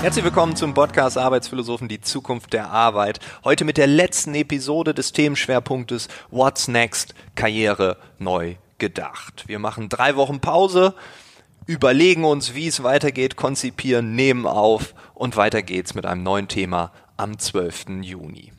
Herzlich 0.00 0.24
willkommen 0.24 0.54
zum 0.54 0.74
Podcast 0.74 1.18
Arbeitsphilosophen, 1.18 1.88
die 1.88 2.00
Zukunft 2.00 2.52
der 2.52 2.70
Arbeit. 2.70 3.18
Heute 3.42 3.64
mit 3.64 3.78
der 3.78 3.88
letzten 3.88 4.32
Episode 4.36 4.94
des 4.94 5.10
Themenschwerpunktes 5.10 6.06
What's 6.30 6.68
Next? 6.68 7.14
Karriere 7.34 7.96
neu 8.20 8.54
gedacht. 8.78 9.44
Wir 9.48 9.58
machen 9.58 9.88
drei 9.88 10.14
Wochen 10.14 10.38
Pause, 10.38 10.94
überlegen 11.66 12.24
uns, 12.24 12.54
wie 12.54 12.68
es 12.68 12.84
weitergeht, 12.84 13.34
konzipieren, 13.34 14.14
nehmen 14.14 14.46
auf 14.46 14.94
und 15.14 15.36
weiter 15.36 15.62
geht's 15.62 15.96
mit 15.96 16.06
einem 16.06 16.22
neuen 16.22 16.46
Thema 16.46 16.92
am 17.16 17.36
12. 17.36 18.02
Juni. 18.02 18.52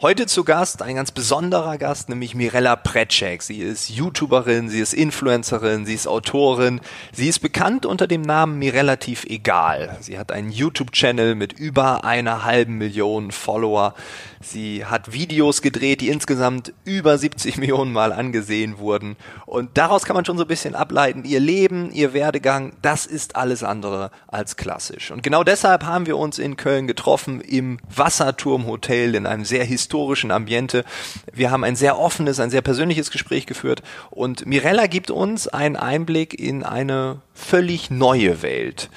Heute 0.00 0.26
zu 0.26 0.44
Gast 0.44 0.80
ein 0.80 0.94
ganz 0.94 1.10
besonderer 1.10 1.76
Gast, 1.76 2.08
nämlich 2.08 2.36
Mirella 2.36 2.76
Pretschek. 2.76 3.42
Sie 3.42 3.58
ist 3.58 3.88
YouTuberin, 3.88 4.68
sie 4.68 4.78
ist 4.78 4.94
Influencerin, 4.94 5.86
sie 5.86 5.94
ist 5.94 6.06
Autorin. 6.06 6.80
Sie 7.12 7.26
ist 7.26 7.40
bekannt 7.40 7.84
unter 7.84 8.06
dem 8.06 8.22
Namen 8.22 8.60
Mirelativ 8.60 9.24
Egal. 9.24 9.98
Sie 10.00 10.16
hat 10.16 10.30
einen 10.30 10.50
YouTube-Channel 10.50 11.34
mit 11.34 11.52
über 11.52 12.04
einer 12.04 12.44
halben 12.44 12.78
Million 12.78 13.32
Follower. 13.32 13.94
Sie 14.40 14.84
hat 14.84 15.12
Videos 15.12 15.62
gedreht, 15.62 16.00
die 16.00 16.08
insgesamt 16.08 16.72
über 16.84 17.18
70 17.18 17.56
Millionen 17.58 17.92
Mal 17.92 18.12
angesehen 18.12 18.78
wurden. 18.78 19.16
Und 19.46 19.76
daraus 19.78 20.04
kann 20.04 20.14
man 20.14 20.24
schon 20.24 20.38
so 20.38 20.44
ein 20.44 20.48
bisschen 20.48 20.74
ableiten, 20.74 21.24
ihr 21.24 21.40
Leben, 21.40 21.90
ihr 21.92 22.12
Werdegang, 22.12 22.72
das 22.82 23.06
ist 23.06 23.36
alles 23.36 23.62
andere 23.62 24.10
als 24.26 24.56
klassisch. 24.56 25.10
Und 25.10 25.22
genau 25.22 25.44
deshalb 25.44 25.84
haben 25.84 26.06
wir 26.06 26.16
uns 26.16 26.38
in 26.38 26.56
Köln 26.56 26.86
getroffen 26.86 27.40
im 27.40 27.78
Wasserturmhotel 27.94 29.14
in 29.14 29.26
einem 29.26 29.44
sehr 29.44 29.64
historischen 29.64 30.30
Ambiente. 30.30 30.84
Wir 31.32 31.50
haben 31.50 31.64
ein 31.64 31.76
sehr 31.76 31.98
offenes, 31.98 32.40
ein 32.40 32.50
sehr 32.50 32.62
persönliches 32.62 33.10
Gespräch 33.10 33.46
geführt 33.46 33.82
und 34.10 34.46
Mirella 34.46 34.86
gibt 34.86 35.10
uns 35.10 35.48
einen 35.48 35.76
Einblick 35.76 36.38
in 36.38 36.62
eine 36.62 37.20
völlig 37.34 37.90
neue 37.90 38.42
Welt. 38.42 38.90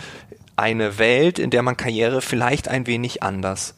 Eine 0.55 1.00
Welt, 1.00 1.39
in 1.39 1.50
der 1.50 1.64
man 1.64 1.78
Karriere 1.78 2.22
vielleicht 2.22 2.67
ein 2.67 2.86
wenig 2.86 3.23
anders 3.23 3.76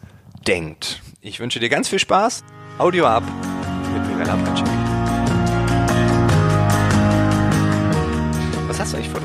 denkt. 0.48 1.02
Ich 1.26 1.40
wünsche 1.40 1.58
dir 1.62 1.70
ganz 1.70 1.88
viel 1.88 2.00
Spaß. 2.00 2.44
Audio 2.80 3.06
ab 3.06 3.24
mit 3.94 4.08
Mirel 4.08 4.30
Abgatschek. 4.30 4.68
Was 8.68 8.78
hast 8.82 8.92
du 8.92 8.98
eigentlich 8.98 9.10
vor, 9.10 9.22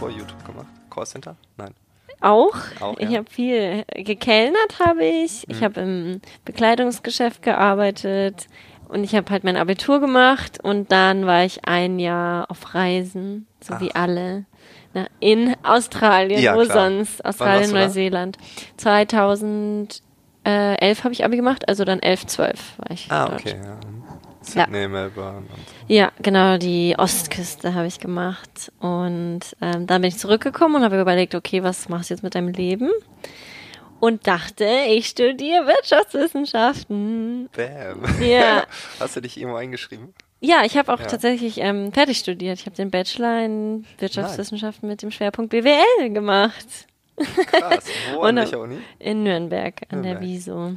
vor 0.00 0.10
YouTube 0.10 0.44
gemacht? 0.44 0.66
Callcenter? 0.90 1.36
Nein. 1.56 1.72
Auch. 2.20 2.56
Auch 2.80 2.98
ja. 2.98 3.08
Ich 3.08 3.16
habe 3.16 3.30
viel 3.30 3.84
gekellnert, 3.94 4.80
habe 4.84 5.04
ich. 5.04 5.46
Mhm. 5.46 5.54
Ich 5.54 5.62
habe 5.62 5.80
im 5.82 6.20
Bekleidungsgeschäft 6.44 7.42
gearbeitet 7.42 8.48
und 8.88 9.04
ich 9.04 9.14
habe 9.14 9.30
halt 9.30 9.44
mein 9.44 9.56
Abitur 9.56 10.00
gemacht 10.00 10.58
und 10.64 10.90
dann 10.90 11.26
war 11.26 11.44
ich 11.44 11.64
ein 11.64 12.00
Jahr 12.00 12.50
auf 12.50 12.74
Reisen, 12.74 13.46
so 13.60 13.74
Ach. 13.74 13.80
wie 13.80 13.94
alle. 13.94 14.46
Na, 14.94 15.06
in 15.20 15.54
Australien, 15.62 16.42
ja, 16.42 16.56
wo 16.56 16.62
klar. 16.62 16.88
sonst? 16.88 17.24
Australien, 17.24 17.70
Neuseeland. 17.70 18.36
2000 18.78 20.02
äh, 20.46 20.76
elf 20.76 21.02
habe 21.02 21.12
ich 21.12 21.24
Abi 21.24 21.36
gemacht, 21.36 21.68
also 21.68 21.84
dann 21.84 21.98
elf, 21.98 22.24
zwölf 22.26 22.78
war 22.78 22.90
ich. 22.92 23.10
Ah, 23.10 23.26
dort. 23.26 23.40
okay. 23.40 23.56
Ja. 23.62 23.78
Sydney, 24.40 24.82
ja. 24.82 24.88
Melbourne. 24.88 25.42
So. 25.48 25.92
Ja, 25.92 26.12
genau, 26.22 26.56
die 26.56 26.94
Ostküste 26.96 27.74
habe 27.74 27.88
ich 27.88 27.98
gemacht. 27.98 28.70
Und 28.78 29.40
ähm, 29.60 29.88
dann 29.88 30.02
bin 30.02 30.04
ich 30.08 30.18
zurückgekommen 30.18 30.76
und 30.76 30.84
habe 30.84 31.00
überlegt, 31.00 31.34
okay, 31.34 31.64
was 31.64 31.88
machst 31.88 32.10
du 32.10 32.14
jetzt 32.14 32.22
mit 32.22 32.36
deinem 32.36 32.48
Leben? 32.48 32.90
Und 33.98 34.28
dachte, 34.28 34.68
ich 34.88 35.08
studiere 35.08 35.66
Wirtschaftswissenschaften. 35.66 37.48
Bam. 37.56 38.04
Ja. 38.22 38.64
Hast 39.00 39.16
du 39.16 39.20
dich 39.22 39.38
irgendwo 39.38 39.56
eingeschrieben? 39.56 40.14
Ja, 40.38 40.62
ich 40.64 40.76
habe 40.76 40.92
auch 40.92 41.00
ja. 41.00 41.06
tatsächlich 41.06 41.58
ähm, 41.58 41.92
fertig 41.92 42.18
studiert. 42.18 42.60
Ich 42.60 42.66
habe 42.66 42.76
den 42.76 42.90
Bachelor 42.90 43.44
in 43.44 43.84
Wirtschaftswissenschaften 43.98 44.86
Nein. 44.86 44.92
mit 44.92 45.02
dem 45.02 45.10
Schwerpunkt 45.10 45.50
BWL 45.50 46.10
gemacht. 46.10 46.86
Krass. 47.16 47.84
Wo? 48.12 48.20
An 48.22 48.28
Und, 48.30 48.36
welcher 48.36 48.60
Uni? 48.60 48.78
In 48.98 49.22
Nürnberg, 49.22 49.74
an 49.90 50.02
der 50.02 50.12
Nürnberg. 50.12 50.20
Wieso. 50.22 50.72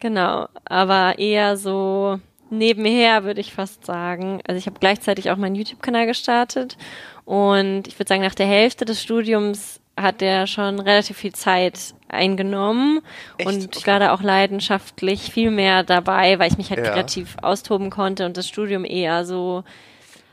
Genau, 0.00 0.48
aber 0.64 1.18
eher 1.18 1.56
so 1.56 2.18
nebenher, 2.50 3.24
würde 3.24 3.40
ich 3.40 3.52
fast 3.54 3.86
sagen. 3.86 4.40
Also 4.46 4.58
ich 4.58 4.66
habe 4.66 4.78
gleichzeitig 4.80 5.30
auch 5.30 5.36
meinen 5.36 5.54
YouTube-Kanal 5.54 6.06
gestartet 6.06 6.76
und 7.24 7.86
ich 7.86 7.98
würde 7.98 8.08
sagen, 8.08 8.22
nach 8.22 8.34
der 8.34 8.46
Hälfte 8.46 8.84
des 8.84 9.00
Studiums 9.02 9.80
hat 9.96 10.20
der 10.20 10.46
schon 10.46 10.80
relativ 10.80 11.18
viel 11.18 11.32
Zeit 11.34 11.94
eingenommen 12.08 13.00
Echt? 13.38 13.46
und 13.46 13.76
ich 13.76 13.82
Okay. 13.82 13.90
war 13.92 14.00
da 14.00 14.12
auch 14.14 14.22
leidenschaftlich 14.22 15.30
viel 15.32 15.50
mehr 15.50 15.82
dabei, 15.84 16.38
weil 16.38 16.50
ich 16.50 16.58
mich 16.58 16.70
halt 16.70 16.84
Ja. 16.84 16.92
kreativ 16.92 17.36
austoben 17.40 17.90
konnte 17.90 18.26
und 18.26 18.36
das 18.36 18.48
Studium 18.48 18.84
eher 18.84 19.24
so 19.24 19.64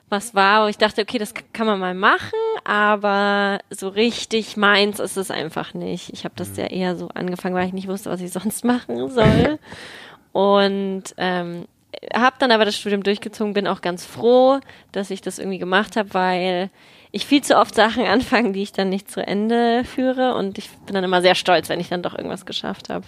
was 0.10 0.36
war, 0.36 0.66
wo 0.66 0.68
ich 0.68 0.78
dachte, 0.78 1.02
okay, 1.02 1.18
das 1.18 1.34
kann 1.54 1.68
man 1.68 1.80
mal 1.80 1.94
machen, 1.94 2.40
aber 2.64 3.60
so 3.70 3.90
richtig 3.90 4.58
meins 4.58 5.00
ist 5.00 5.18
es 5.18 5.32
einfach 5.32 5.74
nicht. 5.74 6.12
Ich 6.14 6.26
habe 6.26 6.34
das 6.36 6.58
ja 6.58 6.66
eher 6.66 6.96
so 6.96 7.10
angefangen, 7.10 7.56
weil 7.56 7.68
ich 7.68 7.74
nicht 7.74 7.88
wusste, 7.88 8.10
was 8.10 8.22
ich 8.22 8.32
sonst 8.32 8.66
machen 8.66 9.10
soll. 9.10 9.60
Und 10.32 11.04
ähm, 11.18 11.66
habe 12.14 12.36
dann 12.40 12.52
aber 12.52 12.66
das 12.66 12.78
Studium 12.78 13.04
durchgezogen, 13.04 13.54
bin 13.54 13.68
auch 13.68 13.82
ganz 13.82 14.06
froh, 14.06 14.60
dass 14.92 15.10
ich 15.10 15.22
das 15.22 15.40
irgendwie 15.40 15.58
gemacht 15.58 15.96
habe, 15.96 16.14
weil 16.14 16.70
ich 17.12 17.26
viel 17.26 17.42
zu 17.42 17.58
oft 17.58 17.74
Sachen 17.74 18.06
anfange, 18.06 18.52
die 18.52 18.62
ich 18.62 18.72
dann 18.72 18.90
nicht 18.90 19.10
zu 19.10 19.26
Ende 19.26 19.84
führe 19.84 20.36
und 20.36 20.58
ich 20.58 20.70
bin 20.86 20.94
dann 20.94 21.04
immer 21.04 21.22
sehr 21.22 21.36
stolz, 21.36 21.70
wenn 21.70 21.80
ich 21.80 21.90
dann 21.90 22.04
doch 22.04 22.16
irgendwas 22.16 22.46
geschafft 22.46 22.90
habe. 22.90 23.06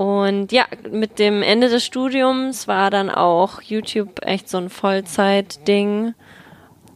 Und 0.00 0.50
ja, 0.50 0.64
mit 0.90 1.18
dem 1.18 1.42
Ende 1.42 1.68
des 1.68 1.84
Studiums 1.84 2.66
war 2.66 2.90
dann 2.90 3.10
auch 3.10 3.60
YouTube 3.60 4.24
echt 4.24 4.48
so 4.48 4.56
ein 4.56 4.70
Vollzeit-Ding. 4.70 6.14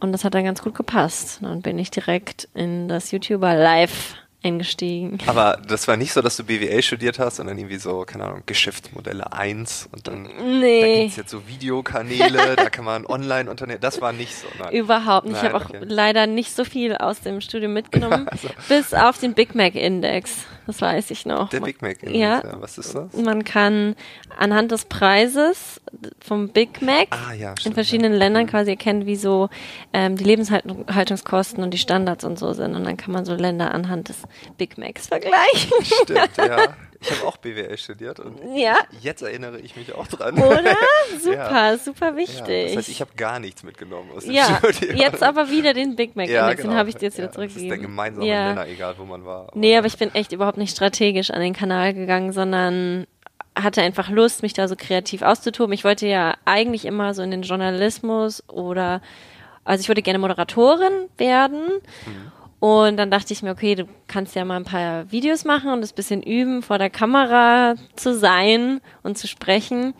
Und 0.01 0.13
das 0.13 0.25
hat 0.25 0.33
dann 0.33 0.45
ganz 0.45 0.63
gut 0.63 0.75
gepasst. 0.75 1.41
Dann 1.43 1.61
bin 1.61 1.79
ich 1.79 1.91
direkt 1.91 2.49
in 2.55 2.89
das 2.89 3.11
YouTuber 3.11 3.57
Live 3.57 4.15
eingestiegen. 4.43 5.19
Aber 5.27 5.61
das 5.69 5.87
war 5.87 5.99
nicht 5.99 6.15
so, 6.15 6.23
dass 6.23 6.39
du 6.39 6.45
BWL 6.45 6.81
studiert 6.81 7.19
hast 7.19 7.41
und 7.41 7.49
dann 7.49 7.59
irgendwie 7.59 7.77
so, 7.77 8.07
keine 8.07 8.25
Ahnung, 8.25 8.43
Geschäftsmodelle 8.47 9.35
1 9.35 9.91
und 9.93 10.09
dann 10.09 10.25
da 10.25 10.43
Nee. 10.43 11.03
gibt's 11.03 11.17
jetzt 11.17 11.31
so 11.31 11.47
Videokanäle, 11.47 12.57
da 12.57 12.71
kann 12.71 12.87
man 12.87 13.05
online 13.05 13.51
unternehmen. 13.51 13.81
Das 13.83 14.01
war 14.01 14.15
nicht 14.15 14.35
so. 14.35 14.47
Nein. 14.59 14.73
Überhaupt 14.73 15.27
nicht. 15.27 15.37
Ich 15.37 15.43
Nein, 15.43 15.53
habe 15.53 15.63
auch 15.63 15.69
okay. 15.69 15.81
leider 15.83 16.27
nicht 16.27 16.57
so 16.57 16.65
viel 16.65 16.97
aus 16.97 17.21
dem 17.21 17.43
Studium 17.43 17.75
mitgenommen, 17.75 18.31
bis 18.71 18.95
auf 18.95 19.19
den 19.19 19.35
Big 19.35 19.55
Mac 19.55 19.75
Index. 19.75 20.47
Das 20.67 20.81
weiß 20.81 21.11
ich 21.11 21.27
noch. 21.27 21.51
Der 21.51 21.61
Big 21.61 21.83
Mac. 21.83 21.99
Ja. 22.09 22.43
Was 22.61 22.79
ist 22.79 22.95
das? 22.95 23.13
Man 23.13 23.45
kann 23.45 23.95
anhand 24.39 24.73
des 24.73 24.87
Preises 24.87 25.81
vom 26.21 26.49
Big 26.49 26.81
Mac 26.81 27.09
Ah, 27.11 27.33
ja, 27.35 27.51
in 27.51 27.57
stimmt, 27.59 27.75
verschiedenen 27.75 28.13
ja. 28.13 28.19
Ländern 28.19 28.47
quasi 28.47 28.71
erkennen, 28.71 29.07
wie 29.07 29.17
so 29.17 29.49
ähm, 29.93 30.17
die 30.17 30.25
Lebenshaltungskosten 30.25 31.63
und 31.63 31.73
die 31.73 31.79
Standards 31.79 32.25
und 32.25 32.39
so 32.39 32.53
sind. 32.53 32.75
Und 32.75 32.85
dann 32.85 32.97
kann 32.97 33.13
man 33.13 33.25
so 33.25 33.35
Länder 33.35 33.75
anhand 33.75 34.09
des 34.09 34.23
Big 34.57 34.79
Macs 34.79 35.09
vergleichen. 35.09 35.73
Stimmt, 35.83 36.37
ja. 36.39 36.75
Ich 37.05 37.11
habe 37.19 37.27
auch 37.29 37.37
BWL 37.37 37.77
studiert 37.77 38.19
und 38.21 38.39
Ja. 38.57 38.77
jetzt 39.01 39.23
erinnere 39.23 39.59
ich 39.61 39.77
mich 39.77 39.95
auch 39.95 40.07
dran. 40.07 40.35
Oder? 40.39 40.75
Super, 41.21 41.35
Ja. 41.73 41.77
super 41.79 42.11
Ja, 42.11 42.17
wichtig. 42.17 42.67
das 42.69 42.77
heißt, 42.79 42.89
ich 42.89 43.01
habe 43.01 43.11
gar 43.17 43.39
nichts 43.39 43.63
mitgenommen 43.63 44.11
aus 44.17 44.25
dem 44.25 44.33
ja, 44.33 44.59
Studium. 44.73 44.97
jetzt 44.97 45.23
aber 45.23 45.51
wieder 45.51 45.75
den 45.75 45.97
Big 45.97 46.17
Mac 46.17 46.29
ja, 46.31 46.43
Index, 46.45 46.63
genau. 46.63 46.73
den 46.75 46.79
habe 46.79 46.89
ich 46.89 46.97
dir 46.97 47.07
jetzt 47.07 47.19
wieder 47.19 47.27
ja, 47.27 47.33
Das 47.33 47.37
ist 47.37 47.53
zurückgegeben. 47.53 47.69
der 47.69 47.79
gemeinsame 47.79 48.27
ja. 48.27 48.49
Nenner, 48.49 48.69
egal 48.69 48.95
wo 48.99 49.05
man 49.05 49.25
war. 49.25 49.49
Nee, 49.55 49.77
aber 49.77 49.87
ich 49.87 49.99
bin 49.99 50.15
echt 50.15 50.33
überhaupt 50.33 50.59
nicht 50.59 50.71
strategisch 50.71 51.31
an 51.31 51.41
den 51.41 51.53
Kanal 51.53 51.93
gegangen, 51.95 52.33
sondern 52.33 53.07
hatte 53.57 53.83
einfach 53.83 54.09
Lust, 54.09 54.43
mich 54.43 54.53
da 54.53 54.67
so 54.67 54.75
kreativ 54.77 55.23
auszutoben. 55.23 55.73
Ich 55.73 55.85
wollte 55.85 56.07
ja 56.09 56.35
eigentlich 56.45 56.85
immer 56.87 57.15
so 57.15 57.23
in 57.23 57.31
den 57.31 57.43
Journalismus 57.43 58.43
oder, 58.49 59.01
also 59.65 59.81
ich 59.81 59.89
wollte 59.89 60.03
gerne 60.03 60.19
Moderatorin 60.19 61.09
werden. 61.19 61.69
Und 62.65 62.97
dann 62.97 63.11
dachte 63.11 63.35
ich 63.35 63.43
mir, 63.43 63.51
okay, 63.51 63.75
du 63.75 63.85
kannst 64.07 64.35
ja 64.35 64.43
mal 64.43 64.57
ein 64.57 64.65
paar 64.65 65.13
Videos 65.13 65.45
machen 65.45 65.71
und 65.71 65.83
das 65.83 65.93
bisschen 65.93 66.23
üben, 66.23 66.63
vor 66.63 66.79
der 66.79 66.89
Kamera 66.89 67.75
zu 67.95 68.15
sein 68.15 68.81
und 69.03 69.19
zu 69.19 69.29
sprechen. 69.29 69.93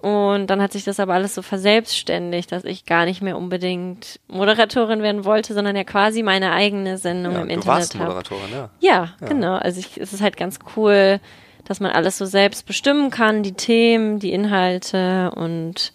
Und 0.00 0.48
dann 0.48 0.60
hat 0.60 0.72
sich 0.72 0.82
das 0.82 0.98
aber 0.98 1.14
alles 1.14 1.36
so 1.36 1.42
verselbstständigt, 1.42 2.50
dass 2.50 2.64
ich 2.64 2.84
gar 2.84 3.04
nicht 3.04 3.22
mehr 3.22 3.36
unbedingt 3.36 4.18
Moderatorin 4.26 5.02
werden 5.02 5.24
wollte, 5.24 5.54
sondern 5.54 5.76
ja 5.76 5.84
quasi 5.84 6.24
meine 6.24 6.50
eigene 6.50 6.98
Sendung 6.98 7.34
ja, 7.34 7.42
im 7.42 7.46
du 7.46 7.54
Internet 7.54 7.78
warst 7.78 7.94
habe. 7.94 8.06
Moderatorin, 8.06 8.50
ja. 8.50 8.70
Ja, 8.80 9.14
genau. 9.28 9.54
Also 9.54 9.78
ich, 9.78 9.96
es 9.96 10.12
ist 10.12 10.20
halt 10.20 10.36
ganz 10.36 10.58
cool, 10.74 11.20
dass 11.64 11.78
man 11.78 11.92
alles 11.92 12.18
so 12.18 12.24
selbst 12.24 12.66
bestimmen 12.66 13.10
kann, 13.10 13.44
die 13.44 13.52
Themen, 13.52 14.18
die 14.18 14.32
Inhalte 14.32 15.30
und 15.36 15.92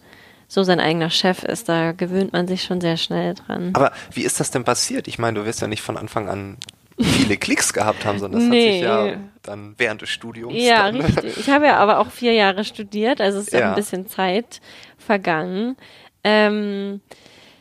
so 0.55 0.63
sein 0.63 0.79
eigener 0.79 1.11
Chef 1.11 1.43
ist. 1.43 1.69
Da 1.69 1.91
gewöhnt 1.91 2.33
man 2.33 2.47
sich 2.47 2.63
schon 2.63 2.81
sehr 2.81 2.97
schnell 2.97 3.35
dran. 3.35 3.69
Aber 3.73 3.91
wie 4.11 4.23
ist 4.23 4.39
das 4.39 4.49
denn 4.49 4.63
passiert? 4.63 5.07
Ich 5.07 5.19
meine, 5.19 5.37
du 5.39 5.45
wirst 5.45 5.61
ja 5.61 5.67
nicht 5.67 5.83
von 5.83 5.97
Anfang 5.97 6.27
an 6.27 6.57
viele 6.99 7.35
Klicks 7.37 7.73
gehabt 7.73 8.05
haben, 8.05 8.17
sondern 8.19 8.39
das 8.39 8.45
hat 8.47 8.51
Nee. 8.55 8.71
sich 8.71 8.81
ja 8.81 9.17
dann 9.43 9.75
während 9.77 10.01
des 10.01 10.09
Studiums 10.09 10.55
ja, 10.57 10.89
dann, 10.89 11.01
richtig. 11.01 11.37
Ich 11.37 11.49
habe 11.49 11.65
ja 11.65 11.75
aber 11.77 11.99
auch 11.99 12.09
vier 12.09 12.31
Jahre 12.33 12.63
studiert, 12.63 13.19
also 13.21 13.37
es 13.37 13.47
ist 13.47 13.53
ja 13.53 13.59
Ja. 13.59 13.69
ein 13.69 13.75
bisschen 13.75 14.07
Zeit 14.07 14.61
vergangen. 14.97 15.75
Ähm, 16.23 17.01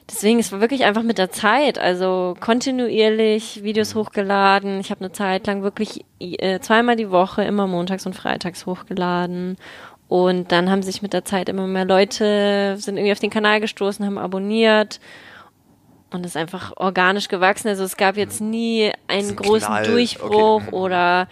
deswegen, 0.09 0.39
es 0.39 0.53
war 0.53 0.61
wirklich 0.61 0.85
einfach 0.85 1.03
mit 1.03 1.19
der 1.19 1.33
Zeit, 1.33 1.81
also 1.81 2.37
kontinuierlich 2.41 3.65
Videos 3.65 3.97
hochgeladen. 3.97 4.79
Ich 4.79 4.91
habe 4.91 5.01
eine 5.01 5.11
Zeit 5.13 5.47
lang 5.49 5.63
wirklich 5.65 6.05
äh, 6.21 6.61
zweimal 6.61 6.95
die 6.95 7.11
Woche, 7.11 7.43
immer 7.43 7.67
montags 7.67 8.07
und 8.07 8.15
freitags 8.15 8.67
hochgeladen. 8.67 9.57
Und 10.15 10.53
dann 10.53 10.71
haben 10.71 10.85
sich 10.85 11.03
mit 11.03 11.13
der 11.13 11.25
Zeit 11.25 11.49
immer 11.49 11.67
mehr 11.67 11.85
Leute, 11.85 12.77
sind 12.79 12.97
irgendwie 12.99 13.11
auf 13.11 13.19
den 13.19 13.31
Kanal 13.31 13.59
gestoßen, 13.61 14.07
haben 14.07 14.17
abonniert. 14.17 15.01
und 16.13 16.25
ist 16.25 16.37
einfach 16.37 16.73
organisch 16.77 17.27
gewachsen. 17.27 17.67
Also 17.67 17.83
es 17.83 17.97
gab 17.97 18.17
jetzt 18.17 18.41
nie 18.41 18.93
einen 19.09 19.31
ein 19.31 19.35
großen 19.35 19.67
Knall. 19.67 19.87
Durchbruch 19.87 20.63
Okay. 20.69 20.71
oder 20.71 21.29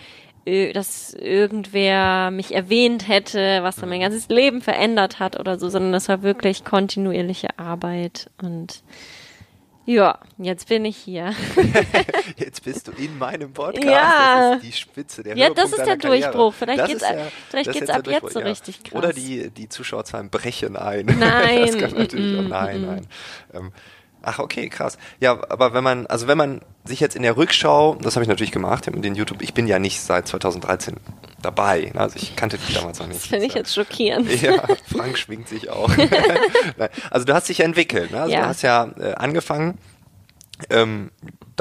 äh, 0.46 0.72
dass 0.72 1.14
irgendwer 1.14 2.32
mich 2.32 2.52
erwähnt 2.52 3.06
hätte, 3.06 3.62
was 3.62 3.76
dann 3.76 3.88
mein 3.88 4.00
ganzes 4.00 4.28
Leben 4.28 4.60
verändert 4.60 5.20
hat 5.20 5.38
oder 5.38 5.60
so, 5.60 5.68
sondern 5.68 5.92
das 5.92 6.08
war 6.08 6.24
wirklich 6.24 6.64
kontinuierliche 6.64 7.56
Arbeit 7.60 8.30
und 8.42 8.82
ja, 9.84 10.18
jetzt 10.38 10.68
bin 10.68 10.84
ich 10.84 10.96
hier. 10.96 11.34
Jetzt 12.36 12.64
bist 12.64 12.88
du 12.88 12.92
in 12.92 13.18
meinem 13.18 13.52
Podcast. 13.52 13.84
Ja. 13.84 14.50
Das 14.50 14.56
ist 14.56 14.66
die 14.66 14.72
Spitze 14.72 15.22
der 15.22 15.36
Ja, 15.36 15.46
Höhepunkt 15.46 15.58
das 15.58 15.78
ist 15.78 15.86
der 15.86 15.96
Karriere. 15.96 16.22
Durchbruch. 16.32 16.54
Vielleicht 16.54 16.80
Das 16.80 16.88
geht's 16.88 17.02
ist 17.02 17.08
ab- 17.10 17.32
vielleicht 17.50 17.72
geht's 17.72 17.90
ab 17.90 18.06
jetzt 18.06 18.32
so 18.32 18.38
richtig 18.40 18.82
krass. 18.84 18.94
Oder 18.98 19.12
die, 19.12 19.50
die 19.50 19.68
Zuschauerzahlen 19.68 20.30
brechen 20.30 20.76
ein. 20.76 21.06
Nein. 21.18 21.66
Das 21.66 21.78
kann 21.78 21.98
natürlich 21.98 22.38
auch, 22.38 22.42
Mm, 22.44 22.48
nein, 22.48 22.80
mm, 22.80 22.86
nein. 22.86 23.06
Ähm, 23.54 23.72
ach, 24.22 24.38
okay, 24.38 24.68
krass. 24.68 24.98
Ja, 25.20 25.38
aber 25.50 25.74
wenn 25.74 25.84
man, 25.84 26.06
also 26.06 26.26
wenn 26.26 26.38
man 26.38 26.60
sich 26.84 27.00
jetzt 27.00 27.14
in 27.16 27.22
der 27.22 27.36
Rückschau, 27.36 27.96
das 28.00 28.16
habe 28.16 28.24
ich 28.24 28.28
natürlich 28.28 28.52
gemacht, 28.52 28.86
hab 28.86 29.00
den 29.00 29.14
YouTube, 29.14 29.42
ich 29.42 29.54
bin 29.54 29.66
ja 29.66 29.78
nicht 29.78 30.00
seit 30.00 30.26
2013 30.28 30.96
dabei. 31.42 31.90
ne, 31.94 32.00
Also 32.00 32.16
ich 32.16 32.34
kannte 32.36 32.58
dich 32.58 32.74
damals 32.74 32.98
noch 33.00 33.06
nicht. 33.06 33.20
Das 33.20 33.26
finde 33.28 33.46
ich 33.46 33.54
jetzt 33.54 33.74
schockierend. 33.74 34.30
Ja, 34.42 34.64
Frank 34.90 35.18
schwingt 35.18 35.48
sich 35.48 35.70
auch. 35.70 35.90
Also 37.10 37.24
du 37.26 37.34
hast 37.34 37.48
dich 37.48 37.58
ja 37.58 37.64
entwickelt, 37.64 38.10
ne? 38.10 38.22
Also 38.22 38.32
Ja. 38.32 38.40
du 38.42 38.46
hast 38.48 38.62
ja 38.62 38.90
äh, 38.98 39.14
angefangen. 39.14 39.78
Ähm, 40.70 41.10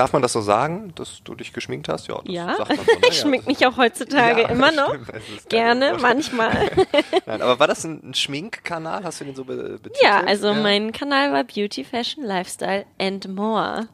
darf 0.01 0.13
man 0.13 0.24
das 0.24 0.33
so 0.33 0.42
sagen, 0.42 0.94
dass 0.95 1.21
du 1.24 1.36
dich 1.36 1.53
geschminkt 1.53 1.88
hast? 1.88 2.07
Ja, 2.07 2.15
das 2.25 2.33
Ja, 2.33 2.56
sagt 2.56 2.69
man 2.75 2.86
so, 2.88 2.92
ne? 2.94 3.00
ich 3.12 3.19
schmink 3.19 3.45
mich 3.45 3.65
auch 3.68 3.77
heutzutage 3.77 4.42
Ja, 4.45 4.48
immer 4.50 4.71
noch. 4.71 4.89
stimmt, 4.95 5.48
Gerne, 5.50 5.95
manchmal. 6.01 6.71
Nein, 7.27 7.42
aber 7.44 7.59
war 7.59 7.68
das 7.68 7.83
ein, 7.83 8.01
ein 8.03 8.13
Schminkkanal? 8.15 9.03
Hast 9.03 9.21
du 9.21 9.25
den 9.25 9.36
so 9.36 9.45
be 9.45 9.77
betitelt? 9.81 9.98
Ja, 10.01 10.24
also 10.25 10.56
mein 10.56 10.92
Kanal 10.92 11.31
war 11.31 11.44
Beauty, 11.44 11.83
Fashion, 11.83 12.24
Lifestyle 12.24 12.86
and 13.00 13.27
More. 13.27 13.88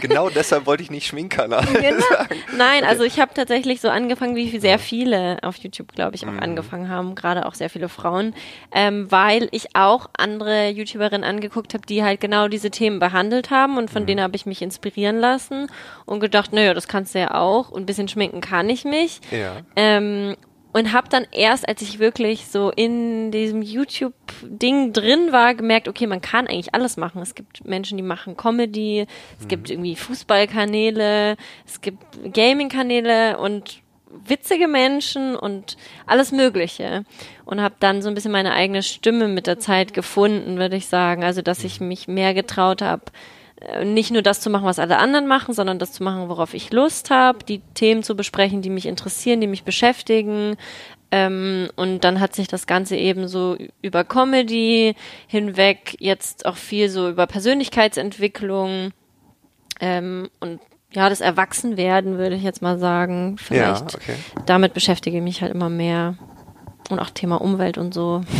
Genau 0.00 0.28
deshalb 0.28 0.66
wollte 0.66 0.82
ich 0.82 0.90
nicht 0.90 1.06
Schminkkanal 1.06 1.64
Genau. 1.66 2.00
sagen. 2.10 2.34
Nein, 2.56 2.82
also 2.84 3.04
ich 3.04 3.20
habe 3.20 3.32
tatsächlich 3.32 3.80
so 3.80 3.88
angefangen, 3.90 4.34
wie 4.34 4.58
sehr 4.58 4.80
viele 4.80 5.38
auf 5.42 5.56
YouTube, 5.58 5.92
glaube 5.92 6.16
ich, 6.16 6.24
auch 6.26 6.32
Mhm. 6.32 6.40
angefangen 6.40 6.88
haben, 6.88 7.14
gerade 7.14 7.46
auch 7.46 7.54
sehr 7.54 7.70
viele 7.70 7.88
Frauen, 7.88 8.34
ähm, 8.72 9.06
weil 9.12 9.48
ich 9.52 9.76
auch 9.76 10.08
andere 10.16 10.70
YouTuberinnen 10.70 11.22
angeguckt 11.22 11.74
habe, 11.74 11.86
die 11.86 12.02
halt 12.02 12.20
genau 12.20 12.48
diese 12.48 12.72
Themen 12.72 12.98
behandelt 12.98 13.50
haben 13.50 13.76
und 13.78 13.84
Mhm. 13.84 13.88
von 13.92 14.06
denen 14.06 14.20
habe 14.20 14.34
ich 14.34 14.46
mich 14.46 14.62
inspirieren 14.62 15.18
lassen 15.20 15.27
und 16.06 16.20
gedacht, 16.20 16.52
naja, 16.52 16.74
das 16.74 16.88
kannst 16.88 17.14
du 17.14 17.20
ja 17.20 17.34
auch 17.34 17.70
und 17.70 17.82
ein 17.82 17.86
bisschen 17.86 18.08
schminken 18.08 18.40
kann 18.40 18.68
ich 18.70 18.84
mich. 18.84 19.20
Ja. 19.30 19.56
Ähm, 19.76 20.36
und 20.72 20.92
habe 20.92 21.08
dann 21.08 21.26
erst, 21.32 21.66
als 21.66 21.80
ich 21.82 21.98
wirklich 21.98 22.46
so 22.46 22.70
in 22.70 23.30
diesem 23.30 23.62
YouTube-Ding 23.62 24.92
drin 24.92 25.32
war, 25.32 25.54
gemerkt, 25.54 25.88
okay, 25.88 26.06
man 26.06 26.20
kann 26.20 26.46
eigentlich 26.46 26.74
alles 26.74 26.96
machen. 26.96 27.22
Es 27.22 27.34
gibt 27.34 27.66
Menschen, 27.66 27.96
die 27.96 28.02
machen 28.02 28.36
Comedy, 28.36 29.06
es 29.40 29.48
gibt 29.48 29.70
irgendwie 29.70 29.96
Fußballkanäle, 29.96 31.36
es 31.66 31.80
gibt 31.80 32.32
Gaming-Kanäle 32.32 33.38
und 33.38 33.82
witzige 34.10 34.68
Menschen 34.68 35.36
und 35.36 35.76
alles 36.06 36.32
Mögliche. 36.32 37.04
Und 37.44 37.62
habe 37.62 37.76
dann 37.80 38.02
so 38.02 38.08
ein 38.08 38.14
bisschen 38.14 38.32
meine 38.32 38.52
eigene 38.52 38.82
Stimme 38.82 39.26
mit 39.28 39.46
der 39.46 39.58
Zeit 39.58 39.94
gefunden, 39.94 40.58
würde 40.58 40.76
ich 40.76 40.86
sagen. 40.86 41.24
Also, 41.24 41.40
dass 41.40 41.64
ich 41.64 41.80
mich 41.80 42.08
mehr 42.08 42.34
getraut 42.34 42.82
habe, 42.82 43.04
nicht 43.84 44.10
nur 44.10 44.22
das 44.22 44.40
zu 44.40 44.50
machen, 44.50 44.64
was 44.64 44.78
alle 44.78 44.98
anderen 44.98 45.26
machen, 45.26 45.54
sondern 45.54 45.78
das 45.78 45.92
zu 45.92 46.02
machen, 46.02 46.28
worauf 46.28 46.54
ich 46.54 46.72
Lust 46.72 47.10
habe, 47.10 47.44
die 47.44 47.60
Themen 47.74 48.02
zu 48.02 48.16
besprechen, 48.16 48.62
die 48.62 48.70
mich 48.70 48.86
interessieren, 48.86 49.40
die 49.40 49.46
mich 49.46 49.64
beschäftigen. 49.64 50.56
Ähm, 51.10 51.68
und 51.74 52.04
dann 52.04 52.20
hat 52.20 52.34
sich 52.34 52.48
das 52.48 52.66
Ganze 52.66 52.96
eben 52.96 53.28
so 53.28 53.56
über 53.82 54.04
Comedy 54.04 54.94
hinweg 55.26 55.96
jetzt 55.98 56.46
auch 56.46 56.56
viel 56.56 56.88
so 56.90 57.08
über 57.08 57.26
Persönlichkeitsentwicklung 57.26 58.90
ähm, 59.80 60.28
und 60.40 60.60
ja, 60.92 61.08
das 61.08 61.20
Erwachsenwerden, 61.20 62.16
würde 62.16 62.36
ich 62.36 62.42
jetzt 62.42 62.62
mal 62.62 62.78
sagen. 62.78 63.36
Ja, 63.38 63.44
Vielleicht 63.44 63.94
okay. 63.94 64.14
damit 64.46 64.72
beschäftige 64.72 65.18
ich 65.18 65.22
mich 65.22 65.42
halt 65.42 65.52
immer 65.52 65.68
mehr. 65.68 66.16
Und 66.88 66.98
auch 66.98 67.10
Thema 67.10 67.40
Umwelt 67.40 67.76
und 67.76 67.92
so. 67.92 68.22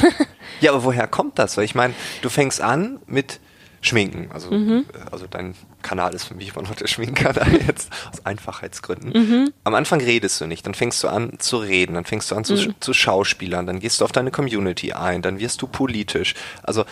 Ja, 0.60 0.72
aber 0.72 0.82
woher 0.82 1.06
kommt 1.06 1.38
das? 1.38 1.56
Weil 1.56 1.64
ich 1.64 1.74
meine, 1.74 1.94
du 2.22 2.30
fängst 2.30 2.60
an 2.62 2.98
mit 3.06 3.38
Schminken. 3.80 4.30
Also, 4.32 4.50
Mhm. 4.50 4.86
also 5.12 5.26
dein 5.28 5.54
Kanal 5.82 6.14
ist 6.14 6.24
für 6.24 6.34
mich 6.34 6.54
immer 6.54 6.62
noch 6.66 6.74
der 6.74 6.86
Schminkkanal 6.88 7.46
jetzt 7.66 7.90
aus 8.12 8.24
Einfachheitsgründen. 8.26 9.10
Mhm. 9.12 9.52
Am 9.64 9.74
Anfang 9.74 10.00
redest 10.00 10.40
du 10.40 10.46
nicht, 10.46 10.66
dann 10.66 10.74
fängst 10.74 11.02
du 11.04 11.08
an 11.08 11.38
zu 11.38 11.58
reden, 11.58 11.94
dann 11.94 12.04
fängst 12.04 12.30
du 12.30 12.34
an 12.34 12.44
zu, 12.44 12.54
Mhm. 12.54 12.74
zu 12.80 12.92
Schauspielern, 12.92 13.66
dann 13.66 13.78
gehst 13.80 14.00
du 14.00 14.04
auf 14.04 14.12
deine 14.12 14.30
Community 14.30 14.92
ein, 14.92 15.22
dann 15.22 15.38
wirst 15.38 15.62
du 15.62 15.66
politisch. 15.68 16.34
Also 16.62 16.84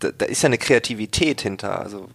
da, 0.00 0.10
da 0.10 0.24
ist 0.26 0.42
ja 0.42 0.46
eine 0.46 0.58
Kreativität 0.58 1.40
hinter. 1.42 1.80
Also 1.80 2.08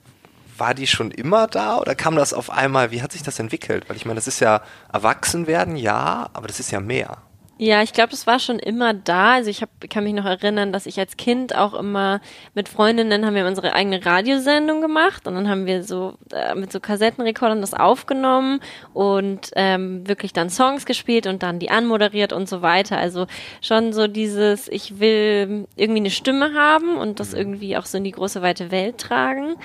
war 0.57 0.73
die 0.73 0.87
schon 0.87 1.11
immer 1.11 1.45
da 1.45 1.77
oder 1.77 1.93
kam 1.93 2.15
das 2.15 2.33
auf 2.33 2.49
einmal? 2.49 2.89
Wie 2.91 3.03
hat 3.03 3.11
sich 3.11 3.21
das 3.21 3.37
entwickelt? 3.37 3.87
Weil 3.87 3.95
ich 3.95 4.05
meine, 4.05 4.15
das 4.15 4.27
ist 4.27 4.39
ja 4.39 4.61
Erwachsenwerden, 4.91 5.75
ja, 5.75 6.29
aber 6.33 6.47
das 6.47 6.59
ist 6.59 6.71
ja 6.71 6.79
mehr. 6.79 7.17
Ja, 7.59 7.81
ich 7.81 7.91
glaube, 7.91 8.11
das 8.11 8.27
war 8.27 8.37
schon 8.37 8.59
immer 8.59 8.93
da. 8.93 9.33
Also 9.33 9.49
ich 9.49 9.63
hab, 9.63 9.69
kann 9.89 10.03
mich 10.03 10.13
noch 10.13 10.25
erinnern, 10.25 10.71
dass 10.71 10.85
ich 10.85 10.99
als 10.99 11.17
Kind 11.17 11.55
auch 11.55 11.73
immer 11.73 12.21
mit 12.53 12.69
Freundinnen 12.69 13.25
haben 13.25 13.33
wir 13.33 13.47
unsere 13.47 13.73
eigene 13.73 14.05
Radiosendung 14.05 14.79
gemacht 14.79 15.27
und 15.27 15.33
dann 15.33 15.49
haben 15.49 15.65
wir 15.65 15.83
so 15.83 16.19
äh, 16.31 16.53
mit 16.53 16.71
so 16.71 16.79
Kassettenrekordern 16.79 17.61
das 17.61 17.73
aufgenommen 17.73 18.59
und 18.93 19.49
ähm, 19.55 20.07
wirklich 20.07 20.33
dann 20.33 20.51
Songs 20.51 20.85
gespielt 20.85 21.25
und 21.25 21.41
dann 21.41 21.57
die 21.57 21.71
anmoderiert 21.71 22.31
und 22.31 22.47
so 22.47 22.61
weiter. 22.61 22.99
Also 22.99 23.25
schon 23.61 23.91
so 23.91 24.05
dieses, 24.05 24.67
ich 24.67 24.99
will 24.99 25.67
irgendwie 25.75 26.01
eine 26.01 26.11
Stimme 26.11 26.53
haben 26.53 26.97
und 26.97 27.19
das 27.19 27.33
irgendwie 27.33 27.75
auch 27.75 27.87
so 27.87 27.97
in 27.97 28.03
die 28.03 28.11
große 28.11 28.43
weite 28.43 28.69
Welt 28.69 28.99
tragen. 28.99 29.55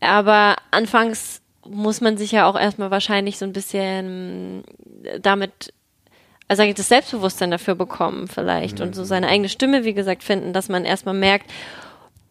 Aber 0.00 0.56
anfangs 0.72 1.42
muss 1.64 2.00
man 2.00 2.16
sich 2.16 2.32
ja 2.32 2.46
auch 2.46 2.58
erstmal 2.58 2.90
wahrscheinlich 2.90 3.38
so 3.38 3.44
ein 3.44 3.52
bisschen 3.52 4.64
damit 5.20 5.72
also 6.50 6.64
eigentlich 6.64 6.74
das 6.74 6.88
Selbstbewusstsein 6.88 7.52
dafür 7.52 7.76
bekommen 7.76 8.26
vielleicht 8.26 8.80
und 8.80 8.96
so 8.96 9.04
seine 9.04 9.28
eigene 9.28 9.48
Stimme, 9.48 9.84
wie 9.84 9.94
gesagt, 9.94 10.24
finden, 10.24 10.52
dass 10.52 10.68
man 10.68 10.84
erstmal 10.84 11.14
merkt, 11.14 11.48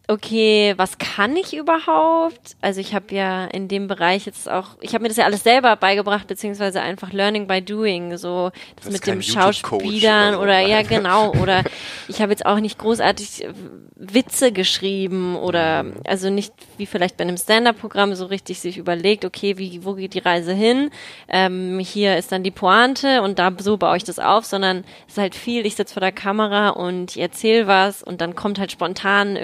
okay, 0.10 0.74
was 0.78 0.98
kann 0.98 1.36
ich 1.36 1.56
überhaupt? 1.56 2.56
Also 2.62 2.82
ich 2.82 2.94
habe 2.94 3.14
ja 3.14 3.46
in 3.46 3.68
dem 3.68 3.88
Bereich 3.88 4.26
jetzt 4.26 4.50
auch, 4.50 4.70
ich 4.82 4.94
habe 4.94 5.04
mir 5.04 5.10
das 5.10 5.18
ja 5.18 5.26
alles 5.26 5.44
selber 5.44 5.76
beigebracht, 5.76 6.28
beziehungsweise 6.28 6.82
einfach 6.82 7.14
Learning 7.14 7.48
by 7.48 7.62
Doing, 7.62 8.18
so 8.18 8.52
das 8.76 8.92
mit 8.92 9.06
dem 9.08 9.22
Schauspielern 9.22 10.36
oder 10.36 10.44
oder, 10.44 10.60
ja 10.60 10.82
genau, 10.82 11.32
oder 11.42 11.64
ich 12.08 12.22
habe 12.22 12.32
jetzt 12.32 12.46
auch 12.46 12.60
nicht 12.60 12.78
großartig 12.80 13.48
Witze 13.96 14.52
geschrieben 14.52 15.36
oder 15.36 15.80
Mhm. 15.84 15.94
also 16.06 16.30
nicht 16.30 16.54
wie 16.78 16.86
vielleicht 16.86 17.18
bei 17.18 17.24
einem 17.24 17.38
Stand-up-Programm 17.38 18.16
so 18.16 18.26
richtig 18.26 18.60
sich 18.60 18.78
überlegt, 18.78 19.26
okay, 19.26 19.58
wie, 19.58 19.84
wo 19.84 19.94
geht 19.94 20.14
die 20.14 20.20
Reise 20.20 20.54
hin? 20.54 20.90
Ähm, 21.28 21.80
hier 21.80 22.18
ist 22.18 22.32
dann 22.32 22.44
die 22.44 22.52
Pointe 22.52 23.22
und 23.22 23.40
da 23.40 23.52
so 23.60 23.78
baue 23.78 23.98
ich 23.98 24.04
das 24.04 24.20
auf, 24.20 24.46
sondern 24.46 24.84
es 25.08 25.14
ist 25.14 25.18
halt 25.18 25.36
viel, 25.36 25.66
ich 25.66 25.76
sitze 25.76 25.94
vor 25.94 26.02
der 26.02 26.12
Kamera 26.12 26.70
und 26.70 27.12
ich 27.16 27.22
erzähle 27.22 27.68
was 27.68 28.04
und 28.04 28.22
dann 28.22 28.36
kommt 28.36 28.60
halt 28.60 28.72
spontan 28.72 29.36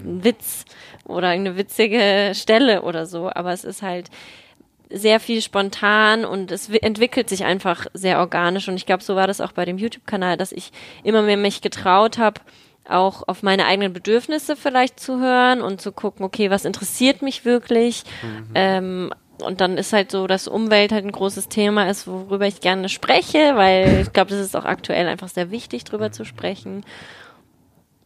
irgendein 0.00 0.24
Witz 0.24 0.64
oder 1.04 1.30
irgendeine 1.32 1.56
witzige 1.56 2.32
Stelle 2.34 2.82
oder 2.82 3.06
so, 3.06 3.30
aber 3.32 3.52
es 3.52 3.64
ist 3.64 3.82
halt 3.82 4.10
sehr 4.92 5.20
viel 5.20 5.40
spontan 5.40 6.24
und 6.24 6.50
es 6.50 6.72
wi- 6.72 6.80
entwickelt 6.82 7.28
sich 7.28 7.44
einfach 7.44 7.86
sehr 7.94 8.18
organisch 8.18 8.68
und 8.68 8.74
ich 8.74 8.86
glaube, 8.86 9.04
so 9.04 9.14
war 9.14 9.26
das 9.28 9.40
auch 9.40 9.52
bei 9.52 9.64
dem 9.64 9.78
YouTube-Kanal, 9.78 10.36
dass 10.36 10.50
ich 10.50 10.72
immer 11.04 11.22
mehr 11.22 11.36
mich 11.36 11.60
getraut 11.60 12.18
habe, 12.18 12.40
auch 12.88 13.22
auf 13.28 13.44
meine 13.44 13.66
eigenen 13.66 13.92
Bedürfnisse 13.92 14.56
vielleicht 14.56 14.98
zu 14.98 15.20
hören 15.20 15.60
und 15.62 15.80
zu 15.80 15.92
gucken, 15.92 16.24
okay, 16.24 16.50
was 16.50 16.64
interessiert 16.64 17.22
mich 17.22 17.44
wirklich? 17.44 18.02
Ähm, 18.54 19.12
und 19.42 19.60
dann 19.60 19.78
ist 19.78 19.92
halt 19.92 20.10
so, 20.10 20.26
dass 20.26 20.48
Umwelt 20.48 20.90
halt 20.92 21.04
ein 21.04 21.12
großes 21.12 21.48
Thema 21.48 21.88
ist, 21.88 22.06
worüber 22.06 22.46
ich 22.46 22.60
gerne 22.60 22.88
spreche, 22.88 23.52
weil 23.54 24.00
ich 24.02 24.12
glaube, 24.12 24.30
das 24.30 24.40
ist 24.40 24.56
auch 24.56 24.64
aktuell 24.66 25.06
einfach 25.08 25.28
sehr 25.28 25.50
wichtig, 25.50 25.84
drüber 25.84 26.10
zu 26.12 26.24
sprechen. 26.24 26.84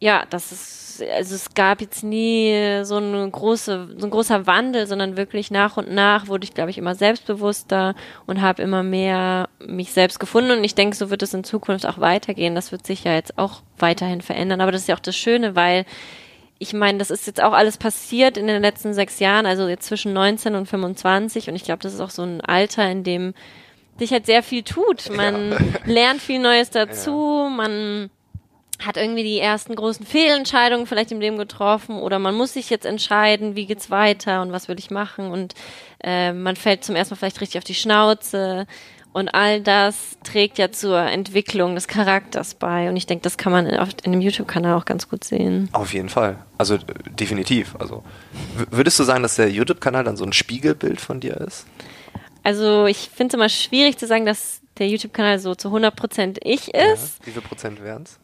Ja, 0.05 0.23
das 0.29 0.51
ist, 0.51 1.03
also 1.15 1.33
es 1.33 1.55
gab 1.55 1.81
jetzt 1.81 2.03
nie 2.03 2.83
so 2.83 2.97
eine 2.97 3.27
große, 3.27 3.95
so 3.97 4.05
ein 4.05 4.11
großer 4.11 4.45
Wandel, 4.45 4.85
sondern 4.85 5.17
wirklich 5.17 5.49
nach 5.49 5.77
und 5.77 5.91
nach 5.91 6.27
wurde 6.27 6.43
ich, 6.43 6.53
glaube 6.53 6.69
ich, 6.69 6.77
immer 6.77 6.93
selbstbewusster 6.93 7.95
und 8.27 8.39
habe 8.39 8.61
immer 8.61 8.83
mehr 8.83 9.49
mich 9.57 9.93
selbst 9.93 10.19
gefunden. 10.19 10.51
Und 10.51 10.63
ich 10.63 10.75
denke, 10.75 10.95
so 10.95 11.09
wird 11.09 11.23
es 11.23 11.33
in 11.33 11.43
Zukunft 11.43 11.87
auch 11.87 11.97
weitergehen. 11.97 12.53
Das 12.53 12.71
wird 12.71 12.85
sich 12.85 13.03
ja 13.03 13.15
jetzt 13.15 13.39
auch 13.39 13.63
weiterhin 13.79 14.21
verändern. 14.21 14.61
Aber 14.61 14.71
das 14.71 14.81
ist 14.81 14.87
ja 14.87 14.93
auch 14.93 14.99
das 14.99 15.15
Schöne, 15.15 15.55
weil 15.55 15.85
ich 16.59 16.71
meine, 16.73 16.99
das 16.99 17.09
ist 17.09 17.25
jetzt 17.25 17.41
auch 17.41 17.53
alles 17.53 17.79
passiert 17.79 18.37
in 18.37 18.45
den 18.45 18.61
letzten 18.61 18.93
sechs 18.93 19.17
Jahren, 19.17 19.47
also 19.47 19.67
jetzt 19.67 19.87
zwischen 19.87 20.13
19 20.13 20.53
und 20.53 20.67
25. 20.67 21.49
Und 21.49 21.55
ich 21.55 21.63
glaube, 21.63 21.81
das 21.81 21.95
ist 21.95 21.99
auch 21.99 22.11
so 22.11 22.21
ein 22.21 22.41
Alter, 22.41 22.87
in 22.91 23.03
dem 23.03 23.33
sich 23.97 24.11
halt 24.11 24.27
sehr 24.27 24.43
viel 24.43 24.61
tut. 24.61 25.09
Man 25.09 25.55
lernt 25.85 26.21
viel 26.21 26.37
Neues 26.37 26.69
dazu, 26.69 27.49
man 27.49 28.11
hat 28.79 28.97
irgendwie 28.97 29.23
die 29.23 29.39
ersten 29.39 29.75
großen 29.75 30.05
Fehlentscheidungen 30.05 30.85
vielleicht 30.85 31.11
im 31.11 31.21
Leben 31.21 31.37
getroffen 31.37 31.97
oder 31.97 32.19
man 32.19 32.35
muss 32.35 32.53
sich 32.53 32.69
jetzt 32.69 32.85
entscheiden, 32.85 33.55
wie 33.55 33.65
geht's 33.65 33.89
weiter 33.89 34.41
und 34.41 34.51
was 34.51 34.67
will 34.67 34.77
ich 34.79 34.91
machen 34.91 35.31
und 35.31 35.53
äh, 36.03 36.33
man 36.33 36.55
fällt 36.55 36.83
zum 36.83 36.95
ersten 36.95 37.13
Mal 37.13 37.17
vielleicht 37.17 37.41
richtig 37.41 37.57
auf 37.57 37.63
die 37.63 37.73
Schnauze 37.75 38.67
Und 39.15 39.29
all 39.29 39.61
das 39.61 40.17
trägt 40.25 40.57
ja 40.57 40.73
zur 40.73 40.99
Entwicklung 40.99 41.73
des 41.73 41.87
Charakters 41.87 42.53
bei. 42.53 42.89
Und 42.89 42.97
ich 42.97 43.05
denke, 43.05 43.23
das 43.23 43.37
kann 43.37 43.53
man 43.53 43.65
in, 43.65 43.79
in 44.03 44.11
dem 44.11 44.19
YouTube-Kanal 44.19 44.73
auch 44.73 44.83
ganz 44.83 45.07
gut 45.07 45.23
sehen. 45.23 45.69
Auf 45.71 45.93
jeden 45.93 46.09
Fall. 46.09 46.43
Also 46.57 46.77
definitiv. 47.17 47.77
Also 47.79 48.03
würdest 48.71 48.99
du 48.99 49.05
sagen, 49.05 49.23
dass 49.23 49.37
der 49.37 49.49
YouTube-Kanal 49.49 50.03
dann 50.03 50.17
so 50.17 50.25
ein 50.25 50.33
Spiegelbild 50.33 50.99
von 50.99 51.21
dir 51.21 51.37
ist? 51.37 51.65
Also 52.43 52.87
ich 52.87 53.09
finde 53.09 53.29
es 53.29 53.33
immer 53.35 53.47
schwierig 53.47 53.97
zu 53.97 54.05
sagen, 54.05 54.25
dass 54.25 54.59
der 54.79 54.89
YouTube-Kanal 54.89 55.39
so 55.39 55.55
zu 55.55 55.69
100% 55.69 56.39
ich 56.43 56.73
ist. 56.73 57.19
Ja, 57.21 57.27
wie 57.27 57.31
viel 57.31 57.41
Prozent 57.41 57.81
wären 57.81 58.03
es? 58.03 58.19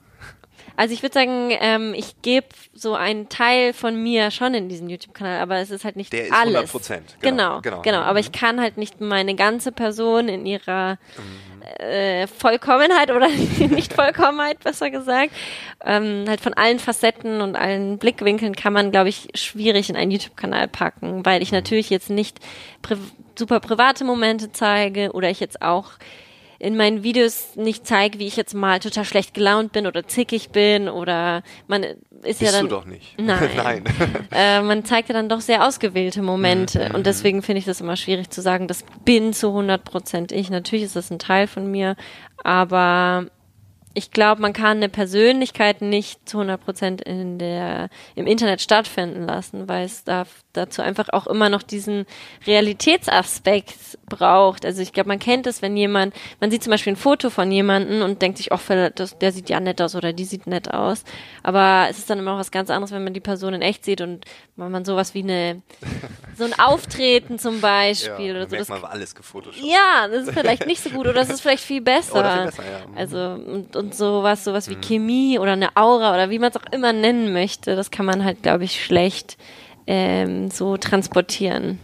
Also 0.78 0.94
ich 0.94 1.04
würde 1.04 1.14
sagen, 1.14 1.50
ähm, 1.60 1.94
ich 1.96 2.22
gebe 2.22 2.48
so 2.74 2.96
einen 2.96 3.30
Teil 3.30 3.74
von 3.74 4.02
mir 4.02 4.32
schon 4.32 4.54
in 4.54 4.70
diesen 4.70 4.90
YouTube-Kanal, 4.90 5.40
aber 5.40 5.58
es 5.58 5.70
ist 5.70 5.86
halt 5.86 5.96
nicht 5.96 6.12
Der 6.14 6.26
ist 6.26 6.32
alles. 6.32 6.56
100 6.56 6.72
Prozent. 6.72 7.18
Genau, 7.22 7.62
genau, 7.62 7.82
genau. 7.82 8.00
Aber 8.00 8.20
ich 8.20 8.32
kann 8.32 8.60
halt 8.60 8.78
nicht 8.78 9.02
meine 9.02 9.36
ganze 9.36 9.72
Person 9.72 10.28
in 10.30 10.46
ihrer 10.46 10.98
äh, 11.80 12.28
Vollkommenheit 12.28 13.12
oder 13.12 13.28
nicht 13.70 13.94
Vollkommenheit, 13.94 14.64
besser 14.64 14.90
gesagt, 14.90 15.32
ähm, 15.84 16.26
halt 16.28 16.42
von 16.42 16.54
allen 16.54 16.80
Facetten 16.80 17.42
und 17.42 17.56
allen 17.56 17.98
Blickwinkeln 17.98 18.56
kann 18.56 18.74
man, 18.74 18.92
glaube 18.92 19.10
ich, 19.10 19.30
schwierig 19.36 19.90
in 19.90 19.96
einen 19.96 20.12
YouTube-Kanal 20.12 20.68
packen, 20.68 21.26
weil 21.26 21.42
ich 21.42 21.52
natürlich 21.52 21.90
jetzt 21.90 22.10
nicht 22.10 22.40
pri 22.82 22.98
super 23.38 23.60
private 23.60 24.04
Momente 24.04 24.52
zeige 24.52 25.12
oder 25.14 25.30
ich 25.30 25.40
jetzt 25.40 25.62
auch 25.62 25.92
in 26.62 26.78
meinen 26.78 27.02
Videos 27.04 27.56
nicht 27.56 27.88
zeige, 27.88 28.20
wie 28.20 28.28
ich 28.28 28.36
jetzt 28.36 28.54
mal 28.54 28.80
total 28.80 29.04
schlecht 29.04 29.34
gelaunt 29.34 29.72
bin 29.72 29.88
oder 29.88 30.06
zickig 30.08 30.52
bin 30.52 30.88
oder 30.90 31.42
man 31.68 31.82
ist 31.84 31.98
Bist 32.22 32.42
ja 32.42 32.52
dann. 32.52 32.70
du 32.70 32.76
doch 32.76 32.86
nicht. 32.86 33.16
Nein. 33.20 33.50
Nein. 33.56 33.84
Äh, 34.32 34.62
man 34.62 34.86
zeigt 34.86 35.10
ja 35.10 35.14
dann 35.14 35.28
doch 35.28 35.42
sehr 35.42 35.66
ausgewählte 35.68 36.22
Momente 36.22 36.90
Mhm. 36.90 36.96
und 36.96 37.06
deswegen 37.08 37.42
finde 37.42 37.60
ich 37.60 37.66
das 37.66 37.82
immer 37.82 37.96
schwierig 37.98 38.30
zu 38.30 38.42
sagen, 38.42 38.68
das 38.68 38.86
bin 39.04 39.34
zu 39.34 39.48
100 39.48 39.84
Prozent 39.84 40.32
ich. 40.32 40.50
Natürlich 40.52 40.86
ist 40.86 40.96
das 40.96 41.10
ein 41.12 41.20
Teil 41.20 41.48
von 41.48 41.70
mir, 41.70 41.96
aber 42.44 43.26
ich 43.94 44.12
glaube, 44.12 44.42
man 44.42 44.54
kann 44.54 44.78
eine 44.78 44.90
Persönlichkeit 44.90 45.82
nicht 45.82 46.28
zu 46.28 46.38
100 46.38 46.64
Prozent 46.64 47.02
in 47.02 47.38
der, 47.38 47.90
im 48.16 48.26
Internet 48.26 48.62
stattfinden 48.62 49.26
lassen, 49.26 49.68
weil 49.68 49.86
es 49.86 50.04
da, 50.04 50.26
dazu 50.54 50.82
einfach 50.82 51.10
auch 51.10 51.28
immer 51.28 51.50
noch 51.50 51.62
diesen 51.62 52.06
Realitätsaspekt 52.48 54.00
braucht. 54.08 54.66
Also 54.66 54.82
ich 54.82 54.94
glaube, 54.94 55.10
man 55.10 55.20
kennt 55.20 55.46
es, 55.46 55.62
wenn 55.62 55.76
jemand, 55.76 56.14
man 56.40 56.52
sieht 56.52 56.64
zum 56.64 56.72
Beispiel 56.72 56.94
ein 56.94 56.98
Foto 56.98 57.30
von 57.30 57.52
jemandem 57.52 58.02
und 58.02 58.22
denkt 58.22 58.38
sich, 58.38 58.52
oh, 58.54 58.60
das, 58.96 59.18
der 59.18 59.32
sieht 59.32 59.50
ja 59.50 59.60
nett 59.60 59.82
aus 59.82 59.96
oder 59.96 60.14
die 60.14 60.26
sieht 60.26 60.48
nett 60.48 60.74
aus. 60.74 61.04
Aber 61.44 61.88
es 61.90 61.98
ist 61.98 62.10
dann 62.10 62.20
immer 62.20 62.34
auch 62.34 62.40
was 62.40 62.52
ganz 62.52 62.70
anderes, 62.70 62.92
wenn 62.92 63.04
man 63.04 63.14
die 63.14 63.20
Person 63.20 63.54
in 63.54 63.62
echt 63.62 63.84
sieht 63.84 64.00
und 64.00 64.26
wenn 64.56 64.72
man 64.72 64.86
sowas 64.86 65.14
wie 65.14 65.24
eine, 65.24 65.62
so 66.38 66.46
ein 66.46 66.58
Auftreten 66.58 67.40
zum 67.40 67.60
Beispiel 67.60 68.28
ja, 68.28 68.32
oder 68.36 68.46
so. 68.46 68.52
merkt 68.52 68.70
Das 68.70 68.82
man 68.82 68.86
alles 68.86 69.16
gefotoshoppt. 69.16 69.66
ja, 69.66 70.08
das 70.08 70.28
ist 70.28 70.34
vielleicht 70.34 70.66
nicht 70.66 70.82
so 70.82 70.92
gut 70.92 71.02
oder 71.02 71.14
das 71.14 71.30
ist 71.30 71.42
vielleicht 71.42 71.64
viel 71.64 71.82
besser. 71.82 72.12
Oder 72.22 72.34
viel 72.34 72.46
besser, 72.46 72.64
ja. 72.64 72.86
Also 72.96 73.18
und, 73.18 73.76
und 73.82 73.94
sowas, 73.96 74.44
sowas 74.44 74.70
wie 74.70 74.76
Chemie 74.76 75.38
oder 75.40 75.54
eine 75.54 75.76
Aura 75.76 76.14
oder 76.14 76.30
wie 76.30 76.40
man 76.40 76.50
es 76.52 76.58
auch 76.58 76.72
immer 76.72 76.94
nennen 76.94 77.34
möchte, 77.34 77.76
das 77.76 77.92
kann 77.92 78.06
man 78.06 78.24
halt, 78.24 78.42
glaube 78.44 78.64
ich, 78.64 78.84
schlecht 78.84 79.38
ähm, 79.88 80.50
so 80.52 80.78
transportieren. 80.78 81.80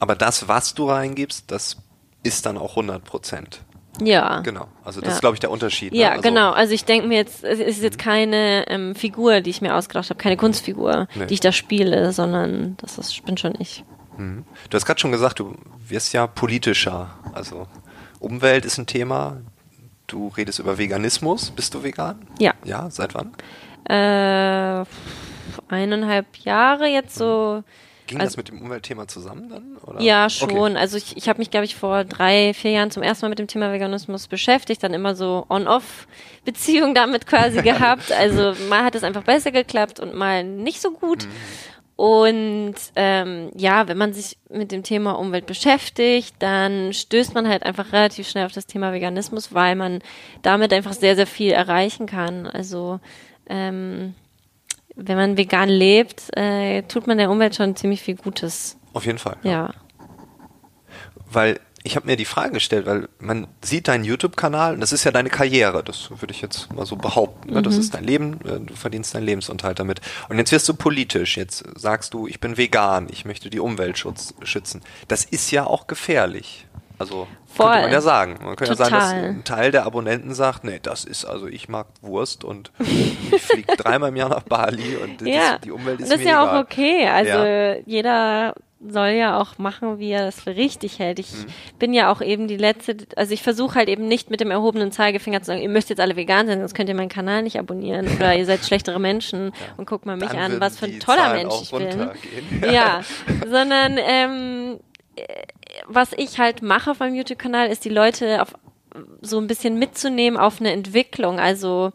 Aber 0.00 0.16
das, 0.16 0.48
was 0.48 0.74
du 0.74 0.88
reingibst, 0.90 1.50
das 1.50 1.76
ist 2.22 2.46
dann 2.46 2.56
auch 2.58 2.70
100 2.70 3.04
Prozent. 3.04 3.60
Ja. 4.02 4.40
Genau. 4.40 4.66
Also 4.84 5.00
das 5.00 5.08
Ja. 5.10 5.14
ist, 5.14 5.20
glaube 5.20 5.36
ich, 5.36 5.40
der 5.40 5.50
Unterschied. 5.52 5.92
ne? 5.92 5.98
Ja, 5.98 6.10
also, 6.10 6.22
genau. 6.22 6.50
Also 6.50 6.72
ich 6.74 6.84
denke 6.84 7.06
mir 7.06 7.16
jetzt, 7.16 7.44
es 7.44 7.60
ist 7.60 7.80
jetzt 7.82 7.98
keine 7.98 8.64
ähm, 8.68 8.94
Figur, 8.96 9.40
die 9.40 9.50
ich 9.50 9.60
mir 9.60 9.76
ausgedacht 9.76 10.10
habe, 10.10 10.18
keine 10.18 10.36
Kunstfigur, 10.36 11.06
Nee. 11.14 11.26
die 11.26 11.34
ich 11.34 11.40
da 11.40 11.52
spiele, 11.52 12.12
sondern 12.12 12.76
das 12.80 12.98
ist, 12.98 13.24
bin 13.24 13.36
schon 13.36 13.54
ich. 13.60 13.84
Du 14.16 14.76
hast 14.76 14.86
gerade 14.86 15.00
schon 15.00 15.12
gesagt, 15.12 15.38
du 15.40 15.54
wirst 15.88 16.12
ja 16.12 16.26
politischer. 16.26 17.10
Also 17.32 17.66
Umwelt 18.20 18.64
ist 18.64 18.78
ein 18.78 18.86
Thema. 18.86 19.38
Du 20.06 20.28
redest 20.36 20.58
über 20.58 20.76
Veganismus. 20.78 21.50
Bist 21.50 21.74
du 21.74 21.82
vegan? 21.82 22.26
Ja. 22.38 22.52
Ja, 22.64 22.90
seit 22.90 23.14
wann? 23.14 23.32
Äh, 23.88 24.84
eineinhalb 25.68 26.26
Jahre 26.38 26.86
jetzt 26.86 27.14
so. 27.16 27.62
Ging 28.06 28.20
Also- 28.20 28.32
das 28.32 28.36
mit 28.36 28.48
dem 28.48 28.60
Umweltthema 28.60 29.08
zusammen 29.08 29.48
dann? 29.48 29.76
Oder? 29.78 30.00
Ja, 30.02 30.28
schon. 30.28 30.50
Okay. 30.50 30.76
Also 30.76 30.98
ich, 30.98 31.16
ich 31.16 31.26
habe 31.26 31.38
mich, 31.38 31.50
glaube 31.50 31.64
ich, 31.64 31.74
vor 31.74 32.04
drei, 32.04 32.52
vier 32.52 32.72
Jahren 32.72 32.90
zum 32.90 33.02
ersten 33.02 33.24
Mal 33.24 33.30
mit 33.30 33.38
dem 33.38 33.46
Thema 33.46 33.72
Veganismus 33.72 34.28
beschäftigt, 34.28 34.82
dann 34.82 34.92
immer 34.92 35.14
so 35.14 35.46
On-Off-Beziehung 35.48 36.94
damit 36.94 37.26
quasi 37.26 37.62
gehabt. 37.62 38.12
Also 38.12 38.52
mal 38.68 38.84
hat 38.84 38.94
es 38.94 39.04
einfach 39.04 39.22
besser 39.22 39.52
geklappt 39.52 40.00
und 40.00 40.14
mal 40.14 40.44
nicht 40.44 40.82
so 40.82 40.90
gut. 40.90 41.26
Und 41.96 42.74
ähm, 42.96 43.50
ja, 43.54 43.86
wenn 43.86 43.96
man 43.96 44.12
sich 44.12 44.36
mit 44.50 44.72
dem 44.72 44.82
Thema 44.82 45.12
Umwelt 45.12 45.46
beschäftigt, 45.46 46.34
dann 46.40 46.92
stößt 46.92 47.34
man 47.34 47.48
halt 47.48 47.62
einfach 47.62 47.92
relativ 47.92 48.28
schnell 48.28 48.46
auf 48.46 48.52
das 48.52 48.66
Thema 48.66 48.92
Veganismus, 48.92 49.54
weil 49.54 49.76
man 49.76 50.00
damit 50.42 50.72
einfach 50.72 50.92
sehr, 50.92 51.14
sehr 51.14 51.28
viel 51.28 51.52
erreichen 51.52 52.06
kann. 52.06 52.46
Also 52.46 52.98
ähm, 53.46 54.14
wenn 54.96 55.16
man 55.16 55.36
vegan 55.36 55.68
lebt, 55.68 56.36
äh, 56.36 56.82
tut 56.82 57.06
man 57.06 57.18
der 57.18 57.30
Umwelt 57.30 57.54
schon 57.54 57.76
ziemlich 57.76 58.02
viel 58.02 58.16
Gutes. 58.16 58.76
Auf 58.92 59.06
jeden 59.06 59.18
Fall. 59.18 59.36
Ja. 59.42 59.72
Weil 61.30 61.60
ich 61.86 61.96
habe 61.96 62.06
mir 62.06 62.16
die 62.16 62.24
Frage 62.24 62.52
gestellt, 62.54 62.86
weil 62.86 63.08
man 63.18 63.46
sieht 63.62 63.88
deinen 63.88 64.04
YouTube-Kanal 64.04 64.72
und 64.74 64.80
das 64.80 64.92
ist 64.92 65.04
ja 65.04 65.10
deine 65.10 65.28
Karriere, 65.28 65.84
das 65.84 66.10
würde 66.10 66.32
ich 66.32 66.40
jetzt 66.40 66.72
mal 66.72 66.86
so 66.86 66.96
behaupten. 66.96 67.52
Ne? 67.52 67.60
Mhm. 67.60 67.62
Das 67.62 67.76
ist 67.76 67.92
dein 67.94 68.04
Leben, 68.04 68.40
äh, 68.44 68.58
du 68.58 68.74
verdienst 68.74 69.14
deinen 69.14 69.24
Lebensunterhalt 69.26 69.78
damit. 69.78 70.00
Und 70.30 70.38
jetzt 70.38 70.50
wirst 70.50 70.66
du 70.68 70.74
politisch, 70.74 71.36
jetzt 71.36 71.62
sagst 71.76 72.14
du, 72.14 72.26
ich 72.26 72.40
bin 72.40 72.56
vegan, 72.56 73.06
ich 73.10 73.26
möchte 73.26 73.50
die 73.50 73.60
Umwelt 73.60 74.02
schützen. 74.42 74.80
Das 75.08 75.24
ist 75.24 75.50
ja 75.50 75.66
auch 75.66 75.86
gefährlich. 75.86 76.66
Also 76.96 77.26
Voll. 77.52 77.66
könnte 77.66 77.82
man 77.82 77.92
ja 77.92 78.00
sagen. 78.00 78.38
Man 78.42 78.56
könnte 78.56 78.72
ja 78.72 78.76
sagen, 78.76 78.94
dass 78.94 79.10
Total. 79.10 79.24
ein 79.24 79.44
Teil 79.44 79.70
der 79.72 79.84
Abonnenten 79.84 80.32
sagt, 80.32 80.64
nee, 80.64 80.78
das 80.80 81.04
ist 81.04 81.24
also, 81.24 81.48
ich 81.48 81.68
mag 81.68 81.88
Wurst 82.00 82.44
und 82.44 82.70
ich 82.78 83.42
fliege 83.42 83.76
dreimal 83.76 84.08
im 84.10 84.16
Jahr 84.16 84.28
nach 84.28 84.44
Bali 84.44 84.96
und 84.96 85.20
das, 85.20 85.28
Ja, 85.28 85.58
die 85.58 85.72
Umwelt 85.72 86.00
ist 86.00 86.04
und 86.06 86.12
das 86.12 86.20
ist 86.20 86.26
ja 86.26 86.42
egal. 86.44 86.56
auch 86.56 86.62
okay. 86.62 87.08
Also 87.08 87.44
Ja. 87.44 87.74
jeder 87.84 88.54
soll 88.88 89.08
ja 89.10 89.40
auch 89.40 89.58
machen, 89.58 89.98
wie 89.98 90.10
er 90.10 90.24
das 90.26 90.40
für 90.40 90.56
richtig 90.56 90.98
hält. 90.98 91.18
Ich 91.18 91.32
Mhm. 91.32 91.46
bin 91.78 91.94
ja 91.94 92.12
auch 92.12 92.20
eben 92.20 92.48
die 92.48 92.56
letzte, 92.56 92.96
also 93.16 93.32
ich 93.32 93.42
versuche 93.42 93.76
halt 93.76 93.88
eben 93.88 94.06
nicht 94.08 94.30
mit 94.30 94.40
dem 94.40 94.50
erhobenen 94.50 94.92
Zeigefinger 94.92 95.40
zu 95.40 95.46
sagen, 95.46 95.62
ihr 95.62 95.68
müsst 95.68 95.88
jetzt 95.90 96.00
alle 96.00 96.16
vegan 96.16 96.46
sein, 96.46 96.58
sonst 96.58 96.74
könnt 96.74 96.88
ihr 96.88 96.94
meinen 96.94 97.08
Kanal 97.08 97.42
nicht 97.42 97.58
abonnieren 97.58 98.06
oder 98.16 98.34
ihr 98.36 98.44
seid 98.46 98.64
schlechtere 98.64 98.98
Menschen 99.00 99.52
und 99.76 99.86
guckt 99.86 100.06
mal 100.06 100.16
mich 100.16 100.28
Dann 100.30 100.38
an, 100.54 100.60
was 100.60 100.78
für 100.78 100.86
ein 100.86 101.00
toller 101.00 101.18
Zahlen 101.22 101.48
Mensch 101.48 101.62
ich 101.62 101.70
bin. 101.70 101.82
runtergehen. 101.82 102.64
Ja, 102.72 103.00
sondern 103.50 103.98
ähm, 103.98 104.80
äh, 105.16 105.22
was 105.86 106.12
ich 106.16 106.38
halt 106.38 106.62
mache 106.62 106.90
auf 106.90 106.98
meinem 107.00 107.14
YouTube-Kanal, 107.14 107.68
ist 107.68 107.84
die 107.84 107.90
Leute 107.90 108.42
auf 108.42 108.54
so 109.22 109.38
ein 109.38 109.46
bisschen 109.48 109.78
mitzunehmen 109.78 110.38
auf 110.38 110.60
eine 110.60 110.70
Entwicklung. 110.72 111.40
Also 111.40 111.92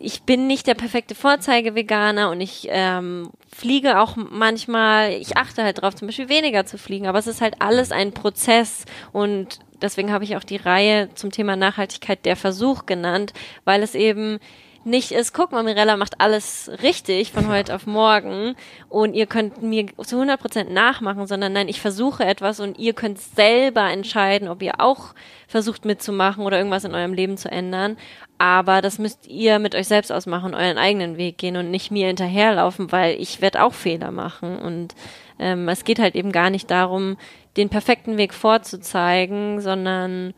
ich 0.00 0.22
bin 0.22 0.46
nicht 0.46 0.66
der 0.66 0.74
perfekte 0.74 1.14
Vorzeige-Veganer 1.14 2.30
und 2.30 2.40
ich 2.40 2.68
ähm, 2.70 3.30
fliege 3.54 4.00
auch 4.00 4.16
manchmal, 4.16 5.12
ich 5.12 5.36
achte 5.36 5.62
halt 5.62 5.82
drauf, 5.82 5.94
zum 5.94 6.08
Beispiel 6.08 6.28
weniger 6.28 6.66
zu 6.66 6.78
fliegen, 6.78 7.06
aber 7.06 7.18
es 7.18 7.26
ist 7.26 7.40
halt 7.40 7.60
alles 7.60 7.92
ein 7.92 8.12
Prozess 8.12 8.84
und 9.12 9.58
deswegen 9.82 10.12
habe 10.12 10.24
ich 10.24 10.36
auch 10.36 10.44
die 10.44 10.56
Reihe 10.56 11.08
zum 11.14 11.30
Thema 11.30 11.56
Nachhaltigkeit 11.56 12.24
der 12.24 12.36
Versuch 12.36 12.86
genannt, 12.86 13.32
weil 13.64 13.82
es 13.82 13.94
eben 13.94 14.38
nicht 14.84 15.12
ist, 15.12 15.32
guck 15.32 15.52
mal, 15.52 15.62
Mirella 15.62 15.96
macht 15.96 16.20
alles 16.20 16.70
richtig 16.82 17.32
von 17.32 17.48
heute 17.48 17.74
auf 17.74 17.86
morgen 17.86 18.54
und 18.88 19.14
ihr 19.14 19.26
könnt 19.26 19.62
mir 19.62 19.86
zu 19.98 20.20
100% 20.20 20.70
nachmachen, 20.70 21.26
sondern 21.26 21.52
nein, 21.52 21.68
ich 21.68 21.80
versuche 21.80 22.24
etwas 22.24 22.60
und 22.60 22.78
ihr 22.78 22.92
könnt 22.92 23.18
selber 23.18 23.90
entscheiden, 23.90 24.48
ob 24.48 24.62
ihr 24.62 24.80
auch 24.80 25.14
versucht 25.46 25.84
mitzumachen 25.84 26.44
oder 26.44 26.58
irgendwas 26.58 26.84
in 26.84 26.94
eurem 26.94 27.12
Leben 27.12 27.36
zu 27.36 27.50
ändern. 27.50 27.96
Aber 28.38 28.80
das 28.80 28.98
müsst 28.98 29.26
ihr 29.26 29.58
mit 29.58 29.74
euch 29.74 29.88
selbst 29.88 30.12
ausmachen, 30.12 30.54
euren 30.54 30.78
eigenen 30.78 31.16
Weg 31.16 31.38
gehen 31.38 31.56
und 31.56 31.70
nicht 31.70 31.90
mir 31.90 32.06
hinterherlaufen, 32.06 32.92
weil 32.92 33.20
ich 33.20 33.40
werde 33.40 33.62
auch 33.62 33.74
Fehler 33.74 34.12
machen. 34.12 34.58
Und 34.58 34.94
ähm, 35.38 35.68
es 35.68 35.84
geht 35.84 35.98
halt 35.98 36.14
eben 36.14 36.30
gar 36.30 36.50
nicht 36.50 36.70
darum, 36.70 37.16
den 37.56 37.68
perfekten 37.68 38.16
Weg 38.16 38.32
vorzuzeigen, 38.32 39.60
sondern 39.60 40.34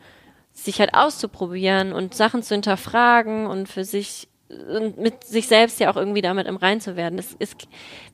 sich 0.51 0.79
halt 0.79 0.93
auszuprobieren 0.93 1.93
und 1.93 2.15
Sachen 2.15 2.43
zu 2.43 2.55
hinterfragen 2.55 3.47
und 3.47 3.69
für 3.69 3.85
sich 3.85 4.27
und 4.75 4.97
mit 4.97 5.23
sich 5.23 5.47
selbst 5.47 5.79
ja 5.79 5.91
auch 5.91 5.95
irgendwie 5.95 6.21
damit 6.21 6.47
im 6.47 6.55
Rein 6.55 6.81
zu 6.81 6.95
werden. 6.95 7.19
Es 7.19 7.33
ist, 7.33 7.55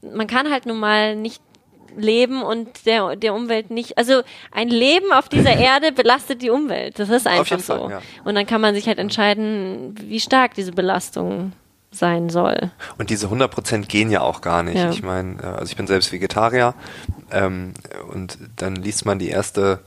man 0.02 0.28
kann 0.28 0.52
halt 0.52 0.66
nun 0.66 0.80
mal 0.80 1.16
nicht 1.16 1.42
leben 1.96 2.44
und 2.44 2.86
der, 2.86 3.16
der 3.16 3.34
Umwelt 3.34 3.72
nicht, 3.72 3.98
also 3.98 4.22
ein 4.52 4.70
Leben 4.70 5.12
auf 5.12 5.30
dieser 5.30 5.56
Erde 5.58 5.92
belastet 5.92 6.42
die 6.42 6.50
Umwelt. 6.50 7.00
Das 7.00 7.10
ist 7.10 7.28
einfach 7.28 7.60
so. 7.60 7.74
Fall, 7.74 7.92
ja. 7.92 8.02
Und 8.24 8.36
dann 8.36 8.46
kann 8.46 8.62
man 8.62 8.76
sich 8.76 8.88
halt 8.88 9.00
entscheiden, 9.00 9.96
wie 10.00 10.20
stark 10.20 10.54
diese 10.54 10.72
Belastung 10.72 11.54
sein 11.92 12.30
soll. 12.30 12.72
Und 12.98 13.10
diese 13.10 13.28
100% 13.28 13.88
gehen 13.88 14.12
ja 14.12 14.22
auch 14.22 14.42
gar 14.42 14.62
nicht. 14.62 14.78
Ja. 14.78 14.90
Ich 14.90 15.02
meine, 15.04 15.42
äh, 15.42 15.46
also 15.46 15.66
ich 15.66 15.78
bin 15.78 15.88
selbst 15.88 16.12
Vegetarier 16.12 16.74
ähm, 17.32 17.74
und 18.12 18.38
dann 18.58 18.76
liest 18.76 19.06
man 19.06 19.20
die 19.20 19.30
erste 19.30 19.80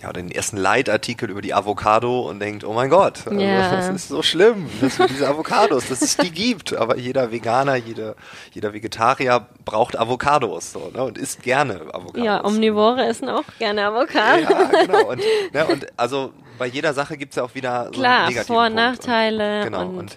ja, 0.00 0.12
den 0.12 0.30
ersten 0.30 0.56
Leitartikel 0.56 1.28
über 1.28 1.42
die 1.42 1.52
Avocado 1.54 2.20
und 2.28 2.38
denkt, 2.40 2.62
oh 2.64 2.72
mein 2.72 2.88
Gott, 2.88 3.26
also, 3.26 3.38
Ja. 3.40 3.70
das 3.76 3.88
ist 3.88 4.08
so 4.08 4.22
schlimm, 4.22 4.68
dass 4.80 4.98
wir 4.98 5.08
diese 5.08 5.26
Avocados, 5.28 5.88
dass 5.88 6.02
es 6.02 6.16
die 6.16 6.30
gibt. 6.30 6.72
Aber 6.76 6.96
jeder 6.96 7.32
Veganer, 7.32 7.74
jeder, 7.74 8.14
jeder 8.52 8.72
Vegetarier 8.72 9.46
braucht 9.64 9.98
Avocados 9.98 10.72
so, 10.72 10.90
ne, 10.94 11.02
und 11.02 11.18
isst 11.18 11.42
gerne 11.42 11.80
Avocados. 11.92 12.24
Ja, 12.24 12.44
Omnivore 12.44 13.06
essen 13.06 13.28
auch 13.28 13.44
gerne 13.58 13.86
Avocado. 13.86 14.42
Ja, 14.42 14.62
genau. 14.86 15.06
Und, 15.08 15.22
ne, 15.52 15.66
und 15.66 15.86
also 15.98 16.32
bei 16.58 16.66
jeder 16.66 16.92
Sache 16.94 17.16
gibt 17.16 17.32
es 17.32 17.36
ja 17.36 17.42
auch 17.44 17.54
wieder 17.54 17.86
so 17.86 17.90
Klar, 18.00 18.18
einen 18.20 18.28
negativen 18.28 18.54
Vor- 18.56 18.66
und. 18.66 18.74
Nachteile 18.74 19.58
Und, 19.58 19.64
genau. 19.64 19.80
und- 19.82 19.98
Und, 19.98 20.16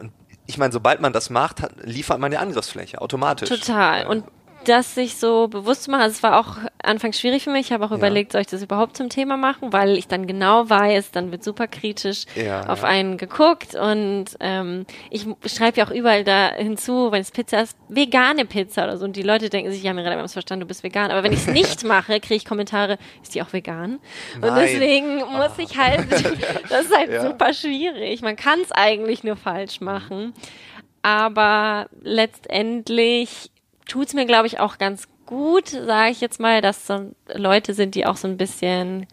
und 0.00 0.12
ich 0.46 0.56
meine, 0.56 0.72
sobald 0.72 1.00
man 1.02 1.12
das 1.12 1.28
macht, 1.28 1.60
hat, 1.60 1.72
liefert 1.82 2.18
man 2.18 2.32
ja 2.32 2.38
Angriffsfläche 2.40 3.00
automatisch. 3.02 3.48
Total. 3.50 4.06
Und 4.06 4.24
das 4.68 4.94
sich 4.94 5.16
so 5.16 5.48
bewusst 5.48 5.84
zu 5.84 5.90
machen, 5.90 6.02
also 6.02 6.14
es 6.16 6.22
war 6.22 6.38
auch 6.38 6.56
anfangs 6.82 7.18
schwierig 7.20 7.44
für 7.44 7.50
mich. 7.50 7.66
Ich 7.66 7.72
habe 7.72 7.84
auch 7.84 7.90
Ja. 7.90 7.96
überlegt, 7.96 8.32
soll 8.32 8.40
ich 8.42 8.46
das 8.46 8.62
überhaupt 8.62 8.96
zum 8.96 9.08
Thema 9.08 9.36
machen, 9.36 9.72
weil 9.72 9.96
ich 9.96 10.06
dann 10.08 10.26
genau 10.26 10.68
weiß, 10.68 11.10
dann 11.10 11.30
wird 11.32 11.42
super 11.44 11.66
kritisch 11.66 12.24
Ja, 12.34 12.66
auf 12.66 12.82
ja. 12.82 12.88
einen 12.88 13.16
geguckt 13.16 13.74
und 13.74 14.26
ähm, 14.40 14.86
ich 15.10 15.26
schreibe 15.46 15.78
ja 15.78 15.86
auch 15.86 15.90
überall 15.90 16.24
da 16.24 16.52
hinzu, 16.54 17.10
wenn 17.10 17.20
es 17.22 17.30
Pizza 17.30 17.62
ist, 17.62 17.76
vegane 17.88 18.44
Pizza 18.44 18.84
oder 18.84 18.96
so 18.96 19.04
und 19.04 19.16
die 19.16 19.22
Leute 19.22 19.48
denken 19.50 19.70
sich, 19.72 19.82
ja, 19.82 19.92
mir 19.92 20.04
haben 20.04 20.18
es 20.24 20.32
verstanden, 20.32 20.60
du 20.60 20.66
bist 20.66 20.82
vegan. 20.82 21.10
Aber 21.10 21.22
wenn 21.22 21.32
ich 21.32 21.40
es 21.40 21.46
nicht 21.48 21.84
mache, 21.84 22.20
kriege 22.20 22.36
ich 22.36 22.44
Kommentare, 22.44 22.98
ist 23.22 23.34
die 23.34 23.42
auch 23.42 23.52
vegan? 23.52 23.98
Und 24.34 24.40
Nein. 24.42 24.60
deswegen 24.62 25.16
muss 25.18 25.58
ich 25.58 25.76
halt, 25.78 26.06
das 26.68 26.82
ist 26.86 26.96
halt 26.96 27.20
super 27.22 27.52
schwierig. 27.54 28.22
Man 28.22 28.36
kann 28.36 28.60
es 28.60 28.72
eigentlich 28.72 29.24
nur 29.24 29.36
falsch 29.36 29.80
machen. 29.80 30.32
Aber 31.02 31.86
letztendlich 32.02 33.50
tut's 33.88 34.14
mir, 34.14 34.24
glaube 34.26 34.46
ich, 34.46 34.60
auch 34.60 34.78
ganz 34.78 35.08
gut, 35.26 35.68
sage 35.68 36.10
ich 36.10 36.20
jetzt 36.20 36.38
mal, 36.40 36.60
dass 36.62 36.86
so 36.86 37.12
Leute 37.34 37.74
sind, 37.74 37.94
die 37.96 38.06
auch 38.06 38.16
so 38.16 38.28
ein 38.28 38.36
bisschen 38.36 39.06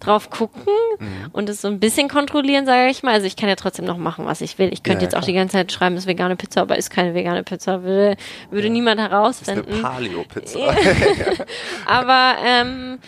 drauf 0.00 0.30
gucken 0.30 0.64
Mhm. 0.98 1.26
und 1.32 1.48
es 1.48 1.60
so 1.60 1.68
ein 1.68 1.78
bisschen 1.78 2.08
kontrollieren, 2.08 2.66
sage 2.66 2.90
ich 2.90 3.04
mal. 3.04 3.12
Also 3.14 3.26
ich 3.28 3.36
kann 3.36 3.48
ja 3.48 3.54
trotzdem 3.54 3.84
noch 3.84 3.96
machen, 3.98 4.26
was 4.26 4.40
ich 4.40 4.58
will. 4.58 4.72
Ich 4.72 4.82
könnte 4.82 4.98
Ja, 4.98 5.04
jetzt 5.04 5.14
auch 5.14 5.20
klar. 5.20 5.26
die 5.28 5.32
ganze 5.34 5.52
Zeit 5.52 5.70
schreiben, 5.70 5.94
es 5.94 6.02
ist 6.02 6.08
vegane 6.08 6.34
Pizza, 6.34 6.62
aber 6.62 6.76
ist 6.76 6.90
keine 6.90 7.14
vegane 7.14 7.44
Pizza, 7.44 7.84
würde, 7.84 8.16
würde 8.50 8.68
niemand 8.68 8.98
Das 8.98 9.06
ist 9.40 9.48
eine 9.48 9.62
herausfinden. 9.62 9.82
Paleo-Pizza. 9.82 10.58
Aber 11.86 12.34
ähm, 12.44 12.98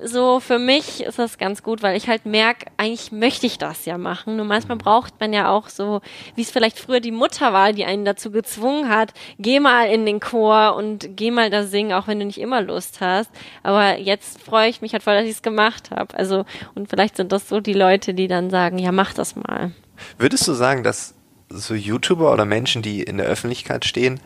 so 0.00 0.40
für 0.40 0.58
mich 0.58 1.02
ist 1.02 1.18
das 1.18 1.38
ganz 1.38 1.62
gut, 1.62 1.82
weil 1.82 1.96
ich 1.96 2.08
halt 2.08 2.26
merke, 2.26 2.66
eigentlich 2.76 3.12
möchte 3.12 3.46
ich 3.46 3.58
das 3.58 3.86
ja 3.86 3.96
machen. 3.96 4.36
Nur 4.36 4.44
manchmal 4.44 4.76
braucht 4.76 5.18
man 5.20 5.32
ja 5.32 5.50
auch 5.50 5.68
so, 5.68 6.00
wie 6.34 6.42
es 6.42 6.50
vielleicht 6.50 6.78
früher 6.78 7.00
die 7.00 7.12
Mutter 7.12 7.52
war, 7.52 7.72
die 7.72 7.84
einen 7.84 8.04
dazu 8.04 8.30
gezwungen 8.30 8.88
hat, 8.88 9.14
geh 9.38 9.58
mal 9.60 9.88
in 9.88 10.04
den 10.04 10.20
Chor 10.20 10.76
und 10.76 11.16
geh 11.16 11.30
mal 11.30 11.48
da 11.50 11.64
singen, 11.64 11.92
auch 11.92 12.08
wenn 12.08 12.18
du 12.18 12.26
nicht 12.26 12.40
immer 12.40 12.60
Lust 12.60 13.00
hast. 13.00 13.30
Aber 13.62 13.98
jetzt 13.98 14.42
freue 14.42 14.68
ich 14.68 14.82
mich 14.82 14.92
halt 14.92 15.02
voll, 15.02 15.14
dass 15.14 15.24
ich 15.24 15.30
es 15.30 15.42
gemacht 15.42 15.90
habe. 15.90 16.16
Also, 16.16 16.44
und 16.74 16.90
vielleicht 16.90 17.16
sind 17.16 17.32
das 17.32 17.48
so 17.48 17.60
die 17.60 17.72
Leute, 17.72 18.12
die 18.12 18.28
dann 18.28 18.50
sagen, 18.50 18.78
ja, 18.78 18.92
mach 18.92 19.14
das 19.14 19.34
mal. 19.34 19.72
Würdest 20.18 20.46
du 20.46 20.52
sagen, 20.52 20.82
dass 20.82 21.14
so 21.48 21.74
YouTuber 21.74 22.32
oder 22.32 22.44
Menschen, 22.44 22.82
die 22.82 23.02
in 23.02 23.16
der 23.16 23.26
Öffentlichkeit 23.26 23.84
stehen, 23.84 24.20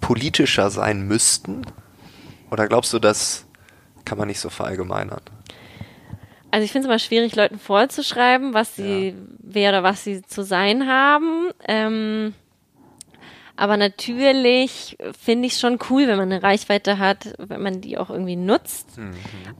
politischer 0.00 0.70
sein 0.70 1.02
müssten? 1.02 1.66
Oder 2.50 2.68
glaubst 2.68 2.92
du, 2.92 2.98
das 2.98 3.46
kann 4.04 4.18
man 4.18 4.28
nicht 4.28 4.40
so 4.40 4.50
verallgemeinern? 4.50 5.20
Also 6.50 6.64
ich 6.64 6.72
finde 6.72 6.86
es 6.86 6.90
immer 6.90 6.98
schwierig, 6.98 7.36
Leuten 7.36 7.58
vorzuschreiben, 7.58 8.54
was 8.54 8.74
sie, 8.74 9.14
wer 9.38 9.70
oder 9.70 9.82
was 9.82 10.04
sie 10.04 10.22
zu 10.22 10.42
sein 10.42 10.88
haben. 10.88 11.50
Ähm, 11.66 12.34
aber 13.56 13.76
natürlich 13.76 14.96
finde 15.20 15.46
ich 15.46 15.52
es 15.52 15.60
schon 15.60 15.78
cool, 15.90 16.08
wenn 16.08 16.16
man 16.16 16.32
eine 16.32 16.42
Reichweite 16.42 16.98
hat, 16.98 17.34
wenn 17.38 17.62
man 17.62 17.80
die 17.80 17.98
auch 17.98 18.10
irgendwie 18.10 18.36
nutzt. 18.36 18.98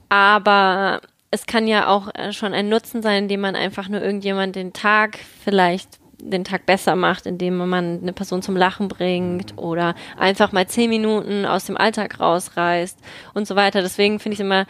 Aber 0.08 1.00
es 1.30 1.46
kann 1.46 1.68
ja 1.68 1.86
auch 1.86 2.08
äh, 2.14 2.32
schon 2.32 2.54
ein 2.54 2.68
Nutzen 2.68 3.02
sein, 3.02 3.24
indem 3.24 3.40
man 3.40 3.54
einfach 3.54 3.88
nur 3.88 4.02
irgendjemand 4.02 4.56
den 4.56 4.72
Tag 4.72 5.18
vielleicht 5.44 5.99
den 6.22 6.44
Tag 6.44 6.66
besser 6.66 6.96
macht, 6.96 7.26
indem 7.26 7.56
man 7.56 8.00
eine 8.00 8.12
Person 8.12 8.42
zum 8.42 8.56
Lachen 8.56 8.88
bringt 8.88 9.56
oder 9.56 9.94
einfach 10.18 10.52
mal 10.52 10.66
zehn 10.66 10.90
Minuten 10.90 11.46
aus 11.46 11.64
dem 11.64 11.76
Alltag 11.76 12.20
rausreißt 12.20 12.98
und 13.34 13.46
so 13.46 13.56
weiter. 13.56 13.82
Deswegen 13.82 14.20
finde 14.20 14.34
ich 14.34 14.40
immer, 14.40 14.66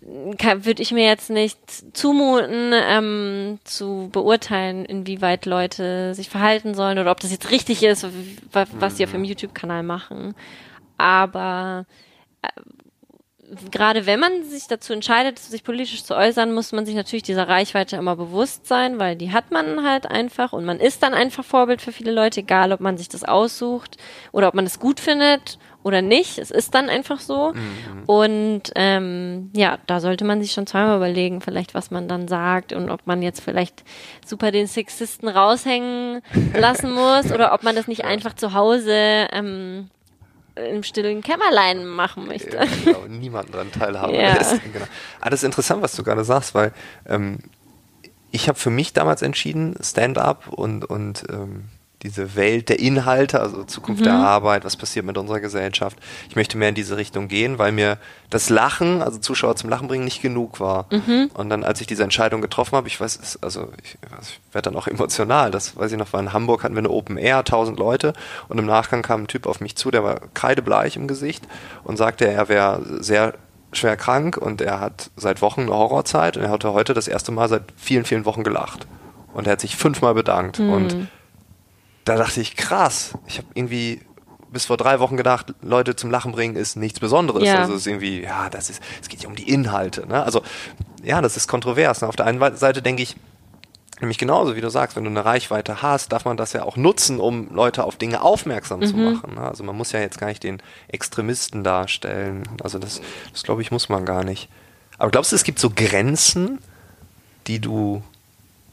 würde 0.00 0.82
ich 0.82 0.92
mir 0.92 1.04
jetzt 1.04 1.30
nicht 1.30 1.58
zumuten, 1.96 2.72
ähm, 2.74 3.58
zu 3.64 4.08
beurteilen, 4.12 4.84
inwieweit 4.84 5.46
Leute 5.46 6.14
sich 6.14 6.30
verhalten 6.30 6.74
sollen 6.74 6.98
oder 6.98 7.10
ob 7.10 7.20
das 7.20 7.32
jetzt 7.32 7.50
richtig 7.50 7.82
ist, 7.82 8.06
was, 8.52 8.96
sie 8.96 9.04
auf 9.04 9.12
ihrem 9.12 9.24
YouTube-Kanal 9.24 9.82
machen. 9.82 10.34
Aber 10.96 11.86
äh, 12.42 12.48
gerade 13.70 14.06
wenn 14.06 14.20
man 14.20 14.44
sich 14.44 14.66
dazu 14.66 14.92
entscheidet, 14.92 15.38
sich 15.38 15.64
politisch 15.64 16.04
zu 16.04 16.14
äußern, 16.16 16.52
muss 16.52 16.72
man 16.72 16.86
sich 16.86 16.94
natürlich 16.94 17.22
dieser 17.22 17.48
Reichweite 17.48 17.96
immer 17.96 18.16
bewusst 18.16 18.66
sein, 18.66 18.98
weil 18.98 19.16
die 19.16 19.32
hat 19.32 19.50
man 19.50 19.84
halt 19.84 20.06
einfach 20.06 20.52
und 20.52 20.64
man 20.64 20.78
ist 20.78 21.02
dann 21.02 21.14
einfach 21.14 21.44
Vorbild 21.44 21.82
für 21.82 21.92
viele 21.92 22.12
Leute, 22.12 22.40
egal 22.40 22.72
ob 22.72 22.80
man 22.80 22.96
sich 22.96 23.08
das 23.08 23.24
aussucht 23.24 23.96
oder 24.32 24.48
ob 24.48 24.54
man 24.54 24.66
es 24.66 24.78
gut 24.78 25.00
findet 25.00 25.58
oder 25.82 26.02
nicht. 26.02 26.38
Es 26.38 26.50
ist 26.50 26.74
dann 26.74 26.88
einfach 26.88 27.20
so. 27.20 27.52
Und 28.06 28.62
ähm, 28.74 29.50
ja, 29.54 29.78
da 29.86 30.00
sollte 30.00 30.24
man 30.24 30.42
sich 30.42 30.52
schon 30.52 30.66
zweimal 30.66 30.96
überlegen, 30.96 31.40
vielleicht 31.40 31.74
was 31.74 31.90
man 31.90 32.06
dann 32.06 32.28
sagt 32.28 32.72
und 32.72 32.90
ob 32.90 33.06
man 33.06 33.22
jetzt 33.22 33.40
vielleicht 33.40 33.82
super 34.24 34.50
den 34.50 34.66
Sexisten 34.66 35.28
raushängen 35.28 36.20
lassen 36.54 36.92
muss 36.94 37.32
oder 37.32 37.52
ob 37.54 37.62
man 37.62 37.74
das 37.74 37.88
nicht 37.88 38.04
einfach 38.04 38.34
zu 38.34 38.52
Hause 38.52 39.28
ähm, 39.32 39.88
im 40.68 40.82
stillen 40.82 41.22
Kämmerlein 41.22 41.86
machen 41.86 42.26
möchte. 42.26 42.56
Ja, 42.56 42.64
genau, 42.84 43.04
niemanden 43.08 43.52
daran 43.52 43.72
teilhaben 43.72 44.14
Ja. 44.14 44.34
lässt. 44.34 44.60
Genau. 44.72 44.86
Ah, 45.20 45.30
das 45.30 45.40
ist 45.40 45.44
interessant, 45.44 45.82
was 45.82 45.94
du 45.96 46.02
gerade 46.02 46.24
sagst, 46.24 46.54
weil 46.54 46.72
ähm, 47.06 47.38
ich 48.30 48.48
habe 48.48 48.58
für 48.58 48.70
mich 48.70 48.92
damals 48.92 49.22
entschieden, 49.22 49.74
Stand-up 49.82 50.48
und, 50.48 50.84
und 50.84 51.24
ähm, 51.30 51.64
diese 52.02 52.34
Welt 52.34 52.68
der 52.70 52.78
Inhalte, 52.80 53.40
also 53.40 53.64
Zukunft 53.64 54.00
Mhm. 54.00 54.04
der 54.04 54.14
Arbeit, 54.14 54.64
was 54.64 54.76
passiert 54.76 55.04
mit 55.04 55.18
unserer 55.18 55.40
Gesellschaft. 55.40 55.98
Ich 56.28 56.36
möchte 56.36 56.56
mehr 56.56 56.70
in 56.70 56.74
diese 56.74 56.96
Richtung 56.96 57.28
gehen, 57.28 57.58
weil 57.58 57.72
mir 57.72 57.98
das 58.30 58.48
Lachen, 58.48 59.02
also 59.02 59.18
Zuschauer 59.18 59.56
zum 59.56 59.68
Lachen 59.68 59.86
bringen, 59.88 60.04
nicht 60.04 60.22
genug 60.22 60.60
war. 60.60 60.86
Mhm. 60.90 61.30
Und 61.34 61.50
dann, 61.50 61.62
als 61.62 61.80
ich 61.80 61.86
diese 61.86 62.02
Entscheidung 62.02 62.40
getroffen 62.40 62.76
habe, 62.76 62.88
ich 62.88 63.00
weiß, 63.00 63.18
es, 63.22 63.42
also 63.42 63.68
ich, 63.82 63.98
ich 64.22 64.40
werde 64.52 64.70
dann 64.70 64.76
auch 64.80 64.86
emotional. 64.86 65.50
Das 65.50 65.76
weiß 65.76 65.92
ich 65.92 65.98
noch, 65.98 66.12
war 66.12 66.20
in 66.20 66.32
Hamburg 66.32 66.64
hatten 66.64 66.74
wir 66.74 66.78
eine 66.80 66.90
Open 66.90 67.18
Air, 67.18 67.38
1000 67.38 67.78
Leute 67.78 68.14
und 68.48 68.58
im 68.58 68.66
Nachgang 68.66 69.02
kam 69.02 69.22
ein 69.22 69.26
Typ 69.26 69.46
auf 69.46 69.60
mich 69.60 69.76
zu, 69.76 69.90
der 69.90 70.02
war 70.02 70.20
kreidebleich 70.32 70.96
im 70.96 71.06
Gesicht 71.06 71.46
und 71.84 71.96
sagte, 71.98 72.26
er 72.26 72.48
wäre 72.48 72.80
sehr 73.02 73.34
schwer 73.72 73.96
krank 73.96 74.36
und 74.36 74.60
er 74.62 74.80
hat 74.80 75.10
seit 75.16 75.42
Wochen 75.42 75.62
eine 75.62 75.74
Horrorzeit 75.74 76.36
und 76.36 76.44
er 76.44 76.50
hatte 76.50 76.72
heute 76.72 76.94
das 76.94 77.08
erste 77.08 77.30
Mal 77.30 77.48
seit 77.48 77.64
vielen, 77.76 78.04
vielen 78.04 78.24
Wochen 78.24 78.42
gelacht. 78.42 78.86
Und 79.32 79.46
er 79.46 79.52
hat 79.52 79.60
sich 79.60 79.76
fünfmal 79.76 80.14
bedankt. 80.14 80.58
Und 80.58 81.06
da 82.10 82.16
dachte 82.16 82.40
ich, 82.40 82.56
krass, 82.56 83.12
ich 83.26 83.38
habe 83.38 83.46
irgendwie 83.54 84.00
bis 84.52 84.66
vor 84.66 84.76
drei 84.76 84.98
Wochen 84.98 85.16
gedacht, 85.16 85.54
Leute 85.62 85.94
zum 85.94 86.10
Lachen 86.10 86.32
bringen 86.32 86.56
ist 86.56 86.76
nichts 86.76 86.98
Besonderes. 86.98 87.44
Ja. 87.44 87.60
Also 87.60 87.74
es 87.74 87.82
ist 87.82 87.86
irgendwie, 87.86 88.22
ja, 88.22 88.50
das 88.50 88.68
ist, 88.68 88.82
es 89.00 89.08
geht 89.08 89.22
ja 89.22 89.28
um 89.28 89.36
die 89.36 89.48
Inhalte. 89.48 90.06
Ne? 90.08 90.22
Also 90.24 90.42
ja, 91.04 91.20
das 91.20 91.36
ist 91.36 91.46
kontrovers. 91.46 92.00
Ne? 92.00 92.08
Auf 92.08 92.16
der 92.16 92.26
einen 92.26 92.56
Seite 92.56 92.82
denke 92.82 93.02
ich, 93.02 93.14
nämlich 94.00 94.18
genauso 94.18 94.56
wie 94.56 94.60
du 94.60 94.68
sagst, 94.68 94.96
wenn 94.96 95.04
du 95.04 95.10
eine 95.10 95.24
Reichweite 95.24 95.82
hast, 95.82 96.10
darf 96.12 96.24
man 96.24 96.36
das 96.36 96.52
ja 96.52 96.64
auch 96.64 96.76
nutzen, 96.76 97.20
um 97.20 97.54
Leute 97.54 97.84
auf 97.84 97.96
Dinge 97.96 98.22
aufmerksam 98.22 98.82
zu 98.82 98.96
machen. 98.96 99.34
Ne? 99.34 99.42
Also 99.42 99.62
man 99.62 99.76
muss 99.76 99.92
ja 99.92 100.00
jetzt 100.00 100.18
gar 100.18 100.26
nicht 100.26 100.42
den 100.42 100.60
Extremisten 100.88 101.62
darstellen. 101.62 102.42
Also 102.60 102.80
das, 102.80 103.00
das 103.32 103.44
glaube 103.44 103.62
ich, 103.62 103.70
muss 103.70 103.88
man 103.88 104.04
gar 104.04 104.24
nicht. 104.24 104.48
Aber 104.98 105.12
glaubst 105.12 105.30
du, 105.30 105.36
es 105.36 105.44
gibt 105.44 105.60
so 105.60 105.70
Grenzen, 105.70 106.58
die 107.46 107.60
du 107.60 108.02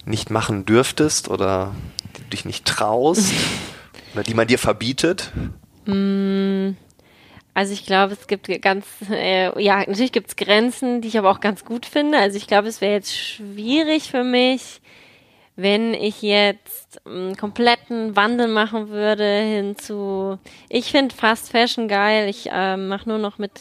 nicht 0.05 0.31
machen 0.31 0.65
dürftest 0.65 1.29
oder 1.29 1.73
du 2.27 2.35
dich 2.35 2.45
nicht 2.45 2.65
traust 2.65 3.33
oder 4.13 4.23
die 4.27 4.33
man 4.33 4.47
dir 4.47 4.59
verbietet? 4.59 5.31
Also 7.53 7.73
ich 7.73 7.85
glaube, 7.85 8.13
es 8.13 8.27
gibt 8.27 8.49
ganz, 8.61 8.85
äh, 9.09 9.61
ja, 9.61 9.79
natürlich 9.79 10.11
gibt 10.11 10.27
es 10.29 10.35
Grenzen, 10.35 11.01
die 11.01 11.07
ich 11.07 11.17
aber 11.17 11.31
auch 11.31 11.39
ganz 11.39 11.65
gut 11.65 11.85
finde. 11.85 12.19
Also 12.19 12.37
ich 12.37 12.47
glaube, 12.47 12.67
es 12.67 12.81
wäre 12.81 12.93
jetzt 12.93 13.15
schwierig 13.15 14.11
für 14.11 14.23
mich, 14.23 14.81
wenn 15.57 15.95
ich 15.95 16.21
jetzt 16.21 17.01
einen 17.05 17.35
kompletten 17.35 18.15
Wandel 18.15 18.47
machen 18.47 18.89
würde 18.89 19.23
hin 19.41 19.75
zu, 19.75 20.37
ich 20.69 20.91
finde 20.91 21.15
Fast 21.15 21.51
Fashion 21.51 21.87
geil, 21.87 22.29
ich 22.29 22.47
ähm, 22.53 22.87
mache 22.87 23.09
nur 23.09 23.17
noch 23.17 23.39
mit 23.39 23.51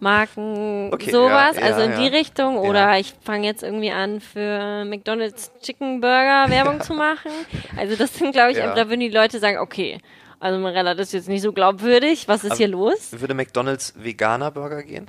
Marken 0.00 0.90
Okay, 0.92 1.10
sowas, 1.10 1.54
ja, 1.56 1.60
ja, 1.62 1.66
also 1.68 1.82
in 1.82 1.92
ja. 1.92 2.00
die 2.00 2.08
Richtung. 2.08 2.58
Oder 2.58 2.98
ich 2.98 3.14
fange 3.22 3.46
jetzt 3.46 3.62
irgendwie 3.62 3.92
an, 3.92 4.20
für 4.20 4.84
McDonald's 4.84 5.52
Chicken 5.62 6.00
Burger 6.00 6.46
Werbung 6.50 6.80
zu 6.80 6.94
machen. 6.94 7.30
Also 7.76 7.94
das 7.94 8.14
sind, 8.16 8.32
glaube 8.32 8.50
ich, 8.50 8.58
da 8.58 8.88
würden 8.88 9.00
die 9.00 9.08
Leute 9.08 9.38
sagen, 9.38 9.58
okay, 9.58 10.00
also 10.40 10.58
Marella, 10.58 10.94
das 10.94 11.06
ist 11.08 11.12
jetzt 11.12 11.28
nicht 11.28 11.42
so 11.42 11.52
glaubwürdig, 11.52 12.26
was 12.26 12.42
ist 12.42 12.50
Aber- 12.50 12.58
hier 12.58 12.68
los? 12.68 13.12
Würde 13.12 13.34
McDonalds 13.34 13.94
veganer 13.96 14.50
Burger 14.50 14.82
gehen? 14.82 15.06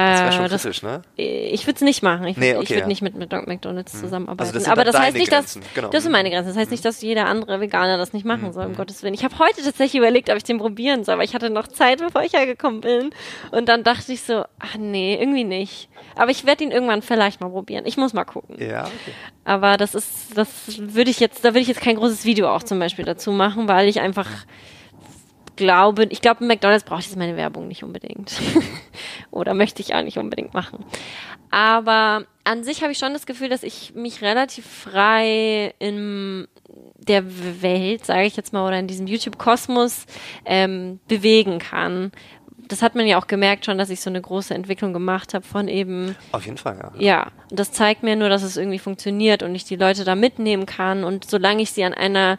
Das 0.00 0.20
wäre 0.20 0.32
schon 0.32 0.44
Äh, 0.44 0.48
das- 0.48 0.62
kritisch, 0.62 0.82
ne? 0.82 1.02
Ich 1.16 1.66
würde 1.66 1.74
es 1.76 1.80
nicht 1.82 2.02
machen. 2.04 2.24
Ich, 2.28 2.36
würd- 2.36 2.40
Nee, 2.40 2.54
okay, 2.56 2.68
würde 2.70 2.80
ja. 2.82 2.86
nicht 2.86 3.02
mit, 3.02 3.16
mit 3.16 3.32
McDonalds 3.32 3.98
zusammenarbeiten. 4.00 4.40
Also 4.40 4.52
das 4.52 4.62
sind 4.64 4.72
Aber 4.72 4.84
das 4.84 4.96
heißt 4.96 5.16
nicht, 5.16 5.28
Grenzen, 5.30 5.60
dass 5.62 5.74
genau. 5.74 5.88
das 5.88 6.02
sind 6.04 6.12
meine 6.12 6.30
Grenzen. 6.30 6.48
Das 6.48 6.56
heißt 6.56 6.70
nicht, 6.70 6.84
dass 6.84 7.02
jeder 7.02 7.26
andere 7.26 7.60
Veganer 7.60 7.98
das 7.98 8.12
nicht 8.12 8.24
machen 8.24 8.52
soll, 8.52 8.66
um 8.66 8.76
Gottes 8.76 9.02
Willen. 9.02 9.14
Ich 9.14 9.24
habe 9.24 9.36
heute 9.40 9.56
tatsächlich 9.62 9.96
überlegt, 9.96 10.30
ob 10.30 10.36
ich 10.36 10.44
den 10.44 10.58
probieren 10.58 11.02
soll, 11.02 11.14
aber 11.14 11.24
ich 11.24 11.34
hatte 11.34 11.50
noch 11.50 11.66
Zeit, 11.66 11.98
bevor 11.98 12.22
ich 12.22 12.32
hergekommen 12.34 12.80
bin. 12.80 13.10
Und 13.50 13.68
dann 13.68 13.82
dachte 13.82 14.12
ich 14.12 14.22
so, 14.22 14.44
ach 14.60 14.76
nee, 14.78 15.16
irgendwie 15.20 15.44
nicht. 15.44 15.88
Aber 16.14 16.30
ich 16.30 16.46
werde 16.46 16.62
ihn 16.62 16.70
irgendwann 16.70 17.02
vielleicht 17.02 17.40
mal 17.40 17.48
probieren. 17.50 17.84
Ich 17.84 17.96
muss 17.96 18.12
mal 18.12 18.24
gucken. 18.24 18.56
Ja, 18.60 18.82
okay. 18.84 18.92
Aber 19.44 19.76
das 19.78 19.96
ist, 19.96 20.36
das 20.36 20.48
würde 20.78 21.10
ich 21.10 21.18
jetzt, 21.18 21.44
da 21.44 21.48
würde 21.48 21.60
ich 21.60 21.68
jetzt 21.68 21.80
kein 21.80 21.96
großes 21.96 22.24
Video 22.24 22.48
auch 22.54 22.62
zum 22.62 22.78
Beispiel 22.78 23.04
dazu 23.04 23.32
machen, 23.32 23.66
weil 23.66 23.88
ich 23.88 24.00
einfach 24.00 24.28
glaube, 25.58 26.06
ich 26.08 26.22
glaube, 26.22 26.44
McDonalds 26.44 26.84
braucht 26.84 27.02
jetzt 27.02 27.16
meine 27.16 27.36
Werbung 27.36 27.68
nicht 27.68 27.82
unbedingt. 27.82 28.32
Oder 29.30 29.52
möchte 29.52 29.82
ich 29.82 29.94
auch 29.94 30.02
nicht 30.02 30.16
unbedingt 30.16 30.54
machen. 30.54 30.84
Aber 31.50 32.24
an 32.44 32.62
sich 32.62 32.82
habe 32.82 32.92
ich 32.92 32.98
schon 32.98 33.12
das 33.12 33.26
Gefühl, 33.26 33.48
dass 33.48 33.62
ich 33.62 33.94
mich 33.94 34.22
relativ 34.22 34.66
frei 34.66 35.74
in 35.78 36.46
der 36.96 37.24
Welt, 37.62 38.06
sage 38.06 38.24
ich 38.24 38.36
jetzt 38.36 38.52
mal, 38.52 38.66
oder 38.66 38.78
in 38.78 38.86
diesem 38.86 39.06
YouTube-Kosmos 39.06 40.06
ähm, 40.44 41.00
bewegen 41.08 41.58
kann. 41.58 42.12
Das 42.68 42.82
hat 42.82 42.94
man 42.94 43.06
ja 43.06 43.18
auch 43.18 43.26
gemerkt 43.26 43.64
schon, 43.64 43.78
dass 43.78 43.88
ich 43.88 44.00
so 44.00 44.10
eine 44.10 44.20
große 44.20 44.54
Entwicklung 44.54 44.92
gemacht 44.92 45.32
habe 45.32 45.44
von 45.44 45.68
eben 45.68 46.14
Auf 46.32 46.44
jeden 46.44 46.58
Fall, 46.58 46.78
ja. 46.78 46.92
ja, 46.98 47.32
und 47.50 47.58
das 47.58 47.72
zeigt 47.72 48.02
mir 48.02 48.14
nur, 48.14 48.28
dass 48.28 48.42
es 48.42 48.58
irgendwie 48.58 48.78
funktioniert 48.78 49.42
und 49.42 49.54
ich 49.54 49.64
die 49.64 49.76
Leute 49.76 50.04
da 50.04 50.14
mitnehmen 50.14 50.66
kann. 50.66 51.02
Und 51.02 51.28
solange 51.28 51.62
ich 51.62 51.72
sie 51.72 51.84
an 51.84 51.94
einer, 51.94 52.38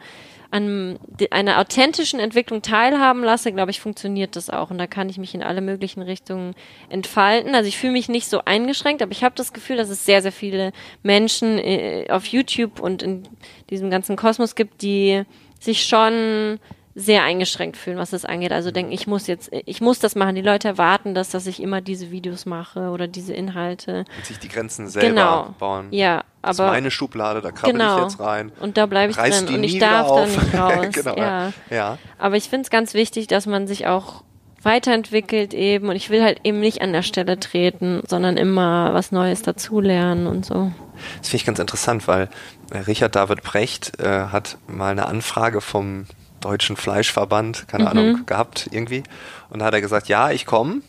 an 0.51 0.97
einer 1.29 1.59
authentischen 1.59 2.19
Entwicklung 2.19 2.61
teilhaben 2.61 3.23
lasse, 3.23 3.51
glaube 3.51 3.71
ich, 3.71 3.79
funktioniert 3.79 4.35
das 4.35 4.49
auch. 4.49 4.71
Und 4.71 4.79
da 4.79 4.87
kann 4.87 5.09
ich 5.09 5.17
mich 5.17 5.35
in 5.35 5.43
alle 5.43 5.61
möglichen 5.61 6.01
Richtungen 6.01 6.55
entfalten. 6.89 7.53
Also 7.53 7.67
ich 7.67 7.77
fühle 7.77 7.93
mich 7.93 8.09
nicht 8.09 8.27
so 8.27 8.41
eingeschränkt, 8.45 9.01
aber 9.01 9.11
ich 9.11 9.23
habe 9.23 9.35
das 9.35 9.53
Gefühl, 9.53 9.77
dass 9.77 9.89
es 9.89 10.05
sehr, 10.05 10.21
sehr 10.21 10.31
viele 10.31 10.71
Menschen 11.03 11.59
äh, 11.59 12.07
auf 12.09 12.25
YouTube 12.25 12.79
und 12.79 13.03
in 13.03 13.27
diesem 13.69 13.89
ganzen 13.91 14.15
Kosmos 14.15 14.55
gibt, 14.55 14.81
die 14.81 15.23
sich 15.59 15.85
schon 15.85 16.59
sehr 16.95 17.23
eingeschränkt 17.23 17.77
fühlen, 17.77 17.97
was 17.97 18.09
das 18.09 18.25
angeht. 18.25 18.51
Also 18.51 18.71
denken, 18.71 18.91
ich 18.91 19.07
muss 19.07 19.27
jetzt, 19.27 19.49
ich 19.51 19.79
muss 19.79 19.99
das 19.99 20.15
machen. 20.15 20.35
Die 20.35 20.41
Leute 20.41 20.67
erwarten 20.67 21.13
das, 21.13 21.29
dass 21.29 21.47
ich 21.47 21.61
immer 21.61 21.81
diese 21.81 22.11
Videos 22.11 22.45
mache 22.45 22.89
oder 22.89 23.07
diese 23.07 23.33
Inhalte. 23.33 24.05
Und 24.17 24.25
sich 24.25 24.39
die 24.39 24.49
Grenzen 24.49 24.87
selber 24.87 25.07
Genau. 25.09 25.55
bauen. 25.59 25.87
Ja, 25.91 26.23
das 26.41 26.55
ist 26.55 26.59
aber 26.59 26.71
meine 26.71 26.91
Schublade, 26.91 27.41
da 27.41 27.51
krabbel 27.51 27.73
genau. 27.73 27.97
ich 27.97 28.03
jetzt 28.03 28.19
rein. 28.19 28.51
Und 28.59 28.77
da 28.77 28.85
bleibe 28.85 29.11
ich 29.11 29.17
drin 29.17 29.55
und 29.55 29.63
ich 29.63 29.77
darf 29.79 30.07
da 30.07 30.25
nicht 30.25 30.53
raus. 30.57 30.87
genau, 30.91 31.15
ja. 31.15 31.53
ja. 31.69 31.97
Aber 32.17 32.35
ich 32.37 32.49
finde 32.49 32.63
es 32.63 32.69
ganz 32.69 32.93
wichtig, 32.93 33.27
dass 33.27 33.45
man 33.45 33.67
sich 33.67 33.87
auch 33.87 34.23
weiterentwickelt 34.61 35.53
eben 35.53 35.87
und 35.89 35.95
ich 35.95 36.09
will 36.09 36.21
halt 36.21 36.41
eben 36.43 36.59
nicht 36.59 36.81
an 36.81 36.91
der 36.91 37.03
Stelle 37.03 37.39
treten, 37.39 38.01
sondern 38.07 38.35
immer 38.35 38.93
was 38.93 39.11
Neues 39.11 39.41
dazulernen 39.41 40.27
und 40.27 40.45
so. 40.45 40.71
Das 41.19 41.29
finde 41.29 41.37
ich 41.37 41.45
ganz 41.45 41.59
interessant, 41.59 42.07
weil 42.09 42.29
äh, 42.71 42.79
Richard 42.79 43.15
David 43.15 43.41
Precht 43.41 43.99
äh, 44.01 44.25
hat 44.31 44.57
mal 44.67 44.91
eine 44.91 45.05
Anfrage 45.05 45.61
vom 45.61 46.05
Deutschen 46.41 46.75
Fleischverband, 46.75 47.67
keine 47.67 47.83
Mhm. 47.85 47.89
Ahnung, 47.89 48.25
gehabt 48.25 48.69
irgendwie. 48.71 49.03
Und 49.49 49.59
da 49.59 49.65
hat 49.65 49.73
er 49.73 49.81
gesagt, 49.81 50.07
ja, 50.07 50.31
ich 50.31 50.45
komme 50.45 50.81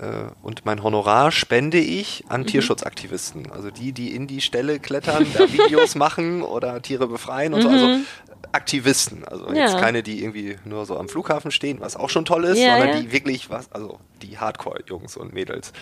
äh, 0.00 0.30
und 0.42 0.64
mein 0.64 0.82
Honorar 0.82 1.30
spende 1.32 1.78
ich 1.78 2.24
Mhm. 2.24 2.30
an 2.32 2.46
Tierschutzaktivisten. 2.46 3.52
Also 3.52 3.70
die, 3.70 3.92
die 3.92 4.14
in 4.14 4.26
die 4.26 4.40
Stelle 4.40 4.78
klettern, 4.80 5.26
da 5.34 5.40
Videos 5.52 5.94
machen 5.94 6.42
oder 6.42 6.80
Tiere 6.82 7.06
befreien 7.06 7.54
und 7.54 7.62
so. 7.62 7.68
Also 7.68 7.98
Aktivisten. 8.52 9.24
Also 9.24 9.46
Mhm. 9.48 9.54
Ja. 9.54 9.62
jetzt 9.66 9.78
keine, 9.78 10.02
die 10.02 10.22
irgendwie 10.22 10.56
nur 10.64 10.84
so 10.86 10.98
am 10.98 11.08
Flughafen 11.08 11.50
stehen, 11.50 11.80
was 11.80 11.96
auch 11.96 12.10
schon 12.10 12.24
toll 12.24 12.44
ist, 12.44 12.58
Ja, 12.58 12.76
sondern 12.78 12.96
ja. 12.96 13.00
die 13.02 13.12
wirklich 13.12 13.48
was, 13.50 13.70
also 13.72 13.98
die 14.22 14.38
Hardcore-Jungs 14.38 15.16
und 15.16 15.32
Mädels. 15.32 15.72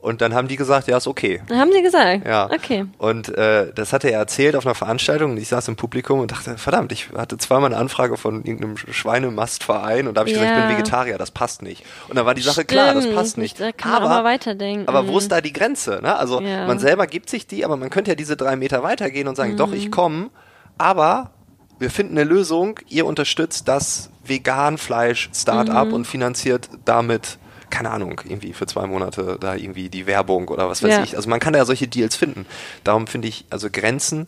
Und 0.00 0.20
dann 0.20 0.32
haben 0.32 0.46
die 0.46 0.54
gesagt, 0.56 0.86
ja, 0.86 0.96
ist 0.96 1.08
okay. 1.08 1.42
Dann 1.48 1.58
haben 1.58 1.72
sie 1.72 1.82
gesagt. 1.82 2.24
Ja. 2.24 2.48
Okay. 2.52 2.86
Und 2.98 3.36
äh, 3.36 3.72
das 3.74 3.92
hatte 3.92 4.08
er 4.10 4.20
erzählt 4.20 4.54
auf 4.54 4.64
einer 4.64 4.76
Veranstaltung 4.76 5.32
und 5.32 5.36
ich 5.38 5.48
saß 5.48 5.66
im 5.66 5.74
Publikum 5.74 6.20
und 6.20 6.30
dachte, 6.30 6.56
verdammt, 6.56 6.92
ich 6.92 7.08
hatte 7.16 7.36
zweimal 7.36 7.72
eine 7.72 7.76
Anfrage 7.80 8.16
von 8.16 8.44
irgendeinem 8.44 8.76
Schweinemastverein 8.76 10.06
und 10.06 10.14
da 10.14 10.20
habe 10.20 10.28
ich 10.30 10.34
gesagt, 10.34 10.52
ich 10.52 10.56
Ja. 10.56 10.66
bin 10.66 10.76
Vegetarier, 10.76 11.18
das 11.18 11.32
passt 11.32 11.62
nicht. 11.62 11.84
Und 12.08 12.16
dann 12.16 12.24
war 12.26 12.34
die 12.34 12.42
Sache 12.42 12.64
klar, 12.64 12.94
das 12.94 13.02
Stimmt, 13.04 13.16
passt 13.16 13.38
nicht. 13.38 13.60
Da 13.60 13.72
kann 13.72 13.90
man 13.90 14.02
aber, 14.02 14.10
auch 14.10 14.22
mal 14.22 14.24
weiterdenken. 14.24 14.86
aber 14.88 15.08
wo 15.08 15.18
ist 15.18 15.32
da 15.32 15.40
die 15.40 15.52
Grenze? 15.52 15.98
Ne? 16.00 16.16
Also 16.16 16.40
Ja. 16.40 16.66
man 16.68 16.78
selber 16.78 17.08
gibt 17.08 17.28
sich 17.28 17.48
die, 17.48 17.64
aber 17.64 17.76
man 17.76 17.90
könnte 17.90 18.12
ja 18.12 18.14
diese 18.14 18.36
drei 18.36 18.54
Meter 18.54 18.84
weitergehen 18.84 19.26
und 19.26 19.34
sagen, 19.36 19.54
Mhm. 19.54 19.56
doch, 19.56 19.72
ich 19.72 19.90
komme, 19.90 20.30
aber 20.78 21.32
wir 21.80 21.90
finden 21.90 22.16
eine 22.16 22.28
Lösung, 22.28 22.78
ihr 22.88 23.04
unterstützt 23.04 23.66
das 23.66 24.10
Vegan-Fleisch-Startup 24.24 25.88
Mhm. 25.88 25.92
und 25.92 26.06
finanziert 26.06 26.68
damit 26.84 27.38
keine 27.70 27.90
Ahnung, 27.90 28.20
irgendwie 28.24 28.52
für 28.52 28.66
zwei 28.66 28.86
Monate 28.86 29.36
da 29.40 29.54
irgendwie 29.54 29.88
die 29.88 30.06
Werbung 30.06 30.48
oder 30.48 30.68
was 30.68 30.82
weiß 30.82 30.90
Ja. 30.90 31.02
ich. 31.02 31.16
Also 31.16 31.28
man 31.28 31.40
kann 31.40 31.52
da 31.52 31.58
ja 31.60 31.64
solche 31.64 31.88
Deals 31.88 32.16
finden. 32.16 32.46
Darum 32.84 33.06
finde 33.06 33.28
ich, 33.28 33.44
also 33.50 33.68
Grenzen, 33.70 34.26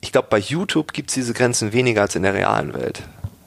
ich 0.00 0.12
glaube, 0.12 0.28
bei 0.30 0.38
YouTube 0.38 0.92
gibt 0.92 1.10
es 1.10 1.14
diese 1.14 1.32
Grenzen 1.32 1.72
weniger 1.72 2.02
als 2.02 2.16
in 2.16 2.22
der 2.22 2.34
realen 2.34 2.74
Welt. 2.74 3.02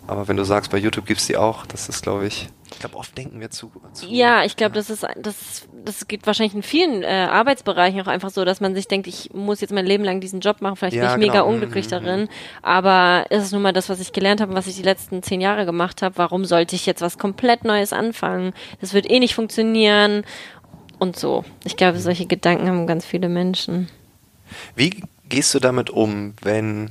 Aber 0.07 0.27
wenn 0.27 0.37
du 0.37 0.43
sagst, 0.43 0.71
bei 0.71 0.77
YouTube 0.77 1.05
gibt 1.05 1.19
es 1.19 1.27
die 1.27 1.37
auch, 1.37 1.65
das 1.65 1.89
ist, 1.89 2.03
glaube 2.03 2.27
ich, 2.27 2.49
ich 2.71 2.79
glaube, 2.79 2.97
oft 2.97 3.15
denken 3.17 3.39
wir 3.39 3.49
zu. 3.51 3.71
zu 3.93 4.07
Ja, 4.07 4.43
ich 4.43 4.55
glaube, 4.57 4.73
das 4.75 4.89
ist 4.89 5.05
das 5.17 5.67
das 5.85 6.07
geht 6.07 6.25
wahrscheinlich 6.25 6.55
in 6.55 6.63
vielen 6.63 7.03
äh, 7.03 7.27
Arbeitsbereichen 7.29 8.01
auch 8.01 8.07
einfach 8.07 8.31
so, 8.31 8.43
dass 8.43 8.59
man 8.59 8.73
sich 8.73 8.87
denkt, 8.87 9.07
ich 9.07 9.29
muss 9.33 9.61
jetzt 9.61 9.71
mein 9.71 9.85
Leben 9.85 10.03
lang 10.03 10.19
diesen 10.19 10.39
Job 10.39 10.61
machen, 10.61 10.75
vielleicht 10.75 10.95
Ja, 10.95 11.03
bin 11.15 11.21
ich 11.21 11.27
mega 11.27 11.41
genau. 11.41 11.47
unglücklich 11.53 11.85
Mhm, 11.85 11.89
darin, 11.91 12.29
aber 12.63 13.25
es 13.29 13.43
ist 13.43 13.51
nun 13.51 13.61
mal 13.61 13.73
das, 13.73 13.87
was 13.89 13.99
ich 13.99 14.13
gelernt 14.13 14.41
habe, 14.41 14.51
und 14.51 14.57
was 14.57 14.67
ich 14.67 14.75
die 14.75 14.81
letzten 14.83 15.21
zehn 15.23 15.41
Jahre 15.41 15.65
gemacht 15.65 16.01
habe. 16.01 16.17
Warum 16.17 16.43
sollte 16.45 16.75
ich 16.75 16.85
jetzt 16.85 17.01
was 17.01 17.17
komplett 17.19 17.63
Neues 17.65 17.93
anfangen? 17.93 18.53
Das 18.81 18.93
wird 18.93 19.09
eh 19.09 19.19
nicht 19.19 19.35
funktionieren 19.35 20.23
und 20.97 21.17
so. 21.17 21.45
Ich 21.63 21.77
glaube, 21.77 21.99
solche 21.99 22.25
Gedanken 22.25 22.67
haben 22.67 22.87
ganz 22.87 23.05
viele 23.05 23.29
Menschen. 23.29 23.89
Wie 24.75 25.03
gehst 25.29 25.53
du 25.53 25.59
damit 25.59 25.89
um, 25.89 26.33
wenn, 26.41 26.89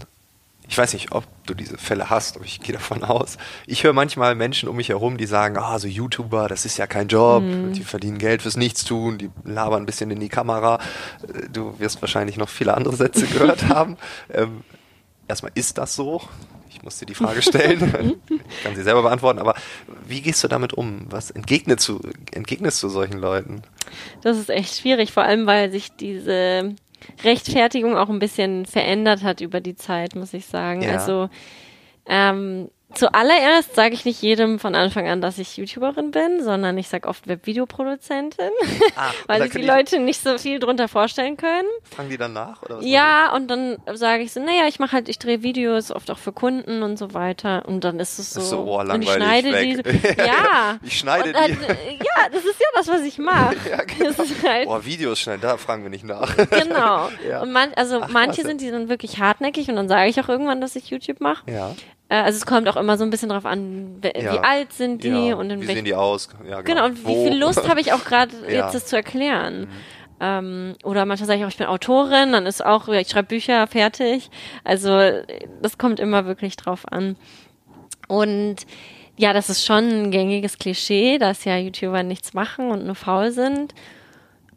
ich 0.68 0.78
weiß 0.78 0.94
nicht, 0.94 1.12
ob 1.12 1.24
du 1.46 1.54
diese 1.54 1.76
Fälle 1.76 2.08
hast, 2.10 2.36
aber 2.36 2.44
ich 2.44 2.60
gehe 2.60 2.72
davon 2.72 3.04
aus. 3.04 3.36
Ich 3.66 3.84
höre 3.84 3.92
manchmal 3.92 4.34
Menschen 4.34 4.68
um 4.68 4.76
mich 4.76 4.88
herum, 4.88 5.18
die 5.18 5.26
sagen, 5.26 5.56
ah, 5.58 5.78
so 5.78 5.86
YouTuber, 5.86 6.48
das 6.48 6.64
ist 6.64 6.78
ja 6.78 6.86
kein 6.86 7.08
Job, 7.08 7.42
die 7.72 7.84
verdienen 7.84 8.18
Geld 8.18 8.42
fürs 8.42 8.56
Nichtstun, 8.56 9.18
die 9.18 9.30
labern 9.44 9.82
ein 9.82 9.86
bisschen 9.86 10.10
in 10.10 10.20
die 10.20 10.28
Kamera. 10.28 10.78
Du 11.52 11.78
wirst 11.78 12.00
wahrscheinlich 12.00 12.36
noch 12.36 12.48
viele 12.48 12.74
andere 12.74 12.96
Sätze 12.96 13.26
gehört 13.26 13.68
haben. 13.68 13.96
Ähm, 14.32 14.62
erstmal, 15.28 15.52
ist 15.54 15.78
das 15.78 15.94
so? 15.94 16.22
Ich 16.70 16.82
muss 16.82 16.98
dir 16.98 17.06
die 17.06 17.14
Frage 17.14 17.42
stellen. 17.42 18.16
ich 18.28 18.64
kann 18.64 18.74
sie 18.74 18.82
selber 18.82 19.02
beantworten, 19.02 19.38
aber 19.38 19.54
wie 20.08 20.22
gehst 20.22 20.42
du 20.42 20.48
damit 20.48 20.72
um? 20.72 21.06
Was 21.10 21.30
entgegnest 21.30 21.86
du, 21.88 22.00
entgegnest 22.32 22.82
du 22.82 22.88
solchen 22.88 23.18
Leuten? 23.18 23.62
Das 24.22 24.38
ist 24.38 24.50
echt 24.50 24.78
schwierig, 24.78 25.12
vor 25.12 25.22
allem 25.22 25.46
weil 25.46 25.70
sich 25.70 25.94
diese 25.94 26.74
Rechtfertigung 27.22 27.96
auch 27.96 28.08
ein 28.08 28.18
bisschen 28.18 28.66
verändert 28.66 29.22
hat 29.22 29.40
über 29.40 29.60
die 29.60 29.74
Zeit, 29.74 30.14
muss 30.14 30.34
ich 30.34 30.46
sagen. 30.46 30.82
Ja. 30.82 30.92
Also 30.92 31.28
ähm, 32.06 32.70
zuallererst 32.94 33.74
sage 33.74 33.94
ich 33.94 34.04
nicht 34.04 34.22
jedem 34.22 34.58
von 34.58 34.74
Anfang 34.74 35.08
an, 35.08 35.20
dass 35.20 35.38
ich 35.38 35.56
YouTuberin 35.56 36.10
bin, 36.10 36.42
sondern 36.42 36.76
ich 36.78 36.88
sage 36.88 37.08
oft 37.08 37.26
Webvideoproduzentin, 37.28 38.50
Ah, 38.96 39.10
weil 39.26 39.42
sich 39.42 39.52
die 39.52 39.66
Leute 39.66 39.98
nicht 39.98 40.22
so 40.22 40.38
viel 40.38 40.58
drunter 40.58 40.88
vorstellen 40.88 41.36
können. 41.36 41.68
Fragen 41.94 42.08
die 42.10 42.16
dann 42.16 42.32
nach? 42.32 42.62
Oder 42.62 42.78
was 42.78 42.84
Ja, 42.86 43.32
und 43.34 43.48
dann 43.48 43.78
sage 43.94 44.22
ich 44.22 44.32
so, 44.32 44.40
naja, 44.40 44.66
ich 44.68 44.78
mache 44.78 44.92
halt, 44.92 45.08
ich 45.08 45.18
drehe 45.18 45.42
Videos, 45.42 45.90
oft 45.90 46.10
auch 46.10 46.18
für 46.18 46.32
Kunden 46.32 46.82
und 46.82 46.98
so 46.98 47.14
weiter. 47.14 47.64
Und 47.66 47.84
dann 47.84 47.98
ist 48.00 48.18
es 48.18 48.32
so, 48.32 48.40
so, 48.40 48.58
oh, 48.60 48.80
und 48.80 49.02
ich 49.02 49.10
schneide 49.10 49.52
weg. 49.52 49.84
diese, 49.84 50.16
ja. 50.18 50.78
Ich 50.82 50.98
schneide 50.98 51.28
und, 51.30 51.48
die. 51.48 51.64
äh, 51.64 51.94
ja, 51.98 52.28
das 52.32 52.44
ist 52.44 52.60
ja 52.60 52.66
das, 52.74 52.88
was 52.88 53.02
ich 53.02 53.18
mache. 53.18 53.54
Ja, 53.70 53.78
genau. 53.82 54.12
Halt, 54.46 54.66
Boah, 54.66 54.84
Videos 54.84 55.18
schnell, 55.18 55.38
da 55.38 55.56
fragen 55.56 55.82
wir 55.84 55.90
nicht 55.90 56.04
nach. 56.04 56.36
Genau. 56.36 57.08
Ja. 57.28 57.40
Und 57.42 57.52
man, 57.52 57.72
also 57.74 58.00
Ach, 58.02 58.08
manche 58.08 58.42
sind 58.42 58.60
die 58.60 58.70
dann 58.70 58.88
wirklich 58.88 59.18
hartnäckig 59.18 59.68
und 59.68 59.76
dann 59.76 59.88
sage 59.88 60.10
ich 60.10 60.20
auch 60.20 60.28
irgendwann, 60.28 60.60
dass 60.60 60.76
ich 60.76 60.90
YouTube 60.90 61.20
mache. 61.20 61.50
Ja. 61.50 61.74
Äh, 62.08 62.16
also 62.16 62.36
es 62.36 62.46
kommt 62.46 62.68
auch 62.68 62.76
immer 62.76 62.96
so 62.98 63.04
ein 63.04 63.10
bisschen 63.10 63.28
drauf 63.30 63.46
an, 63.46 63.98
we- 64.02 64.12
Ja. 64.20 64.34
wie 64.34 64.38
alt 64.38 64.72
sind 64.72 65.02
die 65.04 65.28
ja. 65.28 65.34
und 65.36 65.50
in 65.50 65.60
wie 65.62 65.66
sehen 65.66 65.84
die 65.84 65.94
aus? 65.94 66.28
Ja, 66.48 66.60
Genau, 66.62 66.84
und 66.86 67.04
Wo? 67.04 67.08
wie 67.08 67.28
viel 67.30 67.38
Lust 67.38 67.66
habe 67.68 67.80
ich 67.80 67.92
auch 67.92 68.04
gerade. 68.04 68.34
Mhm. 68.36 68.48
jetzt 68.50 68.74
das 68.74 68.86
zu 68.86 68.96
erklären. 68.96 69.68
Ähm, 70.20 70.74
oder 70.84 71.06
manchmal 71.06 71.26
sage 71.26 71.40
ich 71.40 71.44
auch, 71.44 71.48
ich 71.50 71.56
bin 71.56 71.66
Autorin, 71.66 72.32
dann 72.32 72.46
ist 72.46 72.64
auch, 72.64 72.88
ich 72.88 73.08
schreibe 73.08 73.28
Bücher, 73.28 73.66
fertig. 73.66 74.30
Also 74.62 74.96
das 75.60 75.76
kommt 75.76 75.98
immer 75.98 76.24
wirklich 76.26 76.56
drauf 76.56 76.82
an. 76.90 77.16
Und 78.06 78.56
ja, 79.16 79.32
das 79.32 79.48
ist 79.48 79.64
schon 79.64 79.84
ein 79.88 80.10
gängiges 80.10 80.58
Klischee, 80.58 81.18
dass 81.18 81.44
ja 81.44 81.56
YouTuber 81.56 82.02
nichts 82.02 82.32
machen 82.34 82.70
und 82.70 82.84
nur 82.86 82.94
faul 82.94 83.30
sind. 83.32 83.74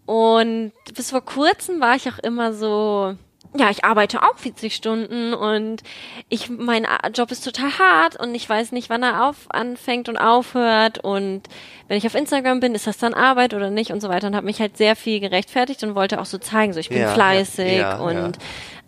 Und 0.06 0.72
bis 0.96 1.12
vor 1.12 1.22
kurzem 1.26 1.80
war 1.82 1.96
ich 1.96 2.08
auch 2.10 2.20
immer 2.20 2.54
so 2.54 3.16
ja, 3.56 3.70
ich 3.70 3.86
arbeite 3.86 4.24
auch 4.24 4.38
40 4.38 4.76
Stunden 4.76 5.34
und 5.34 5.84
ich, 6.30 6.50
mein 6.50 6.86
Job 7.14 7.32
ist 7.32 7.44
total 7.44 7.78
hart 7.78 8.20
und 8.20 8.36
ich 8.36 8.48
weiß 8.48 8.72
nicht, 8.72 8.90
wann 8.90 9.04
er 9.04 9.26
auf, 9.28 9.46
anfängt 9.50 10.10
und 10.10 10.18
aufhört 10.18 11.04
und 11.04 11.44
wenn 11.88 11.98
ich 11.98 12.06
auf 12.06 12.16
Instagram 12.16 12.60
bin, 12.60 12.76
ist 12.76 12.88
das 12.88 12.98
dann 12.98 13.14
Arbeit 13.14 13.54
oder 13.54 13.70
nicht 13.70 13.92
und 13.92 14.02
so 14.02 14.10
weiter 14.10 14.28
und 14.28 14.36
habe 14.36 14.46
mich 14.46 14.60
halt 14.60 14.78
sehr 14.78 14.96
viel 14.96 15.20
gerechtfertigt 15.20 15.84
und 15.84 15.96
wollte 15.96 16.20
auch 16.20 16.26
so 16.26 16.38
zeigen, 16.38 16.74
so 16.74 16.80
ich 16.80 16.90
bin 16.90 17.00
Ja, 17.00 17.14
fleißig 17.14 17.72
ja, 17.74 17.78
ja, 17.78 17.98
und 17.98 18.38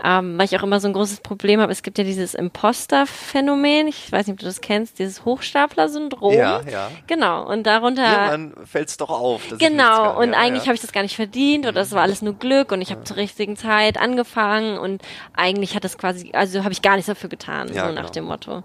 ähm, 0.03 0.37
weil 0.37 0.45
ich 0.45 0.57
auch 0.57 0.63
immer 0.63 0.79
so 0.79 0.87
ein 0.87 0.93
großes 0.93 1.19
Problem 1.19 1.59
habe, 1.59 1.71
es 1.71 1.83
gibt 1.83 1.97
ja 1.97 2.05
dieses 2.05 2.33
Imposter-Phänomen, 2.33 3.87
ich 3.87 4.09
weiß 4.11 4.27
nicht, 4.27 4.33
ob 4.33 4.39
du 4.39 4.45
das 4.45 4.61
kennst, 4.61 4.99
dieses 4.99 5.25
Hochstapler-Syndrom. 5.25 6.33
Ja, 6.33 6.61
ja. 6.69 6.89
Genau, 7.07 7.45
und 7.49 7.63
darunter 7.63 8.29
Irgendwann 8.29 8.65
fällt's 8.65 8.95
doch 8.95 9.09
auf. 9.09 9.41
Genau, 9.57 10.17
und 10.17 10.31
ja, 10.31 10.39
eigentlich 10.39 10.63
ja. 10.63 10.67
habe 10.67 10.75
ich 10.75 10.81
das 10.81 10.93
gar 10.93 11.01
nicht 11.01 11.15
verdient 11.15 11.67
oder 11.67 11.81
es 11.81 11.91
war 11.91 12.01
alles 12.01 12.21
nur 12.21 12.33
Glück 12.33 12.71
und 12.71 12.81
ich 12.81 12.91
habe 12.91 13.03
zur 13.03 13.17
richtigen 13.17 13.57
Zeit 13.57 13.97
angefangen 13.99 14.77
und 14.77 15.01
eigentlich 15.33 15.75
hat 15.75 15.83
es 15.83 15.97
quasi, 15.97 16.31
also 16.33 16.63
habe 16.63 16.71
ich 16.71 16.81
gar 16.81 16.95
nichts 16.95 17.07
dafür 17.07 17.29
getan, 17.29 17.67
Ja, 17.73 17.87
so 17.87 17.91
nach 17.93 18.03
genau. 18.03 18.11
dem 18.13 18.25
Motto. 18.25 18.63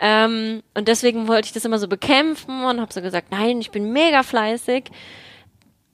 Ähm, 0.00 0.62
und 0.74 0.88
deswegen 0.88 1.28
wollte 1.28 1.46
ich 1.46 1.52
das 1.52 1.64
immer 1.64 1.78
so 1.78 1.86
bekämpfen 1.88 2.64
und 2.64 2.80
habe 2.80 2.92
so 2.92 3.02
gesagt, 3.02 3.30
nein, 3.30 3.60
ich 3.60 3.70
bin 3.70 3.92
mega 3.92 4.22
fleißig. 4.22 4.84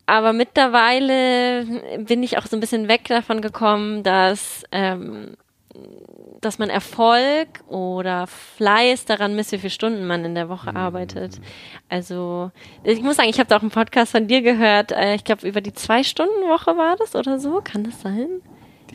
Aber 0.06 0.32
mittlerweile 0.32 1.64
bin 1.98 2.22
ich 2.22 2.38
auch 2.38 2.46
so 2.46 2.56
ein 2.56 2.60
bisschen 2.60 2.86
weg 2.88 3.04
davon 3.08 3.40
gekommen, 3.40 4.02
dass 4.04 4.62
ähm, 4.70 5.34
dass 6.40 6.58
man 6.58 6.70
Erfolg 6.70 7.48
oder 7.66 8.26
Fleiß 8.26 9.04
daran 9.06 9.34
misst, 9.34 9.52
wie 9.52 9.58
viele 9.58 9.70
Stunden 9.70 10.06
man 10.06 10.24
in 10.24 10.34
der 10.34 10.48
Woche 10.48 10.70
Mhm. 10.70 10.76
arbeitet. 10.76 11.40
Also 11.88 12.50
ich 12.84 13.02
muss 13.02 13.16
sagen, 13.16 13.28
ich 13.28 13.38
habe 13.40 13.48
da 13.48 13.56
auch 13.56 13.62
einen 13.62 13.70
Podcast 13.70 14.12
von 14.12 14.28
dir 14.28 14.42
gehört. 14.42 14.92
Äh, 14.92 15.16
ich 15.16 15.24
glaube 15.24 15.46
über 15.48 15.60
die 15.60 15.72
zwei 15.72 16.04
Stunden 16.04 16.48
Woche 16.48 16.76
war 16.76 16.94
das 16.96 17.16
oder 17.16 17.38
so. 17.40 17.60
Kann 17.64 17.84
das 17.84 18.00
sein? 18.00 18.28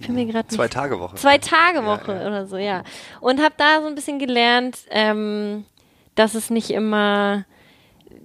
Bin 0.08 0.16
mir 0.16 0.26
gerade 0.26 0.48
Zwei 0.48 0.68
Tage 0.68 1.00
Woche. 1.00 1.16
Zwei 1.16 1.38
Tage 1.38 1.86
Woche 1.86 2.12
Ja, 2.14 2.22
ja. 2.22 2.28
oder 2.28 2.46
so, 2.46 2.58
ja. 2.58 2.84
Und 3.20 3.42
habe 3.42 3.54
da 3.58 3.82
so 3.82 3.88
ein 3.88 3.96
bisschen 3.96 4.20
gelernt, 4.20 4.78
ähm, 4.90 5.66
dass 6.16 6.36
es 6.36 6.50
nicht 6.50 6.70
immer 6.72 7.46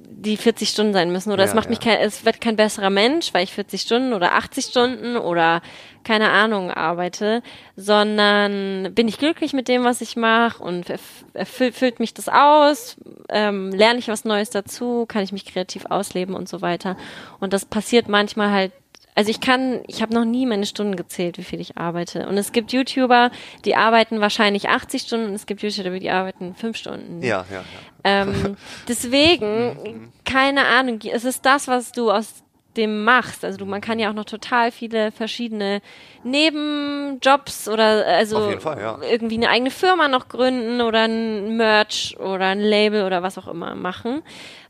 die 0.09 0.37
40 0.39 0.69
Stunden 0.71 0.93
sein 0.95 1.13
müssen 1.13 1.31
oder 1.31 1.45
es 1.45 1.51
Ja, 1.51 1.57
macht 1.57 1.69
mich 1.69 1.79
kein, 1.79 1.99
es 1.99 2.25
wird 2.25 2.41
kein 2.41 2.57
besserer 2.57 2.91
Mensch, 2.91 3.35
weil 3.35 3.45
ich 3.45 3.53
40 3.53 3.83
Stunden 3.83 4.13
oder 4.15 4.33
80 4.33 4.65
Stunden 4.65 5.17
oder 5.17 5.61
keine 6.05 6.31
Ahnung 6.31 6.71
arbeite, 6.71 7.43
sondern 7.77 8.95
bin 8.95 9.09
ich 9.09 9.19
glücklich 9.19 9.53
mit 9.53 9.69
dem, 9.69 9.85
was 9.85 10.01
ich 10.01 10.17
mache 10.17 10.63
und 10.63 10.89
erf- 10.89 10.99
erfüllt 11.35 11.75
füllt 11.75 12.01
mich 12.01 12.15
das 12.15 12.29
aus, 12.29 12.97
ähm, 13.29 13.71
lerne 13.73 13.99
ich 13.99 14.09
was 14.09 14.25
Neues 14.25 14.51
dazu, 14.51 15.05
kann 15.07 15.23
ich 15.23 15.33
mich 15.33 15.45
kreativ 15.45 15.85
ausleben 15.87 16.35
und 16.35 16.49
so 16.49 16.63
weiter. 16.63 16.97
Und 17.41 17.53
das 17.53 17.65
passiert 17.65 18.09
manchmal 18.09 18.51
halt 18.51 18.73
also 19.17 19.31
ich 19.31 19.41
kann, 19.41 19.81
ich 19.87 20.03
habe 20.03 20.13
noch 20.13 20.27
nie 20.27 20.45
meine 20.45 20.67
Stunden 20.67 20.95
gezählt, 20.95 21.39
wie 21.39 21.43
viel 21.43 21.59
ich 21.59 21.79
arbeite. 21.79 22.29
Und 22.29 22.37
es 22.37 22.53
gibt 22.53 22.73
YouTuber, 22.73 23.31
die 23.65 23.75
arbeiten 23.75 24.21
wahrscheinlich 24.21 24.69
80 24.69 25.03
Stunden 25.03 25.29
und 25.29 25.35
es 25.35 25.47
gibt 25.47 25.63
YouTuber, 25.63 25.99
die 25.99 26.11
arbeiten 26.11 26.55
5 26.55 26.77
Stunden. 26.77 27.23
Ja, 27.23 27.47
ja, 27.51 27.57
ja. 27.57 27.65
Ähm, 28.05 28.57
deswegen, 28.89 30.13
keine 30.27 30.67
Ahnung, 30.67 31.01
es 31.11 31.25
ist 31.25 31.47
das, 31.47 31.67
was 31.67 31.93
du 31.93 32.11
aus 32.13 32.45
dem 32.77 33.05
machst. 33.05 33.43
Also 33.43 33.57
du, 33.57 33.65
man 33.65 33.81
kann 33.81 33.99
ja 33.99 34.11
auch 34.11 34.15
noch 34.15 34.27
total 34.27 34.71
viele 34.71 35.11
verschiedene 35.13 35.81
Nebenjobs 36.23 37.69
oder 37.69 38.07
also 38.07 38.59
Fall, 38.61 38.79
ja. 38.79 38.99
irgendwie 39.01 39.37
eine 39.37 39.49
eigene 39.49 39.71
Firma 39.71 40.09
noch 40.09 40.29
gründen 40.29 40.83
oder 40.83 41.05
ein 41.05 41.57
Merch 41.57 42.19
oder 42.19 42.49
ein 42.49 42.61
Label 42.61 43.07
oder 43.07 43.23
was 43.23 43.39
auch 43.39 43.49
immer 43.49 43.75
machen. 43.75 44.23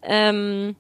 Ähm, 0.04 0.76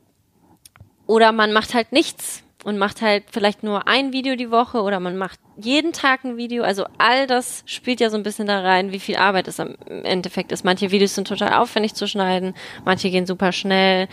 oder 1.08 1.32
man 1.32 1.52
macht 1.52 1.74
halt 1.74 1.90
nichts 1.90 2.44
und 2.66 2.78
macht 2.78 3.00
halt 3.00 3.22
vielleicht 3.30 3.62
nur 3.62 3.86
ein 3.86 4.12
Video 4.12 4.34
die 4.34 4.50
Woche 4.50 4.82
oder 4.82 4.98
man 4.98 5.16
macht 5.16 5.38
jeden 5.56 5.92
Tag 5.92 6.24
ein 6.24 6.36
Video. 6.36 6.64
Also 6.64 6.84
all 6.98 7.28
das 7.28 7.62
spielt 7.64 8.00
ja 8.00 8.10
so 8.10 8.16
ein 8.16 8.24
bisschen 8.24 8.48
da 8.48 8.60
rein, 8.60 8.90
wie 8.90 8.98
viel 8.98 9.14
Arbeit 9.14 9.46
es 9.46 9.60
am 9.60 9.76
Endeffekt 9.86 10.50
ist. 10.50 10.64
Manche 10.64 10.90
Videos 10.90 11.14
sind 11.14 11.28
total 11.28 11.54
aufwendig 11.54 11.94
zu 11.94 12.08
schneiden, 12.08 12.54
manche 12.84 13.08
gehen 13.08 13.24
super 13.24 13.52
schnell. 13.52 14.08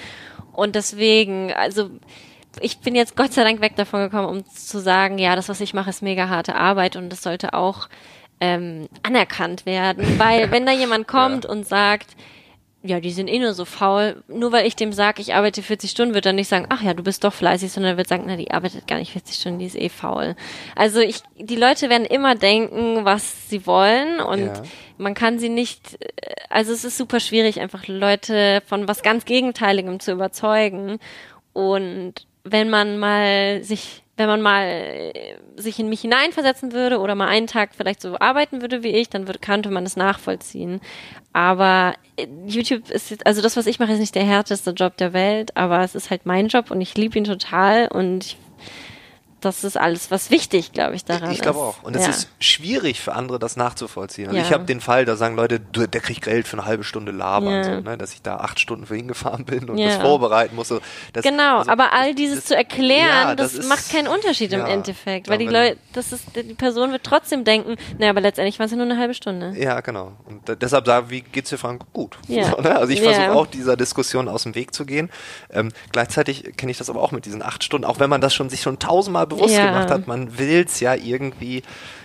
Und 0.52 0.76
deswegen, 0.76 1.52
also 1.52 1.90
ich 2.62 2.78
bin 2.78 2.94
jetzt 2.94 3.16
Gott 3.16 3.34
sei 3.34 3.44
Dank 3.44 3.60
weg 3.60 3.76
davon 3.76 4.02
gekommen, 4.02 4.28
um 4.28 4.46
zu 4.46 4.80
sagen, 4.80 5.18
ja, 5.18 5.36
das, 5.36 5.50
was 5.50 5.60
ich 5.60 5.74
mache, 5.74 5.90
ist 5.90 6.04
mega 6.04 6.30
harte 6.30 6.54
Arbeit 6.54 6.96
und 6.96 7.10
das 7.10 7.24
sollte 7.24 7.56
auch 7.56 7.90
ähm, 8.40 8.88
anerkannt 9.02 9.66
werden. 9.66 10.20
Weil 10.20 10.52
wenn 10.52 10.68
da 10.68 10.74
jemand 10.74 11.08
kommt 11.08 11.48
und 11.48 11.68
sagt, 11.68 12.16
ja, 12.86 13.00
die 13.00 13.12
sind 13.12 13.30
eh 13.30 13.40
nur 13.40 13.54
so 13.54 13.64
faul. 13.64 14.22
Nur 14.28 14.52
weil 14.52 14.68
ich 14.68 14.76
dem 14.76 14.92
sage, 14.92 15.22
ich 15.22 15.34
arbeite 15.34 15.64
40 15.64 15.90
Stunden, 15.90 16.14
wird 16.14 16.26
er 16.26 16.34
nicht 16.34 16.50
sagen, 16.50 16.66
ach 16.70 16.82
ja, 16.82 16.94
du 16.94 17.02
bist 17.02 17.24
doch 17.24 17.34
fleißig, 17.34 17.72
sondern 17.72 17.94
er 17.94 17.98
wird 17.98 18.10
sagen, 18.10 18.26
na, 18.28 18.36
die 18.36 18.52
arbeitet 18.52 18.88
gar 18.88 18.98
nicht 18.98 19.14
40 19.14 19.36
Stunden, 19.36 19.60
die 19.60 19.66
ist 19.66 19.78
eh 19.78 19.88
faul. 19.90 20.36
Also 20.76 21.00
ich, 21.00 21.22
die 21.38 21.56
Leute 21.56 21.90
werden 21.90 22.06
immer 22.06 22.36
denken, 22.36 23.06
was 23.06 23.50
sie 23.50 23.66
wollen 23.66 24.20
und 24.20 24.40
Ja. 24.48 24.62
man 24.98 25.14
kann 25.14 25.40
sie 25.40 25.50
nicht, 25.50 25.98
äh, 26.02 26.10
also 26.50 26.74
es 26.74 26.84
ist 26.84 26.98
super 26.98 27.20
schwierig, 27.22 27.62
einfach 27.62 27.88
Leute 27.88 28.62
von 28.68 28.88
was 28.88 29.02
ganz 29.02 29.24
Gegenteiligem 29.26 30.02
zu 30.02 30.12
überzeugen. 30.12 31.00
Und 31.54 32.14
wenn 32.44 32.70
man 32.70 32.98
mal 32.98 33.64
sich 33.64 34.03
wenn 34.16 34.28
man 34.28 34.42
mal 34.42 34.64
äh, 34.64 35.38
sich 35.56 35.80
in 35.80 35.90
mich 35.90 36.02
hineinversetzen 36.02 36.72
würde 36.72 37.00
oder 37.00 37.16
mal 37.16 37.28
einen 37.28 37.48
Tag 37.48 37.72
vielleicht 37.76 38.02
so 38.02 38.18
arbeiten 38.20 38.62
würde 38.62 38.84
wie 38.84 38.90
ich, 38.90 39.10
dann 39.10 39.28
würde, 39.28 39.40
könnte 39.40 39.72
man 39.72 39.84
das 39.84 39.96
nachvollziehen. 39.96 40.82
Aber 41.34 41.96
äh, 42.16 42.28
YouTube 42.46 42.90
ist 42.90 43.10
jetzt, 43.10 43.26
also 43.26 43.42
das, 43.42 43.58
was 43.58 43.66
ich 43.66 43.80
mache, 43.80 43.94
ist 43.94 44.00
nicht 44.00 44.16
der 44.16 44.26
härteste 44.26 44.72
Job 44.72 44.98
der 44.98 45.14
Welt, 45.14 45.58
aber 45.58 45.82
es 45.82 45.96
ist 45.96 46.12
halt 46.12 46.26
mein 46.26 46.48
Job 46.48 46.70
und 46.70 46.80
ich 46.80 46.96
liebe 46.96 47.18
ihn 47.18 47.24
total 47.24 47.88
und 47.88 48.26
ich, 48.26 48.38
das 49.46 49.64
ist 49.64 49.78
alles, 49.78 50.12
was 50.12 50.32
wichtig, 50.32 50.72
glaube 50.72 50.96
ich, 50.96 51.06
daran 51.06 51.32
Ich 51.32 51.42
glaube 51.42 51.60
ist. 51.60 51.64
auch. 51.66 51.84
Und 51.84 51.96
es 51.96 52.04
ja. 52.04 52.10
ist 52.10 52.30
schwierig 52.40 53.00
für 53.02 53.14
andere, 53.14 53.40
das 53.40 53.56
nachzuvollziehen. 53.56 54.28
Also 54.28 54.38
Ja. 54.40 54.44
ich 54.46 54.54
habe 54.54 54.66
den 54.66 54.82
Fall, 54.82 55.06
da 55.06 55.16
sagen 55.16 55.36
Leute, 55.36 55.60
du, 55.60 55.88
der 55.88 56.02
kriegt 56.02 56.22
Geld 56.24 56.48
für 56.48 56.58
eine 56.58 56.66
halbe 56.66 56.84
Stunde 56.84 57.12
labern, 57.12 57.54
Ja. 57.54 57.64
so, 57.64 57.82
ne, 57.82 57.98
dass 57.98 58.14
ich 58.14 58.22
da 58.22 58.38
acht 58.38 58.60
Stunden 58.60 58.86
für 58.86 58.96
hingefahren 58.96 59.46
bin 59.46 59.70
und 59.70 59.80
das 59.80 59.96
vorbereiten 59.98 60.56
musste. 60.56 60.82
Das, 61.14 61.24
Genau, 61.24 61.60
also, 61.60 61.72
aber 61.72 61.94
all 61.94 62.16
dieses 62.16 62.38
das- 62.40 62.46
zu 62.46 62.56
erklären, 62.56 63.30
ja, 63.30 63.36
das, 63.36 63.54
ist- 63.54 63.68
macht 63.70 63.90
keinen 63.92 64.08
Unterschied 64.08 64.54
im 64.54 64.66
Endeffekt, 64.66 65.28
weil 65.30 65.38
die 65.38 65.48
Leute, 65.48 65.78
das 65.94 66.12
ist, 66.12 66.26
die 66.36 66.54
Person 66.54 66.92
wird 66.92 67.04
trotzdem 67.04 67.44
denken, 67.44 67.76
naja, 67.98 68.12
aber 68.12 68.22
letztendlich 68.22 68.60
war 68.60 68.66
es 68.66 68.72
ja 68.72 68.78
nur 68.78 68.86
eine 68.86 68.98
halbe 68.98 69.14
Stunde. 69.14 69.54
Ja, 69.58 69.82
genau. 69.82 70.14
Und 70.26 70.48
da- 70.48 70.56
deshalb 70.56 70.86
sage 70.86 71.10
wie 71.10 71.22
geht's 71.22 71.50
dir, 71.50 71.58
Frank? 71.58 71.84
Gut. 71.94 72.18
So, 72.28 72.34
ne? 72.34 72.76
Also 72.76 72.94
ich 72.94 73.02
versuche 73.02 73.32
auch 73.34 73.48
dieser 73.48 73.76
Diskussion 73.78 74.28
aus 74.28 74.44
dem 74.44 74.56
Weg 74.56 74.74
zu 74.74 74.86
gehen. 74.86 75.10
Ähm, 75.52 75.72
gleichzeitig 75.92 76.56
kenne 76.58 76.72
ich 76.72 76.78
das 76.78 76.90
aber 76.90 77.02
auch 77.02 77.12
mit 77.12 77.26
diesen 77.26 77.42
acht 77.42 77.64
Stunden, 77.64 77.86
auch 77.86 78.00
wenn 78.00 78.10
man 78.10 78.22
das 78.22 78.34
schon 78.34 78.50
sich 78.50 78.62
schon 78.62 78.80
tausendmal 78.80 79.28
bewusst 79.36 79.56
Ja. 79.56 79.68
gemacht 79.68 79.90
hat, 79.92 80.08
man 80.08 80.38
will's 80.38 80.80
ja 80.80 80.96
irgendwie. 80.96 81.64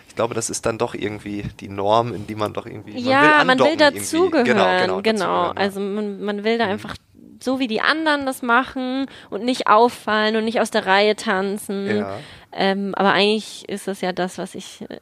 Ich 0.09 0.15
glaube, 0.17 0.35
das 0.35 0.51
ist 0.51 0.67
dann 0.67 0.79
doch 0.79 0.95
irgendwie 0.95 1.45
die 1.61 1.69
Norm, 1.69 2.13
in 2.13 2.27
die 2.27 2.35
man 2.35 2.53
doch 2.53 2.67
irgendwie. 2.67 2.95
will 2.95 3.03
ja, 3.09 3.45
man 3.45 3.59
will 3.59 3.67
irgendwie. 3.67 3.99
dazugehören. 4.01 4.45
Genau, 4.45 4.81
Genau, 4.81 5.03
genau. 5.03 5.51
Also 5.51 5.79
man, 5.81 6.21
man 6.23 6.43
will 6.45 6.59
da 6.59 6.67
einfach 6.67 6.97
so 7.41 7.61
wie 7.61 7.69
die 7.69 7.81
anderen 7.81 8.27
das 8.27 8.43
machen 8.43 9.07
und 9.31 9.45
nicht 9.45 9.69
auffallen 9.69 10.35
und 10.35 10.45
nicht 10.45 10.61
aus 10.61 10.71
der 10.73 10.87
Reihe 10.87 11.15
tanzen. 11.15 11.87
Ja. 11.99 12.17
Ähm, 12.53 12.95
aber 12.97 13.13
eigentlich 13.13 13.69
ist 13.69 13.87
das 13.87 14.01
ja 14.01 14.11
das, 14.13 14.39
was 14.39 14.57
ich 14.57 14.81
äh, 14.89 14.99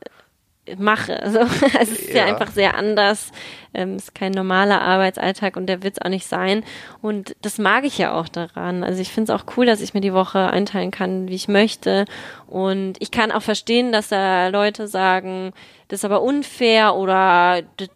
mache. 0.78 1.20
Also, 1.26 1.40
es 1.80 1.90
ist 1.90 2.10
ja. 2.10 2.26
Ja. 2.26 2.26
einfach 2.26 2.50
sehr 2.50 2.76
anders. 2.76 3.30
Ähm, 3.74 3.96
ist 3.96 4.14
kein 4.14 4.32
normaler 4.32 4.80
Arbeitsalltag 4.80 5.56
und 5.56 5.66
der 5.66 5.82
wird 5.82 5.94
es 5.94 6.02
auch 6.02 6.08
nicht 6.08 6.26
sein. 6.26 6.64
Und 7.02 7.36
das 7.42 7.58
mag 7.58 7.84
ich 7.84 7.98
ja 7.98 8.14
auch 8.18 8.28
daran. 8.28 8.84
Also 8.84 9.00
ich 9.00 9.10
finde 9.10 9.32
es 9.32 9.38
auch 9.38 9.44
cool, 9.56 9.66
dass 9.66 9.80
ich 9.80 9.92
mir 9.92 10.00
die 10.00 10.14
Woche 10.14 10.38
einteilen 10.38 10.90
kann, 10.90 11.28
wie 11.28 11.34
ich 11.34 11.48
möchte. 11.48 12.04
Und 12.46 12.94
ich 13.00 13.10
kann 13.10 13.32
auch 13.32 13.42
verstehen, 13.42 13.92
dass 13.92 14.08
da 14.08 14.48
Leute 14.48 14.88
sagen, 14.88 15.52
das 15.88 16.00
ist 16.00 16.04
aber 16.04 16.22
unfair 16.22 16.94
oder 16.94 17.62
das, 17.76 17.88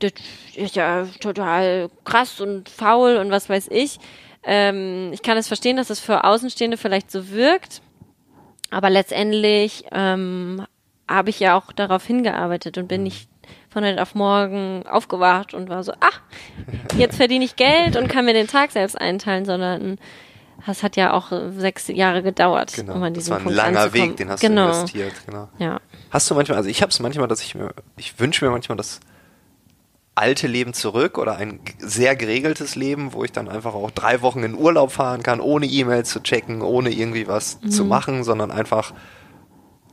das 0.00 0.12
ist 0.54 0.76
ja 0.76 1.06
total 1.20 1.90
krass 2.04 2.40
und 2.40 2.68
faul 2.68 3.16
und 3.16 3.30
was 3.30 3.48
weiß 3.48 3.68
ich. 3.70 3.98
Ähm, 4.42 5.10
ich 5.12 5.22
kann 5.22 5.38
es 5.38 5.48
verstehen, 5.48 5.76
dass 5.76 5.90
es 5.90 6.00
für 6.00 6.24
Außenstehende 6.24 6.76
vielleicht 6.76 7.10
so 7.10 7.30
wirkt. 7.30 7.80
Aber 8.70 8.90
letztendlich 8.90 9.84
ähm, 9.92 10.66
habe 11.08 11.30
ich 11.30 11.40
ja 11.40 11.56
auch 11.56 11.72
darauf 11.72 12.04
hingearbeitet 12.04 12.78
und 12.78 12.88
bin 12.88 13.02
nicht 13.02 13.28
von 13.68 13.84
heute 13.84 14.00
auf 14.00 14.14
morgen 14.14 14.84
aufgewacht 14.86 15.52
und 15.54 15.68
war 15.68 15.82
so, 15.82 15.92
ach, 16.00 16.20
jetzt 16.96 17.16
verdiene 17.16 17.44
ich 17.44 17.56
Geld 17.56 17.96
und 17.96 18.08
kann 18.08 18.24
mir 18.24 18.32
den 18.32 18.46
Tag 18.46 18.70
selbst 18.70 18.98
einteilen, 18.98 19.44
sondern 19.44 19.98
das 20.66 20.82
hat 20.82 20.96
ja 20.96 21.12
auch 21.12 21.30
sechs 21.50 21.88
Jahre 21.88 22.22
gedauert, 22.22 22.72
Genau. 22.74 22.94
um 22.94 23.02
an 23.02 23.12
Das 23.12 23.24
diesen 23.24 23.30
war 23.32 23.38
ein 23.38 23.44
Punkt 23.44 23.56
langer. 23.56 23.92
Weg, 23.92 24.16
den 24.16 24.30
hast 24.30 24.40
genau. 24.40 24.68
du 24.68 24.72
investiert. 24.78 25.12
Genau. 25.26 25.48
Ja. 25.58 25.80
Hast 26.10 26.30
du 26.30 26.34
manchmal, 26.34 26.56
also 26.56 26.70
ich 26.70 26.80
habe 26.80 26.90
es 26.90 27.00
manchmal, 27.00 27.28
dass 27.28 27.42
ich 27.42 27.54
mir, 27.54 27.74
ich 27.98 28.18
wünsche 28.18 28.44
mir 28.44 28.50
manchmal 28.50 28.76
das 28.76 29.00
alte 30.14 30.46
Leben 30.46 30.72
zurück 30.72 31.18
oder 31.18 31.36
ein 31.36 31.58
sehr 31.78 32.14
geregeltes 32.16 32.76
Leben, 32.76 33.12
wo 33.12 33.24
ich 33.24 33.32
dann 33.32 33.48
einfach 33.48 33.74
auch 33.74 33.90
drei 33.90 34.22
Wochen 34.22 34.42
in 34.44 34.54
Urlaub 34.54 34.92
fahren 34.92 35.22
kann, 35.24 35.40
ohne 35.40 35.66
E-Mails 35.66 36.08
zu 36.08 36.22
checken, 36.22 36.62
ohne 36.62 36.90
irgendwie 36.90 37.26
was 37.26 37.58
zu 37.68 37.84
machen, 37.84 38.22
sondern 38.22 38.50
einfach 38.52 38.94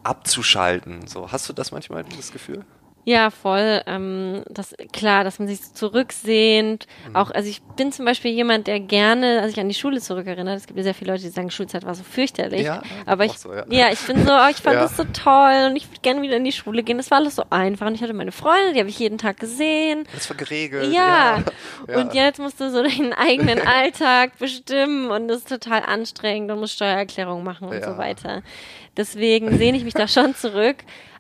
abzuschalten. 0.04 1.08
So, 1.08 1.32
hast 1.32 1.48
du 1.50 1.54
das 1.54 1.72
manchmal, 1.72 2.04
dieses 2.04 2.32
Gefühl? 2.32 2.66
Ja, 3.04 3.32
voll. 3.32 3.82
Ähm, 3.88 4.44
das 4.50 4.76
klar, 4.94 5.24
dass 5.24 5.40
man 5.40 5.48
sich 5.48 5.62
so 5.62 5.74
zurücksehnt. 5.74 6.86
Mhm. 7.08 7.16
Auch, 7.16 7.32
also 7.32 7.50
ich 7.50 7.62
bin 7.76 7.92
zum 7.92 8.06
Beispiel 8.06 8.32
jemand, 8.32 8.68
der 8.68 8.80
gerne, 8.80 9.40
also 9.42 9.50
ich 9.50 9.60
an 9.60 9.68
die 9.68 9.76
Schule 9.76 10.00
zurückerinnere. 10.00 10.56
Es 10.56 10.68
gibt 10.68 10.78
ja 10.78 10.84
sehr 10.84 10.94
viele 10.94 11.12
Leute, 11.12 11.24
die 11.24 11.30
sagen, 11.30 11.50
Schulzeit 11.50 11.86
war 11.86 11.96
so 11.96 12.04
fürchterlich. 12.04 12.62
Ja, 12.62 12.84
aber 13.06 13.26
ich, 13.26 13.34
so, 13.34 13.54
ja. 13.54 13.66
ja. 13.70 13.92
ich 13.92 14.00
bin 14.02 14.26
so, 14.26 14.32
oh, 14.32 14.50
ich 14.50 14.58
fand 14.58 14.76
ja. 14.76 14.84
das 14.84 14.98
so 14.98 15.04
toll 15.06 15.70
und 15.70 15.76
ich 15.76 15.88
würde 15.88 16.02
gerne 16.02 16.22
wieder 16.22 16.38
in 16.38 16.44
die 16.44 16.52
Schule 16.52 16.84
gehen. 16.84 16.98
Das 16.98 17.10
war 17.10 17.18
alles 17.18 17.36
so 17.36 17.44
einfach. 17.50 17.88
Und 17.88 17.96
ich 17.96 18.04
hatte 18.04 18.14
meine 18.14 18.32
Freunde, 18.32 18.74
die 18.74 18.80
habe 18.80 18.90
ich 18.90 19.00
jeden 19.00 19.18
Tag 19.18 19.40
gesehen. 19.40 20.08
Das 20.14 20.30
war 20.30 20.38
geregelt. 20.38 20.94
Ja. 20.94 21.44
ja. 21.88 21.98
Und 21.98 22.14
jetzt 22.14 22.40
musst 22.40 22.60
du 22.60 22.70
so 22.70 22.84
deinen 22.84 23.14
eigenen 23.14 23.60
Alltag 23.68 24.38
bestimmen 24.38 25.10
und 25.10 25.28
das 25.28 25.40
ist 25.40 25.50
total 25.50 25.82
anstrengend 25.84 26.52
und 26.52 26.60
musst 26.60 26.76
Steuererklärung 26.76 27.44
machen 27.44 27.68
und 27.68 27.84
so 27.84 27.98
weiter. 27.98 28.44
Deswegen 28.96 29.58
sehne 29.58 29.78
ich 29.78 29.84
mich 29.84 29.94
da 29.94 30.08
schon 30.08 30.36
zurück. 30.36 30.78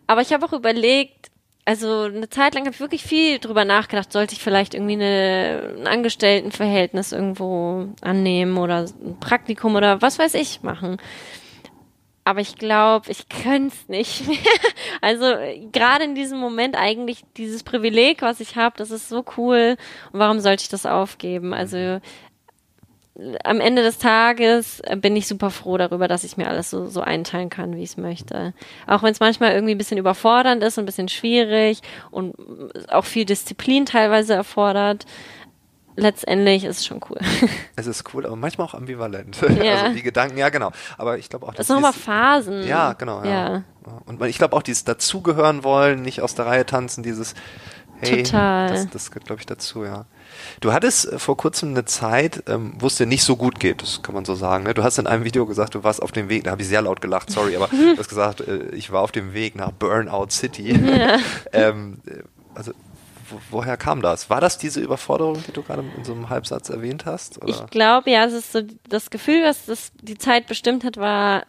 Aber 0.07 0.21
ich 0.21 0.33
habe 0.33 0.45
auch 0.45 0.51
überlegt, 0.51 1.30
also 1.65 2.03
eine 2.03 2.29
Zeit 2.29 2.55
lang 2.55 2.65
habe 2.65 2.73
ich 2.73 2.79
wirklich 2.79 3.03
viel 3.03 3.39
drüber 3.39 3.65
nachgedacht, 3.65 4.11
sollte 4.11 4.33
ich 4.33 4.41
vielleicht 4.41 4.73
irgendwie 4.73 4.93
eine, 4.93 5.75
ein 5.79 5.87
Angestelltenverhältnis 5.87 7.11
irgendwo 7.11 7.89
annehmen 8.01 8.57
oder 8.57 8.85
ein 8.85 9.19
Praktikum 9.19 9.75
oder 9.75 10.01
was 10.01 10.17
weiß 10.17 10.33
ich 10.33 10.63
machen. 10.63 10.97
Aber 12.23 12.39
ich 12.39 12.55
glaube, 12.55 13.09
ich 13.11 13.29
könnte 13.29 13.75
es 13.75 13.89
nicht 13.89 14.27
mehr. 14.27 14.37
Also 15.01 15.25
gerade 15.71 16.03
in 16.03 16.13
diesem 16.13 16.39
Moment 16.39 16.75
eigentlich 16.75 17.23
dieses 17.35 17.63
Privileg, 17.63 18.21
was 18.21 18.39
ich 18.39 18.55
habe, 18.55 18.77
das 18.77 18.91
ist 18.91 19.09
so 19.09 19.25
cool. 19.37 19.75
Und 20.11 20.19
warum 20.19 20.39
sollte 20.39 20.61
ich 20.63 20.69
das 20.69 20.85
aufgeben? 20.85 21.53
Also 21.53 21.99
am 23.43 23.59
Ende 23.59 23.83
des 23.83 23.97
Tages 23.97 24.81
bin 24.97 25.15
ich 25.15 25.27
super 25.27 25.49
froh 25.49 25.77
darüber, 25.77 26.07
dass 26.07 26.23
ich 26.23 26.37
mir 26.37 26.47
alles 26.47 26.69
so, 26.69 26.87
so 26.87 27.01
einteilen 27.01 27.49
kann, 27.49 27.75
wie 27.75 27.83
ich 27.83 27.91
es 27.91 27.97
möchte. 27.97 28.53
Auch 28.87 29.03
wenn 29.03 29.11
es 29.11 29.19
manchmal 29.19 29.51
irgendwie 29.51 29.75
ein 29.75 29.77
bisschen 29.77 29.97
überfordernd 29.97 30.63
ist 30.63 30.77
und 30.77 30.83
ein 30.83 30.85
bisschen 30.85 31.09
schwierig 31.09 31.81
und 32.09 32.35
auch 32.89 33.05
viel 33.05 33.25
Disziplin 33.25 33.85
teilweise 33.85 34.33
erfordert. 34.33 35.05
Letztendlich 35.97 36.63
ist 36.63 36.79
es 36.79 36.85
schon 36.85 37.01
cool. 37.09 37.19
Es 37.75 37.85
ist 37.85 38.13
cool, 38.13 38.25
aber 38.25 38.35
manchmal 38.35 38.67
auch 38.67 38.73
ambivalent. 38.73 39.37
Ja. 39.41 39.81
Also 39.81 39.95
die 39.95 40.03
Gedanken, 40.03 40.37
ja 40.37 40.49
genau. 40.49 40.71
Aber 40.97 41.17
ich 41.17 41.29
glaube 41.29 41.47
auch, 41.47 41.53
das 41.53 41.69
ist 41.69 41.73
nochmal 41.73 41.93
Phasen. 41.93 42.65
Ja, 42.65 42.93
genau. 42.93 43.23
Ja. 43.23 43.29
ja. 43.29 43.63
Und 44.05 44.23
ich 44.23 44.37
glaube 44.37 44.55
auch 44.55 44.61
dieses 44.61 44.85
dazugehören 44.85 45.63
wollen, 45.63 46.01
nicht 46.01 46.21
aus 46.21 46.35
der 46.35 46.45
Reihe 46.45 46.65
tanzen, 46.65 47.03
dieses 47.03 47.33
Hey, 48.01 48.23
Total. 48.23 48.69
Das, 48.69 48.89
das 48.89 49.11
gehört, 49.11 49.25
glaube 49.25 49.41
ich, 49.41 49.45
dazu, 49.45 49.85
ja. 49.85 50.05
Du 50.59 50.73
hattest 50.73 51.11
äh, 51.11 51.19
vor 51.19 51.37
kurzem 51.37 51.69
eine 51.69 51.85
Zeit, 51.85 52.43
ähm, 52.47 52.73
wo 52.79 52.87
es 52.87 52.95
dir 52.95 53.05
nicht 53.05 53.23
so 53.23 53.35
gut 53.35 53.59
geht, 53.59 53.81
das 53.81 54.01
kann 54.01 54.15
man 54.15 54.25
so 54.25 54.33
sagen. 54.33 54.63
Ne? 54.63 54.73
Du 54.73 54.83
hast 54.83 54.97
in 54.97 55.07
einem 55.07 55.23
Video 55.23 55.45
gesagt, 55.45 55.75
du 55.75 55.83
warst 55.83 56.01
auf 56.01 56.11
dem 56.11 56.27
Weg, 56.27 56.45
da 56.45 56.51
habe 56.51 56.61
ich 56.61 56.67
sehr 56.67 56.81
laut 56.81 57.01
gelacht, 57.01 57.29
sorry, 57.29 57.55
aber 57.55 57.67
du 57.71 57.97
hast 57.97 58.09
gesagt, 58.09 58.41
äh, 58.41 58.69
ich 58.69 58.91
war 58.91 59.01
auf 59.01 59.11
dem 59.11 59.33
Weg 59.33 59.55
nach 59.55 59.71
Burnout 59.71 60.29
City. 60.29 60.73
Ja. 60.73 61.19
ähm, 61.53 61.99
äh, 62.07 62.23
also 62.55 62.71
wo, 63.29 63.39
woher 63.49 63.77
kam 63.77 64.01
das? 64.01 64.29
War 64.29 64.41
das 64.41 64.57
diese 64.57 64.81
Überforderung, 64.81 65.43
die 65.47 65.51
du 65.51 65.61
gerade 65.61 65.83
in 65.95 66.03
so 66.03 66.13
einem 66.13 66.29
Halbsatz 66.29 66.69
erwähnt 66.69 67.05
hast? 67.05 67.41
Oder? 67.41 67.49
Ich 67.49 67.67
glaube, 67.67 68.09
ja, 68.09 68.25
es 68.25 68.33
ist 68.33 68.51
so 68.51 68.61
das 68.89 69.09
Gefühl, 69.09 69.43
was 69.43 69.65
das 69.67 69.91
die 70.01 70.17
Zeit 70.17 70.47
bestimmt 70.47 70.83
hat, 70.83 70.97
war 70.97 71.43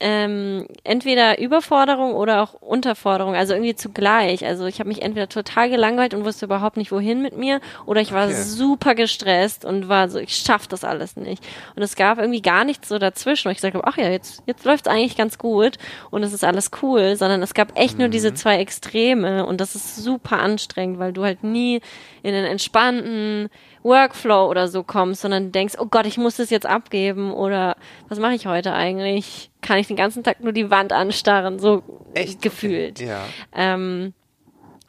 ähm, 0.00 0.66
entweder 0.82 1.38
Überforderung 1.38 2.14
oder 2.14 2.42
auch 2.42 2.54
Unterforderung, 2.54 3.34
also 3.34 3.52
irgendwie 3.52 3.74
zugleich. 3.74 4.44
Also 4.46 4.64
ich 4.64 4.80
habe 4.80 4.88
mich 4.88 5.02
entweder 5.02 5.28
total 5.28 5.68
gelangweilt 5.68 6.14
und 6.14 6.24
wusste 6.24 6.46
überhaupt 6.46 6.78
nicht 6.78 6.90
wohin 6.90 7.20
mit 7.20 7.36
mir, 7.36 7.60
oder 7.84 8.00
ich 8.00 8.12
war 8.12 8.24
okay. 8.24 8.34
super 8.34 8.94
gestresst 8.94 9.64
und 9.66 9.88
war 9.88 10.08
so, 10.08 10.18
ich 10.18 10.34
schaff 10.34 10.66
das 10.66 10.84
alles 10.84 11.16
nicht. 11.16 11.44
Und 11.76 11.82
es 11.82 11.96
gab 11.96 12.18
irgendwie 12.18 12.40
gar 12.40 12.64
nichts 12.64 12.88
so 12.88 12.98
dazwischen, 12.98 13.46
wo 13.46 13.50
ich 13.50 13.58
gesagt 13.58 13.74
habe, 13.74 13.86
ach 13.86 13.98
ja, 13.98 14.08
jetzt 14.08 14.42
jetzt 14.46 14.64
läuft's 14.64 14.88
eigentlich 14.88 15.16
ganz 15.16 15.36
gut 15.36 15.76
und 16.10 16.22
es 16.22 16.32
ist 16.32 16.44
alles 16.44 16.70
cool, 16.82 17.14
sondern 17.16 17.42
es 17.42 17.52
gab 17.52 17.78
echt 17.78 17.94
mhm. 17.94 18.00
nur 18.00 18.08
diese 18.08 18.32
zwei 18.32 18.56
Extreme 18.56 19.44
und 19.44 19.60
das 19.60 19.74
ist 19.74 19.96
super 19.96 20.38
anstrengend, 20.38 20.98
weil 20.98 21.12
du 21.12 21.24
halt 21.24 21.44
nie 21.44 21.82
in 22.22 22.32
den 22.32 22.46
entspannten 22.46 23.50
Workflow 23.82 24.48
oder 24.48 24.68
so 24.68 24.82
kommst, 24.82 25.22
sondern 25.22 25.52
denkst, 25.52 25.74
oh 25.78 25.86
Gott, 25.86 26.06
ich 26.06 26.18
muss 26.18 26.36
das 26.36 26.50
jetzt 26.50 26.66
abgeben 26.66 27.32
oder 27.32 27.76
was 28.08 28.18
mache 28.18 28.34
ich 28.34 28.46
heute 28.46 28.72
eigentlich? 28.72 29.50
Kann 29.62 29.78
ich 29.78 29.86
den 29.86 29.96
ganzen 29.96 30.22
Tag 30.22 30.40
nur 30.40 30.52
die 30.52 30.70
Wand 30.70 30.92
anstarren, 30.92 31.58
so 31.58 31.82
Echt? 32.14 32.42
gefühlt. 32.42 33.00
Ja. 33.00 33.24
Ähm, 33.54 34.12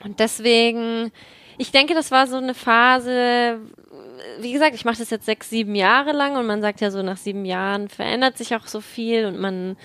und 0.04 0.20
deswegen, 0.20 1.12
ich 1.58 1.72
denke, 1.72 1.94
das 1.94 2.12
war 2.12 2.28
so 2.28 2.38
eine 2.38 2.54
Phase, 2.54 3.60
wie 4.40 4.52
gesagt, 4.52 4.76
ich 4.76 4.86
mache 4.86 4.98
das 4.98 5.10
jetzt 5.10 5.26
sechs, 5.26 5.50
sieben 5.50 5.76
Jahre 5.76 6.12
lang 6.12 6.36
und 6.36 6.46
man 6.46 6.62
sagt 6.62 6.82
ja 6.82 6.92
so, 6.92 7.02
nach 7.02 7.18
sieben 7.18 7.46
Jahren 7.46 7.88
verändert 7.88 8.38
sich 8.38 8.56
auch 8.56 8.68
so 8.68 8.82
viel 8.82 9.26
und 9.26 9.40
man 9.40 9.78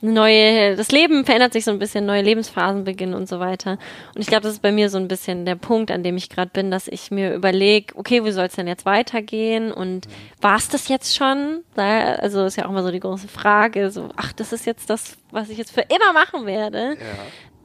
neue, 0.00 0.76
das 0.76 0.90
Leben 0.90 1.24
verändert 1.24 1.52
sich 1.52 1.64
so 1.64 1.70
ein 1.70 1.78
bisschen, 1.78 2.06
neue 2.06 2.22
Lebensphasen 2.22 2.84
beginnen 2.84 3.14
und 3.14 3.28
so 3.28 3.40
weiter. 3.40 3.78
Und 4.14 4.20
ich 4.20 4.26
glaube, 4.26 4.42
das 4.42 4.52
ist 4.52 4.62
bei 4.62 4.72
mir 4.72 4.88
so 4.88 4.98
ein 4.98 5.08
bisschen 5.08 5.44
der 5.44 5.56
Punkt, 5.56 5.90
an 5.90 6.02
dem 6.02 6.16
ich 6.16 6.28
gerade 6.28 6.50
bin, 6.50 6.70
dass 6.70 6.88
ich 6.88 7.10
mir 7.10 7.34
überlege, 7.34 7.96
okay, 7.96 8.24
wie 8.24 8.30
soll 8.30 8.46
es 8.46 8.54
denn 8.54 8.66
jetzt 8.66 8.86
weitergehen? 8.86 9.72
Und 9.72 10.06
war 10.40 10.56
es 10.56 10.68
das 10.68 10.88
jetzt 10.88 11.16
schon? 11.16 11.60
Also 11.76 12.44
ist 12.44 12.56
ja 12.56 12.64
auch 12.66 12.70
immer 12.70 12.82
so 12.82 12.90
die 12.90 13.00
große 13.00 13.28
Frage, 13.28 13.90
so, 13.90 14.08
ach, 14.16 14.32
das 14.32 14.52
ist 14.52 14.66
jetzt 14.66 14.88
das, 14.90 15.18
was 15.30 15.50
ich 15.50 15.58
jetzt 15.58 15.72
für 15.72 15.82
immer 15.82 16.12
machen 16.12 16.46
werde. 16.46 16.96
Ja. 16.98 17.06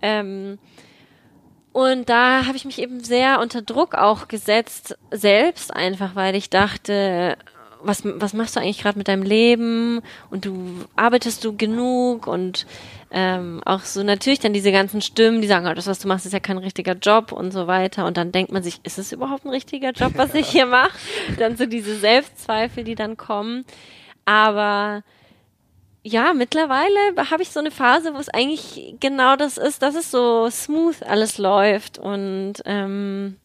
Ähm, 0.01 0.59
und 1.71 2.09
da 2.09 2.45
habe 2.45 2.55
ich 2.55 2.63
mich 2.63 2.79
eben 2.79 3.03
sehr 3.03 3.41
unter 3.41 3.61
Druck 3.61 3.95
auch 3.95 4.29
gesetzt, 4.29 4.97
selbst 5.11 5.75
einfach, 5.75 6.15
weil 6.15 6.33
ich 6.35 6.49
dachte, 6.49 7.37
was, 7.85 8.03
was 8.03 8.33
machst 8.33 8.55
du 8.55 8.59
eigentlich 8.59 8.79
gerade 8.79 8.97
mit 8.97 9.07
deinem 9.07 9.23
Leben 9.23 10.01
und 10.29 10.45
du 10.45 10.85
arbeitest 10.95 11.43
du 11.43 11.55
genug 11.55 12.27
und 12.27 12.65
ähm, 13.11 13.61
auch 13.65 13.81
so 13.81 14.03
natürlich 14.03 14.39
dann 14.39 14.53
diese 14.53 14.71
ganzen 14.71 15.01
Stimmen, 15.01 15.41
die 15.41 15.47
sagen, 15.47 15.67
oh, 15.67 15.73
das, 15.73 15.87
was 15.87 15.99
du 15.99 16.07
machst, 16.07 16.25
ist 16.25 16.33
ja 16.33 16.39
kein 16.39 16.57
richtiger 16.57 16.93
Job 16.93 17.31
und 17.31 17.51
so 17.51 17.67
weiter. 17.67 18.05
Und 18.05 18.17
dann 18.17 18.31
denkt 18.31 18.51
man 18.51 18.63
sich, 18.63 18.79
ist 18.83 18.97
es 18.97 19.11
überhaupt 19.11 19.45
ein 19.45 19.51
richtiger 19.51 19.91
Job, 19.91 20.13
was 20.15 20.33
ich 20.33 20.47
hier 20.47 20.65
mache? 20.65 20.97
Dann 21.39 21.55
so 21.55 21.65
diese 21.65 21.95
Selbstzweifel, 21.95 22.83
die 22.83 22.95
dann 22.95 23.15
kommen. 23.15 23.63
Aber 24.25 25.03
ja, 26.03 26.33
mittlerweile 26.33 27.29
habe 27.31 27.41
ich 27.41 27.49
so 27.49 27.59
eine 27.59 27.71
Phase, 27.71 28.13
wo 28.13 28.17
es 28.17 28.29
eigentlich 28.29 28.95
genau 28.99 29.35
das 29.35 29.57
ist, 29.57 29.81
dass 29.81 29.95
es 29.95 30.11
so 30.11 30.49
smooth 30.49 31.01
alles 31.03 31.37
läuft 31.37 31.97
und 31.97 32.55
ähm, 32.65 33.37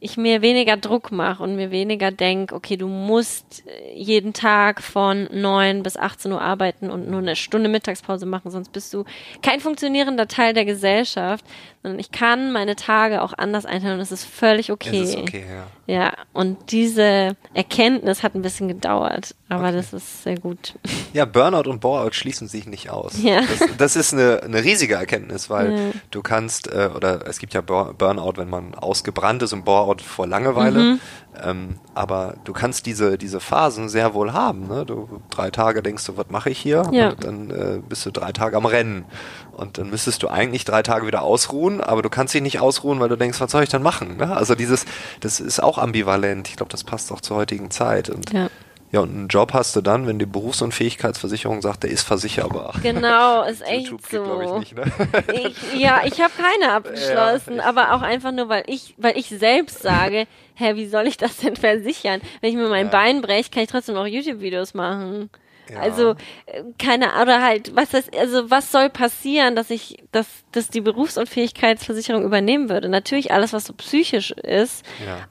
ich 0.00 0.16
mir 0.16 0.40
weniger 0.40 0.78
Druck 0.78 1.12
mache 1.12 1.42
und 1.42 1.56
mir 1.56 1.70
weniger 1.70 2.10
denk, 2.10 2.52
okay, 2.52 2.76
du 2.76 2.88
musst 2.88 3.62
äh, 3.66 3.94
jeden 3.94 4.32
Tag 4.32 4.82
von 4.82 5.28
neun 5.30 5.82
bis 5.82 5.96
18 5.96 6.32
Uhr 6.32 6.40
arbeiten 6.40 6.90
und 6.90 7.08
nur 7.08 7.20
eine 7.20 7.36
Stunde 7.36 7.68
Mittagspause 7.68 8.24
machen, 8.24 8.50
sonst 8.50 8.72
bist 8.72 8.92
du 8.94 9.04
kein 9.42 9.60
funktionierender 9.60 10.26
Teil 10.26 10.54
der 10.54 10.64
Gesellschaft, 10.64 11.44
sondern 11.82 11.98
ich 11.98 12.10
kann 12.10 12.52
meine 12.52 12.76
Tage 12.76 13.22
auch 13.22 13.32
anders 13.36 13.66
einteilen 13.66 13.94
und 13.94 14.00
es 14.00 14.12
ist 14.12 14.24
völlig 14.24 14.72
okay. 14.72 15.02
Es 15.02 15.10
ist 15.10 15.18
okay, 15.18 15.44
ja. 15.48 15.66
Ja, 15.86 16.12
und 16.32 16.70
diese 16.70 17.36
Erkenntnis 17.52 18.22
hat 18.22 18.34
ein 18.34 18.42
bisschen 18.42 18.68
gedauert, 18.68 19.34
aber 19.48 19.64
okay. 19.68 19.72
das 19.76 19.92
ist 19.92 20.22
sehr 20.22 20.38
gut. 20.38 20.74
Ja, 21.12 21.24
Burnout 21.24 21.68
und 21.68 21.80
Boreout 21.80 22.12
schließen 22.12 22.46
sich 22.46 22.68
nicht 22.68 22.88
aus. 22.88 23.20
Ja. 23.20 23.40
Das, 23.40 23.76
das 23.78 23.96
ist 23.96 24.12
eine, 24.12 24.44
eine 24.44 24.62
riesige 24.62 24.94
Erkenntnis, 24.94 25.50
weil 25.50 25.72
ja. 25.72 25.78
du 26.12 26.22
kannst, 26.22 26.68
äh, 26.68 26.88
oder 26.94 27.26
es 27.26 27.40
gibt 27.40 27.52
ja 27.52 27.62
Burnout, 27.62 28.34
wenn 28.36 28.48
man 28.48 28.76
ausgebrannt 28.76 29.42
ist 29.42 29.52
und 29.52 29.64
Boreout 29.64 29.89
vor 29.98 30.26
Langeweile. 30.26 30.78
Mhm. 30.78 31.00
Ähm, 31.42 31.78
aber 31.94 32.34
du 32.44 32.52
kannst 32.52 32.86
diese, 32.86 33.16
diese 33.16 33.40
Phasen 33.40 33.88
sehr 33.88 34.14
wohl 34.14 34.32
haben. 34.32 34.66
Ne? 34.66 34.84
Du 34.84 35.20
drei 35.30 35.50
Tage 35.50 35.82
denkst 35.82 36.04
du, 36.06 36.16
was 36.16 36.28
mache 36.28 36.50
ich 36.50 36.58
hier? 36.58 36.82
Ja. 36.92 37.10
Und 37.10 37.24
dann 37.24 37.50
äh, 37.50 37.80
bist 37.88 38.04
du 38.04 38.10
drei 38.10 38.32
Tage 38.32 38.56
am 38.56 38.66
Rennen. 38.66 39.04
Und 39.52 39.78
dann 39.78 39.90
müsstest 39.90 40.22
du 40.22 40.28
eigentlich 40.28 40.64
drei 40.64 40.82
Tage 40.82 41.06
wieder 41.06 41.22
ausruhen, 41.22 41.80
aber 41.80 42.02
du 42.02 42.10
kannst 42.10 42.34
dich 42.34 42.42
nicht 42.42 42.60
ausruhen, 42.60 42.98
weil 43.00 43.08
du 43.08 43.16
denkst, 43.16 43.40
was 43.40 43.50
soll 43.52 43.62
ich 43.62 43.68
dann 43.68 43.82
machen? 43.82 44.16
Ne? 44.16 44.34
Also 44.34 44.54
dieses, 44.54 44.86
das 45.20 45.40
ist 45.40 45.62
auch 45.62 45.78
ambivalent. 45.78 46.48
Ich 46.48 46.56
glaube, 46.56 46.70
das 46.70 46.84
passt 46.84 47.12
auch 47.12 47.20
zur 47.20 47.36
heutigen 47.36 47.70
Zeit. 47.70 48.10
Und 48.10 48.32
ja. 48.32 48.48
Ja, 48.92 49.00
und 49.00 49.10
einen 49.10 49.28
Job 49.28 49.52
hast 49.52 49.76
du 49.76 49.82
dann, 49.82 50.06
wenn 50.08 50.18
die 50.18 50.26
Berufsunfähigkeitsversicherung 50.26 51.62
sagt, 51.62 51.84
der 51.84 51.90
ist 51.90 52.02
versicherbar. 52.02 52.74
Genau, 52.82 53.42
ist 53.48 53.62
echt 53.62 53.88
YouTube 53.88 54.02
so. 54.10 54.40
ich 54.42 54.74
nicht, 54.74 54.74
ne? 54.74 54.92
ich, 55.32 55.80
ja, 55.80 56.02
ich 56.04 56.20
habe 56.20 56.32
keine 56.36 56.72
abgeschlossen, 56.74 57.56
ja, 57.56 57.64
aber 57.64 57.94
auch 57.94 58.02
einfach 58.02 58.32
nur, 58.32 58.48
weil 58.48 58.64
ich, 58.66 58.94
weil 58.96 59.16
ich 59.16 59.28
selbst 59.28 59.82
sage, 59.82 60.26
hä, 60.54 60.74
wie 60.74 60.86
soll 60.86 61.06
ich 61.06 61.16
das 61.16 61.36
denn 61.36 61.54
versichern? 61.54 62.20
Wenn 62.40 62.50
ich 62.50 62.56
mir 62.56 62.68
mein 62.68 62.86
ja. 62.86 62.90
Bein 62.92 63.22
breche, 63.22 63.50
kann 63.50 63.62
ich 63.62 63.70
trotzdem 63.70 63.96
auch 63.96 64.06
YouTube-Videos 64.06 64.74
machen. 64.74 65.30
Ja. 65.70 65.78
Also 65.78 66.16
äh, 66.46 66.64
keine 66.78 67.22
oder 67.22 67.42
halt 67.42 67.76
was 67.76 67.90
das 67.90 68.12
also 68.18 68.50
was 68.50 68.72
soll 68.72 68.90
passieren, 68.90 69.54
dass 69.54 69.70
ich 69.70 70.02
dass 70.10 70.26
dass 70.50 70.68
die 70.68 70.80
Berufsunfähigkeitsversicherung 70.80 72.24
übernehmen 72.24 72.68
würde? 72.68 72.88
Natürlich 72.88 73.30
alles 73.30 73.52
was 73.52 73.66
so 73.66 73.72
psychisch 73.74 74.32
ist. 74.32 74.84
Ja. 75.06 75.28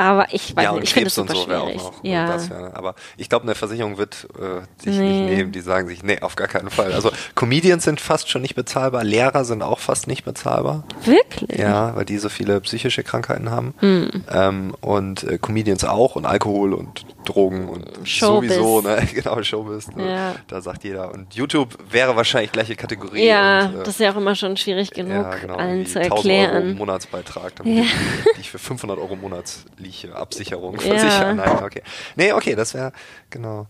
Aber 0.00 0.32
ich 0.32 0.56
weiß 0.56 0.64
ja, 0.64 0.72
nicht, 0.72 0.84
ich 0.84 0.94
finde 0.94 1.08
es 1.08 1.14
super 1.14 1.34
so 1.34 1.42
schwierig. 1.42 1.78
Auch 1.78 1.92
noch, 1.92 2.04
ja. 2.04 2.26
Das, 2.26 2.48
ja. 2.48 2.72
Aber 2.72 2.94
ich 3.18 3.28
glaube, 3.28 3.42
eine 3.42 3.54
Versicherung 3.54 3.98
wird 3.98 4.28
äh, 4.34 4.82
sich 4.82 4.96
nee. 4.96 5.26
nicht 5.26 5.36
nehmen. 5.36 5.52
Die 5.52 5.60
sagen 5.60 5.88
sich, 5.88 6.02
nee, 6.02 6.18
auf 6.22 6.36
gar 6.36 6.48
keinen 6.48 6.70
Fall. 6.70 6.94
Also 6.94 7.12
Comedians 7.34 7.84
sind 7.84 8.00
fast 8.00 8.30
schon 8.30 8.40
nicht 8.40 8.54
bezahlbar, 8.54 9.04
Lehrer 9.04 9.44
sind 9.44 9.62
auch 9.62 9.78
fast 9.78 10.06
nicht 10.06 10.24
bezahlbar. 10.24 10.84
Wirklich? 11.04 11.58
Ja, 11.58 11.94
weil 11.96 12.06
die 12.06 12.16
so 12.16 12.30
viele 12.30 12.62
psychische 12.62 13.02
Krankheiten 13.02 13.50
haben. 13.50 13.74
Hm. 13.80 14.24
Ähm, 14.32 14.74
und 14.80 15.24
äh, 15.24 15.36
Comedians 15.36 15.84
auch 15.84 16.16
und 16.16 16.24
Alkohol 16.24 16.72
und 16.72 17.04
Drogen 17.24 17.68
und 17.68 17.86
Showbiz. 18.08 18.54
sowieso, 18.54 18.80
ne? 18.80 19.06
Genau, 19.14 19.42
Showbiz. 19.42 19.88
Ne? 19.94 20.10
Ja. 20.10 20.34
Da 20.48 20.60
sagt 20.60 20.84
jeder. 20.84 21.12
Und 21.12 21.34
YouTube 21.34 21.76
wäre 21.90 22.16
wahrscheinlich 22.16 22.52
gleiche 22.52 22.76
Kategorie. 22.76 23.26
Ja, 23.26 23.66
und, 23.66 23.74
äh, 23.74 23.78
das 23.78 23.88
ist 23.88 24.00
ja 24.00 24.12
auch 24.12 24.16
immer 24.16 24.34
schon 24.34 24.56
schwierig 24.56 24.90
genug, 24.90 25.12
ja, 25.24 25.34
genau, 25.36 25.56
allen 25.56 25.86
zu 25.86 26.00
1000 26.00 26.10
Euro 26.12 26.16
erklären. 26.16 26.76
Monatsbeitrag, 26.76 27.56
damit 27.56 27.76
Ja. 27.76 27.82
ich, 27.82 28.32
die 28.36 28.40
ich 28.40 28.50
für 28.50 28.58
500 28.58 28.98
Euro 28.98 29.16
Monatsliche 29.16 30.14
Absicherung 30.16 30.80
versichern. 30.80 31.36
Nein, 31.36 31.62
okay. 31.62 31.82
Nee, 32.16 32.32
okay, 32.32 32.54
das 32.54 32.74
wäre, 32.74 32.92
genau. 33.28 33.66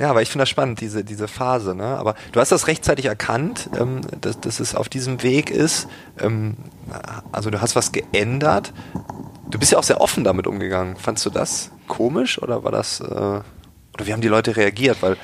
Ja, 0.00 0.10
aber 0.10 0.22
ich 0.22 0.28
finde 0.30 0.42
das 0.42 0.48
spannend, 0.48 0.80
diese, 0.80 1.02
diese 1.02 1.26
Phase, 1.26 1.74
ne? 1.74 1.84
Aber 1.98 2.14
du 2.30 2.38
hast 2.38 2.52
das 2.52 2.68
rechtzeitig 2.68 3.06
erkannt, 3.06 3.68
ähm, 3.76 4.00
dass, 4.20 4.38
dass 4.40 4.60
es 4.60 4.76
auf 4.76 4.88
diesem 4.88 5.24
Weg 5.24 5.50
ist. 5.50 5.88
Ähm, 6.20 6.56
also 7.32 7.50
du 7.50 7.60
hast 7.60 7.74
was 7.74 7.90
geändert. 7.90 8.72
Du 9.50 9.58
bist 9.58 9.72
ja 9.72 9.78
auch 9.78 9.82
sehr 9.84 10.00
offen 10.00 10.24
damit 10.24 10.46
umgegangen. 10.46 10.96
Fandst 10.96 11.24
du 11.26 11.30
das 11.30 11.70
komisch 11.86 12.40
oder 12.42 12.64
war 12.64 12.72
das, 12.72 13.00
äh, 13.00 13.04
oder 13.04 13.42
wie 14.06 14.12
haben 14.12 14.20
die 14.20 14.28
Leute 14.28 14.56
reagiert? 14.56 14.98
Weil, 15.00 15.16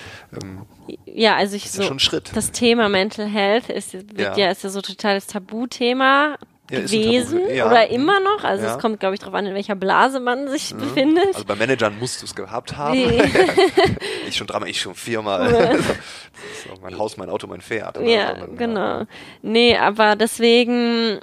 ähm, 0.43 0.63
Ja, 1.07 1.37
also 1.37 1.57
ich 1.57 1.67
ist 1.67 1.75
so, 1.75 1.83
ja 1.83 1.89
schon 1.89 1.97
ein 1.99 2.01
Schritt. 2.01 2.31
das 2.35 2.51
Thema 2.53 2.89
Mental 2.89 3.27
Health 3.27 3.69
ist, 3.69 3.93
Ja. 4.17 4.37
ja. 4.37 4.51
ist 4.51 4.65
ja 4.65 4.71
so 4.71 4.81
totales 4.81 5.27
Tabuthema 5.27 6.37
Ja, 6.71 6.81
gewesen 6.81 7.41
ja. 7.55 7.67
oder 7.67 7.91
immer 7.91 8.19
noch. 8.21 8.43
Also 8.45 8.65
Ja. 8.65 8.75
es 8.75 8.81
kommt, 8.81 8.99
glaube 8.99 9.15
ich, 9.15 9.21
darauf 9.21 9.35
an, 9.35 9.45
in 9.47 9.55
welcher 9.55 9.75
Blase 9.75 10.19
man 10.21 10.49
sich 10.49 10.75
befindet. 10.75 11.27
also 11.35 11.45
bei 11.45 11.55
Managern 11.57 11.99
musst 11.99 12.23
du 12.23 12.27
es 12.27 12.35
gehabt 12.35 12.77
haben. 12.79 12.93
Nee. 12.99 13.23
ich 14.29 14.37
schon 14.37 14.47
dreimal, 14.47 14.69
ich 14.71 14.81
schon 14.81 14.95
viermal. 14.95 15.51
das 15.53 15.81
auch 16.73 16.81
mein 16.81 16.97
Haus, 16.99 17.19
mein 17.19 17.29
Auto, 17.29 17.47
mein 17.47 17.61
Pferd. 17.61 17.99
Ja, 18.01 18.33
Also, 18.33 18.47
genau. 18.57 19.03
Nee, 19.43 19.77
aber 19.77 20.17
deswegen, 20.17 21.21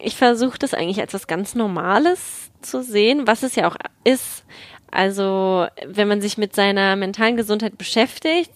ich 0.00 0.16
versuche 0.16 0.58
das 0.58 0.74
eigentlich 0.74 1.00
als 1.00 1.14
was 1.14 1.26
ganz 1.26 1.54
Normales 1.54 2.50
zu 2.62 2.82
sehen, 2.82 3.26
was 3.26 3.42
es 3.42 3.54
ja 3.54 3.68
auch 3.68 3.76
ist. 4.04 4.44
Also, 4.90 5.66
wenn 5.86 6.08
man 6.08 6.20
sich 6.20 6.38
mit 6.38 6.54
seiner 6.54 6.96
mentalen 6.96 7.36
Gesundheit 7.36 7.78
beschäftigt, 7.78 8.52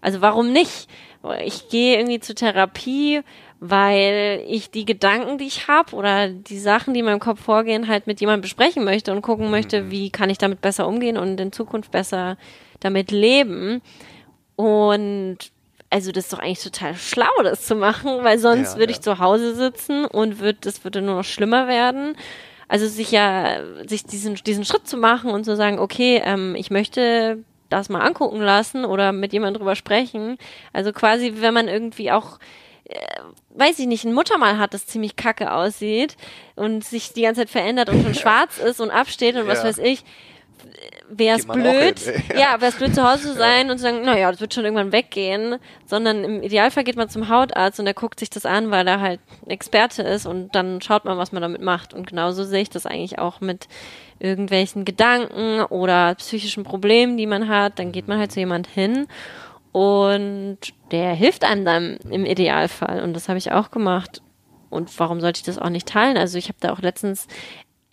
also 0.00 0.20
warum 0.20 0.52
nicht? 0.52 0.88
Ich 1.44 1.68
gehe 1.68 1.98
irgendwie 1.98 2.20
zur 2.20 2.34
Therapie, 2.34 3.22
weil 3.60 4.44
ich 4.46 4.70
die 4.70 4.84
Gedanken, 4.84 5.38
die 5.38 5.46
ich 5.46 5.68
habe 5.68 5.96
oder 5.96 6.28
die 6.28 6.58
Sachen, 6.58 6.92
die 6.92 7.00
in 7.00 7.06
meinem 7.06 7.20
Kopf 7.20 7.40
vorgehen, 7.40 7.88
halt 7.88 8.06
mit 8.06 8.20
jemandem 8.20 8.42
besprechen 8.42 8.84
möchte 8.84 9.12
und 9.12 9.22
gucken 9.22 9.50
möchte, 9.50 9.90
wie 9.90 10.10
kann 10.10 10.28
ich 10.28 10.38
damit 10.38 10.60
besser 10.60 10.86
umgehen 10.86 11.16
und 11.16 11.40
in 11.40 11.52
Zukunft 11.52 11.90
besser 11.90 12.36
damit 12.80 13.10
leben. 13.10 13.80
Und 14.56 15.38
also 15.94 16.10
das 16.10 16.24
ist 16.24 16.32
doch 16.32 16.40
eigentlich 16.40 16.62
total 16.62 16.96
schlau, 16.96 17.30
das 17.44 17.64
zu 17.66 17.76
machen, 17.76 18.24
weil 18.24 18.38
sonst 18.40 18.72
Ja, 18.74 18.78
würde 18.80 18.92
ja. 18.92 18.96
ich 18.96 19.00
zu 19.00 19.20
Hause 19.20 19.54
sitzen 19.54 20.04
und 20.06 20.40
wird, 20.40 20.66
das 20.66 20.82
würde 20.82 21.00
nur 21.00 21.14
noch 21.14 21.24
schlimmer 21.24 21.68
werden. 21.68 22.16
Also 22.66 22.88
sich 22.88 23.12
ja, 23.12 23.60
sich 23.86 24.02
diesen, 24.04 24.34
diesen 24.34 24.64
Schritt 24.64 24.88
zu 24.88 24.96
machen 24.96 25.30
und 25.30 25.44
zu 25.44 25.54
sagen, 25.54 25.78
okay, 25.78 26.20
ähm, 26.24 26.56
ich 26.56 26.72
möchte 26.72 27.44
das 27.68 27.88
mal 27.90 28.00
angucken 28.00 28.40
lassen 28.40 28.84
oder 28.84 29.12
mit 29.12 29.32
jemandem 29.32 29.60
drüber 29.60 29.76
sprechen. 29.76 30.36
Also 30.72 30.92
quasi, 30.92 31.34
wenn 31.36 31.54
man 31.54 31.68
irgendwie 31.68 32.10
auch 32.10 32.38
äh, 32.86 32.98
weiß 33.50 33.78
ich 33.78 33.86
nicht, 33.86 34.04
ein 34.04 34.12
Muttermal 34.12 34.58
hat, 34.58 34.74
das 34.74 34.86
ziemlich 34.86 35.14
kacke 35.16 35.52
aussieht 35.52 36.16
und 36.56 36.84
sich 36.84 37.12
die 37.12 37.22
ganze 37.22 37.42
Zeit 37.42 37.50
verändert 37.50 37.88
und 37.88 38.02
schon 38.02 38.14
schwarz 38.20 38.58
ist 38.58 38.80
und 38.80 38.90
absteht 38.90 39.36
und 39.36 39.46
was 39.46 39.62
Ja. 39.62 39.68
weiß 39.68 39.78
ich, 39.78 40.04
wäre 41.08 41.38
es 41.38 41.46
blöd, 41.46 41.98
hin, 41.98 42.22
ja, 42.36 42.60
wäre 42.60 42.70
es 42.70 42.76
blöd 42.76 42.94
zu 42.94 43.08
Hause 43.08 43.32
zu 43.32 43.34
sein 43.34 43.70
und 43.70 43.78
zu 43.78 43.82
sagen, 43.82 44.02
naja, 44.02 44.30
das 44.30 44.40
wird 44.40 44.54
schon 44.54 44.64
irgendwann 44.64 44.92
weggehen, 44.92 45.56
sondern 45.86 46.24
im 46.24 46.42
Idealfall 46.42 46.84
geht 46.84 46.96
man 46.96 47.08
zum 47.08 47.28
Hautarzt 47.28 47.78
und 47.78 47.84
der 47.84 47.94
guckt 47.94 48.20
sich 48.20 48.30
das 48.30 48.46
an, 48.46 48.70
weil 48.70 48.86
er 48.86 49.00
halt 49.00 49.20
ein 49.44 49.50
Experte 49.50 50.02
ist 50.02 50.26
und 50.26 50.54
dann 50.54 50.80
schaut 50.80 51.04
man, 51.04 51.18
was 51.18 51.32
man 51.32 51.42
damit 51.42 51.60
macht 51.60 51.94
und 51.94 52.06
genauso 52.06 52.44
sehe 52.44 52.62
ich 52.62 52.70
das 52.70 52.86
eigentlich 52.86 53.18
auch 53.18 53.40
mit 53.40 53.68
irgendwelchen 54.18 54.84
Gedanken 54.84 55.62
oder 55.62 56.14
psychischen 56.14 56.64
Problemen, 56.64 57.16
die 57.16 57.26
man 57.26 57.48
hat, 57.48 57.78
dann 57.78 57.92
geht 57.92 58.08
man 58.08 58.18
halt 58.18 58.32
zu 58.32 58.40
jemand 58.40 58.66
hin 58.66 59.06
und 59.74 60.58
der 60.92 61.14
hilft 61.14 61.42
einem 61.42 61.64
dann 61.64 61.96
im 62.08 62.24
Idealfall. 62.24 63.02
Und 63.02 63.12
das 63.14 63.28
habe 63.28 63.38
ich 63.38 63.50
auch 63.50 63.72
gemacht. 63.72 64.22
Und 64.70 64.96
warum 65.00 65.20
sollte 65.20 65.38
ich 65.38 65.42
das 65.42 65.58
auch 65.58 65.68
nicht 65.68 65.88
teilen? 65.88 66.16
Also 66.16 66.38
ich 66.38 66.46
habe 66.46 66.58
da 66.60 66.72
auch 66.72 66.78
letztens 66.78 67.26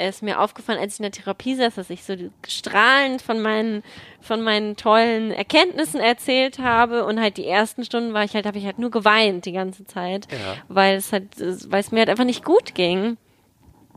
ist 0.10 0.24
mir 0.24 0.40
aufgefallen, 0.40 0.80
als 0.80 0.94
ich 0.96 1.00
in 1.00 1.04
der 1.04 1.12
Therapie 1.12 1.56
saß, 1.56 1.76
dass 1.76 1.90
ich 1.90 2.04
so 2.04 2.16
strahlend 2.48 3.22
von 3.22 3.40
meinen, 3.42 3.84
von 4.22 4.42
meinen 4.42 4.76
tollen 4.78 5.32
Erkenntnissen 5.32 6.00
erzählt 6.00 6.60
habe 6.60 7.06
und 7.06 7.20
halt 7.20 7.38
die 7.38 7.48
ersten 7.48 7.84
Stunden 7.86 8.14
war 8.14 8.24
ich 8.24 8.34
halt, 8.34 8.46
habe 8.46 8.58
ich 8.58 8.66
halt 8.66 8.80
nur 8.80 8.92
geweint 8.92 9.46
die 9.46 9.52
ganze 9.52 9.86
Zeit, 9.86 10.28
Ja. 10.32 10.56
weil 10.68 10.96
es 10.98 11.12
halt, 11.12 11.28
weil 11.72 11.80
es 11.80 11.92
mir 11.92 12.00
halt 12.00 12.10
einfach 12.10 12.26
nicht 12.26 12.44
gut 12.46 12.76
ging. 12.76 13.18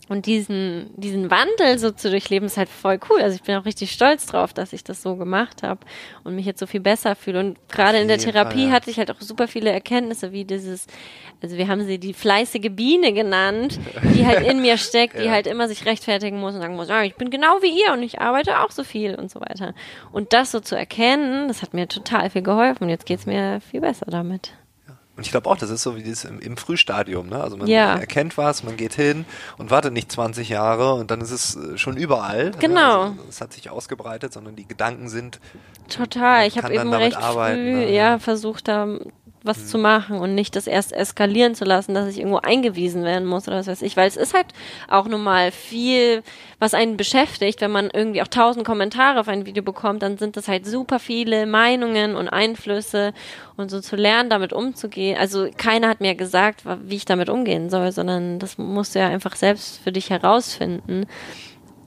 Und 0.06 0.26
diesen, 0.26 0.90
diesen 0.96 1.30
Wandel 1.30 1.78
so 1.78 1.90
zu 1.90 2.10
durchleben, 2.10 2.44
ist 2.44 2.58
halt 2.58 2.68
voll 2.68 3.00
cool. 3.08 3.22
Also 3.22 3.36
ich 3.36 3.42
bin 3.42 3.54
auch 3.56 3.64
richtig 3.64 3.90
stolz 3.90 4.26
drauf, 4.26 4.52
dass 4.52 4.74
ich 4.74 4.84
das 4.84 5.00
so 5.00 5.16
gemacht 5.16 5.62
habe 5.62 5.80
und 6.24 6.34
mich 6.36 6.44
jetzt 6.44 6.60
so 6.60 6.66
viel 6.66 6.80
besser 6.80 7.16
fühle. 7.16 7.40
Und 7.40 7.58
gerade 7.70 7.98
in 7.98 8.08
der 8.08 8.18
Therapie 8.18 8.58
Fall, 8.58 8.66
ja. 8.66 8.70
hatte 8.72 8.90
ich 8.90 8.98
halt 8.98 9.10
auch 9.10 9.20
super 9.20 9.48
viele 9.48 9.70
Erkenntnisse, 9.70 10.30
wie 10.32 10.44
dieses, 10.44 10.86
also 11.42 11.56
wir 11.56 11.68
haben 11.68 11.84
sie 11.86 11.98
die 11.98 12.12
fleißige 12.12 12.68
Biene 12.70 13.14
genannt, 13.14 13.78
die 14.14 14.26
halt 14.26 14.46
in 14.46 14.60
mir 14.60 14.76
steckt, 14.78 15.18
die 15.18 15.24
Ja. 15.24 15.32
halt 15.32 15.46
immer 15.46 15.68
sich 15.68 15.86
rechtfertigen 15.86 16.38
muss 16.38 16.54
und 16.54 16.60
sagen 16.60 16.76
muss, 16.76 16.90
ja, 16.90 17.02
ich 17.02 17.14
bin 17.14 17.30
genau 17.30 17.62
wie 17.62 17.82
ihr 17.82 17.94
und 17.94 18.02
ich 18.02 18.20
arbeite 18.20 18.60
auch 18.60 18.72
so 18.72 18.84
viel 18.84 19.14
und 19.14 19.30
so 19.30 19.40
weiter. 19.40 19.74
Und 20.12 20.34
das 20.34 20.50
so 20.50 20.60
zu 20.60 20.76
erkennen, 20.76 21.48
das 21.48 21.62
hat 21.62 21.72
mir 21.72 21.88
total 21.88 22.28
viel 22.28 22.42
geholfen. 22.42 22.84
Und 22.84 22.90
jetzt 22.90 23.06
geht's 23.06 23.24
mir 23.24 23.60
viel 23.70 23.80
besser 23.80 24.06
damit. 24.10 24.52
Und 25.16 25.24
ich 25.24 25.30
glaube 25.30 25.48
auch, 25.48 25.56
das 25.56 25.70
ist 25.70 25.82
so 25.82 25.96
wie 25.96 26.02
das 26.02 26.24
im, 26.24 26.40
im 26.40 26.56
Frühstadium, 26.56 27.28
ne? 27.28 27.40
Also 27.40 27.56
man 27.56 27.68
Ja. 27.68 27.96
erkennt 27.96 28.36
was, 28.36 28.64
man 28.64 28.76
geht 28.76 28.94
hin 28.94 29.24
und 29.58 29.70
wartet 29.70 29.92
nicht 29.92 30.10
20 30.10 30.48
Jahre 30.48 30.94
und 30.94 31.10
dann 31.10 31.20
ist 31.20 31.30
es 31.30 31.54
äh, 31.56 31.78
schon 31.78 31.96
überall. 31.96 32.46
Ne? 32.50 32.56
Genau. 32.58 33.02
Also 33.02 33.16
es 33.28 33.40
hat 33.40 33.52
sich 33.52 33.70
ausgebreitet, 33.70 34.32
sondern 34.32 34.56
die 34.56 34.66
Gedanken 34.66 35.08
sind 35.08 35.40
Total. 35.88 36.46
Ich 36.46 36.56
habe 36.56 36.72
dann 36.74 36.86
eben 36.88 36.94
recht 36.94 37.16
arbeiten, 37.16 37.56
früh 37.56 37.72
ne? 37.74 37.92
ja 37.92 38.18
versucht, 38.18 38.68
da 38.68 38.88
was 39.44 39.58
Mhm. 39.58 39.66
zu 39.66 39.78
machen 39.78 40.18
und 40.18 40.34
nicht 40.34 40.56
das 40.56 40.66
erst 40.66 40.92
eskalieren 40.92 41.54
zu 41.54 41.64
lassen, 41.64 41.94
dass 41.94 42.08
ich 42.08 42.18
irgendwo 42.18 42.38
eingewiesen 42.38 43.04
werden 43.04 43.26
muss 43.28 43.46
oder 43.46 43.58
was 43.58 43.66
weiß 43.66 43.82
ich. 43.82 43.96
Weil 43.96 44.08
es 44.08 44.16
ist 44.16 44.34
halt 44.34 44.46
auch 44.88 45.06
nun 45.06 45.22
mal 45.22 45.52
viel, 45.52 46.22
was 46.58 46.74
einen 46.74 46.96
beschäftigt. 46.96 47.60
Wenn 47.60 47.70
man 47.70 47.90
irgendwie 47.92 48.22
auch 48.22 48.28
tausend 48.28 48.64
Kommentare 48.66 49.20
auf 49.20 49.28
ein 49.28 49.44
Video 49.46 49.62
bekommt, 49.62 50.02
dann 50.02 50.16
sind 50.18 50.36
das 50.36 50.48
halt 50.48 50.66
super 50.66 50.98
viele 50.98 51.46
Meinungen 51.46 52.16
und 52.16 52.28
Einflüsse 52.30 53.12
und 53.56 53.70
so 53.70 53.80
zu 53.80 53.96
lernen, 53.96 54.30
damit 54.30 54.52
umzugehen. 54.54 55.18
Also 55.20 55.48
keiner 55.56 55.88
hat 55.88 56.00
mir 56.00 56.14
gesagt, 56.14 56.64
wie 56.82 56.96
ich 56.96 57.04
damit 57.04 57.28
umgehen 57.28 57.68
soll, 57.70 57.92
sondern 57.92 58.38
das 58.38 58.56
musst 58.58 58.94
du 58.94 58.98
ja 59.00 59.08
einfach 59.08 59.36
selbst 59.36 59.78
für 59.84 59.92
dich 59.92 60.08
herausfinden. 60.10 61.06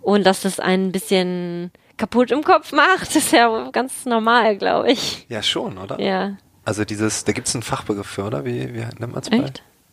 Und 0.04 0.26
dass 0.26 0.42
das 0.42 0.60
ein 0.60 0.92
bisschen 0.92 1.72
kaputt 1.98 2.30
im 2.32 2.44
Kopf 2.44 2.72
macht, 2.72 3.16
ist 3.16 3.32
ja 3.34 3.70
ganz 3.72 4.06
normal, 4.06 4.58
glaube 4.58 4.92
ich. 4.92 5.26
ja 5.28 5.42
schon, 5.42 5.78
oder? 5.80 6.00
Ja. 6.00 6.38
Also 6.68 6.84
dieses, 6.84 7.24
da 7.24 7.32
gibt 7.32 7.48
es 7.48 7.56
einen 7.56 7.64
Fachbegriff 7.64 8.08
für, 8.08 8.26
oder? 8.26 8.44
Wie, 8.44 8.74
wie 8.74 8.80
nennt 8.80 9.14
man 9.14 9.22
es 9.22 9.30
bei, 9.30 9.46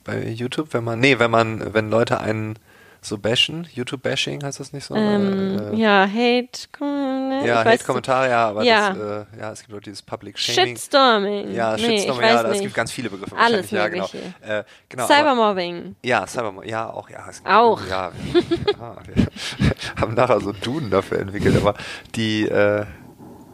bei 0.02 0.28
YouTube? 0.28 0.74
Wenn 0.74 0.82
man, 0.82 0.98
nee, 0.98 1.20
wenn 1.20 1.30
man, 1.30 1.72
wenn 1.72 1.88
Leute 1.88 2.20
einen 2.20 2.58
so 3.00 3.16
bashen, 3.16 3.68
YouTube-Bashing 3.72 4.42
heißt 4.42 4.58
das 4.58 4.72
nicht 4.72 4.84
so? 4.84 4.96
Ähm, 4.96 5.72
Äh, 5.72 5.76
ja, 5.76 6.00
Hate. 6.04 6.66
ne, 6.80 7.46
ja, 7.46 7.64
Hate-Kommentare, 7.64 8.28
ja, 8.28 8.48
aber 8.48 8.64
Ja. 8.64 8.92
Das, 8.92 8.98
äh, 8.98 9.40
ja, 9.40 9.52
es 9.52 9.60
gibt 9.62 9.78
auch 9.78 9.82
dieses 9.82 10.02
Public 10.02 10.36
Shaming. 10.36 10.74
Shitstorming. 10.74 11.54
Ja, 11.54 11.76
nee, 11.76 11.82
Shitstorm, 11.98 12.16
ich 12.16 12.24
weiß 12.24 12.42
ja, 12.42 12.50
es 12.50 12.60
gibt 12.60 12.74
ganz 12.74 12.90
viele 12.90 13.08
Begriffe 13.08 13.36
Alles 13.36 13.72
wahrscheinlich, 13.72 14.12
ja, 14.12 14.20
genau. 14.40 14.58
Äh, 14.58 14.64
genau 14.88 15.06
Cybermobbing. 15.06 15.94
Ja, 16.02 16.26
Cybermobbing, 16.26 16.68
ja, 16.68 16.90
auch, 16.90 17.08
ja. 17.08 17.24
Es, 17.30 17.40
Auch. 17.44 17.82
Ja, 17.88 18.10
ja, 18.80 18.96
wir 19.14 19.26
haben 20.00 20.14
nachher 20.14 20.40
so 20.40 20.50
Duden 20.50 20.90
dafür 20.90 21.20
entwickelt, 21.20 21.56
aber 21.56 21.74
die, 22.16 22.48
äh, 22.48 22.84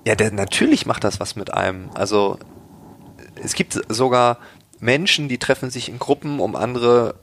ja, 0.07 0.15
der, 0.15 0.33
natürlich 0.33 0.87
macht 0.87 1.05
das 1.05 1.21
was 1.21 1.37
mit 1.37 1.53
einem. 1.53 1.91
Also, 1.93 2.39
es 3.43 3.55
gibt 3.55 3.81
sogar 3.89 4.39
Menschen, 4.81 5.29
die 5.29 5.39
treffen 5.39 5.71
sich 5.71 5.89
in 5.89 5.99
Gruppen, 5.99 6.41
um 6.41 6.57
andere 6.57 7.15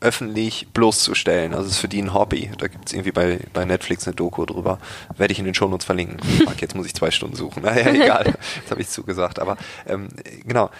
öffentlich 0.00 0.68
bloßzustellen. 0.72 1.52
Also 1.52 1.66
es 1.66 1.72
ist 1.72 1.78
für 1.78 1.88
die 1.88 2.00
ein 2.00 2.14
Hobby. 2.14 2.50
Da 2.58 2.68
gibt 2.68 2.86
es 2.86 2.92
irgendwie 2.94 3.12
bei, 3.12 3.40
bei 3.52 3.64
Netflix 3.66 4.06
eine 4.06 4.16
Doku 4.16 4.46
drüber. 4.46 4.78
Werde 5.16 5.32
ich 5.32 5.38
in 5.38 5.44
den 5.44 5.54
Shownotes 5.54 5.84
verlinken. 5.84 6.18
Fuck, 6.46 6.62
jetzt 6.62 6.74
muss 6.74 6.86
ich 6.86 6.94
zwei 6.94 7.10
Stunden 7.10 7.36
suchen. 7.36 7.62
Naja, 7.70 7.90
egal. 7.92 8.34
Jetzt 8.56 8.70
habe 8.70 8.80
ich 8.80 8.88
zugesagt. 8.88 9.38
Aber 9.38 9.56
ähm, 9.86 10.08
genau. 10.44 10.70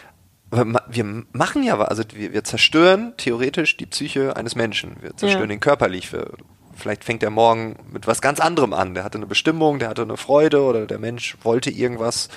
Wir 0.89 1.05
machen 1.33 1.63
ja 1.63 1.79
was. 1.79 1.89
Also 1.89 2.03
wir, 2.15 2.33
wir 2.33 2.43
zerstören 2.45 3.13
theoretisch 3.19 3.77
die 3.77 3.87
Psyche 3.87 4.37
eines 4.37 4.57
Menschen. 4.57 4.97
Wir 5.01 5.17
zerstören 5.17 5.51
Ja. 5.51 5.55
ihn 5.55 5.61
körperlich. 5.61 6.13
Wir, 6.13 6.31
vielleicht 6.75 7.05
fängt 7.05 7.23
er 7.23 7.31
morgen 7.31 7.77
mit 7.93 8.07
was 8.07 8.21
ganz 8.23 8.41
anderem 8.41 8.73
an. 8.73 8.95
Der 8.95 9.05
hatte 9.05 9.19
eine 9.19 9.27
Bestimmung, 9.27 9.79
der 9.79 9.91
hatte 9.91 10.03
eine 10.03 10.17
Freude 10.17 10.63
oder 10.63 10.87
der 10.87 10.99
Mensch 10.99 11.37
wollte 11.43 11.71
irgendwas 11.71 12.31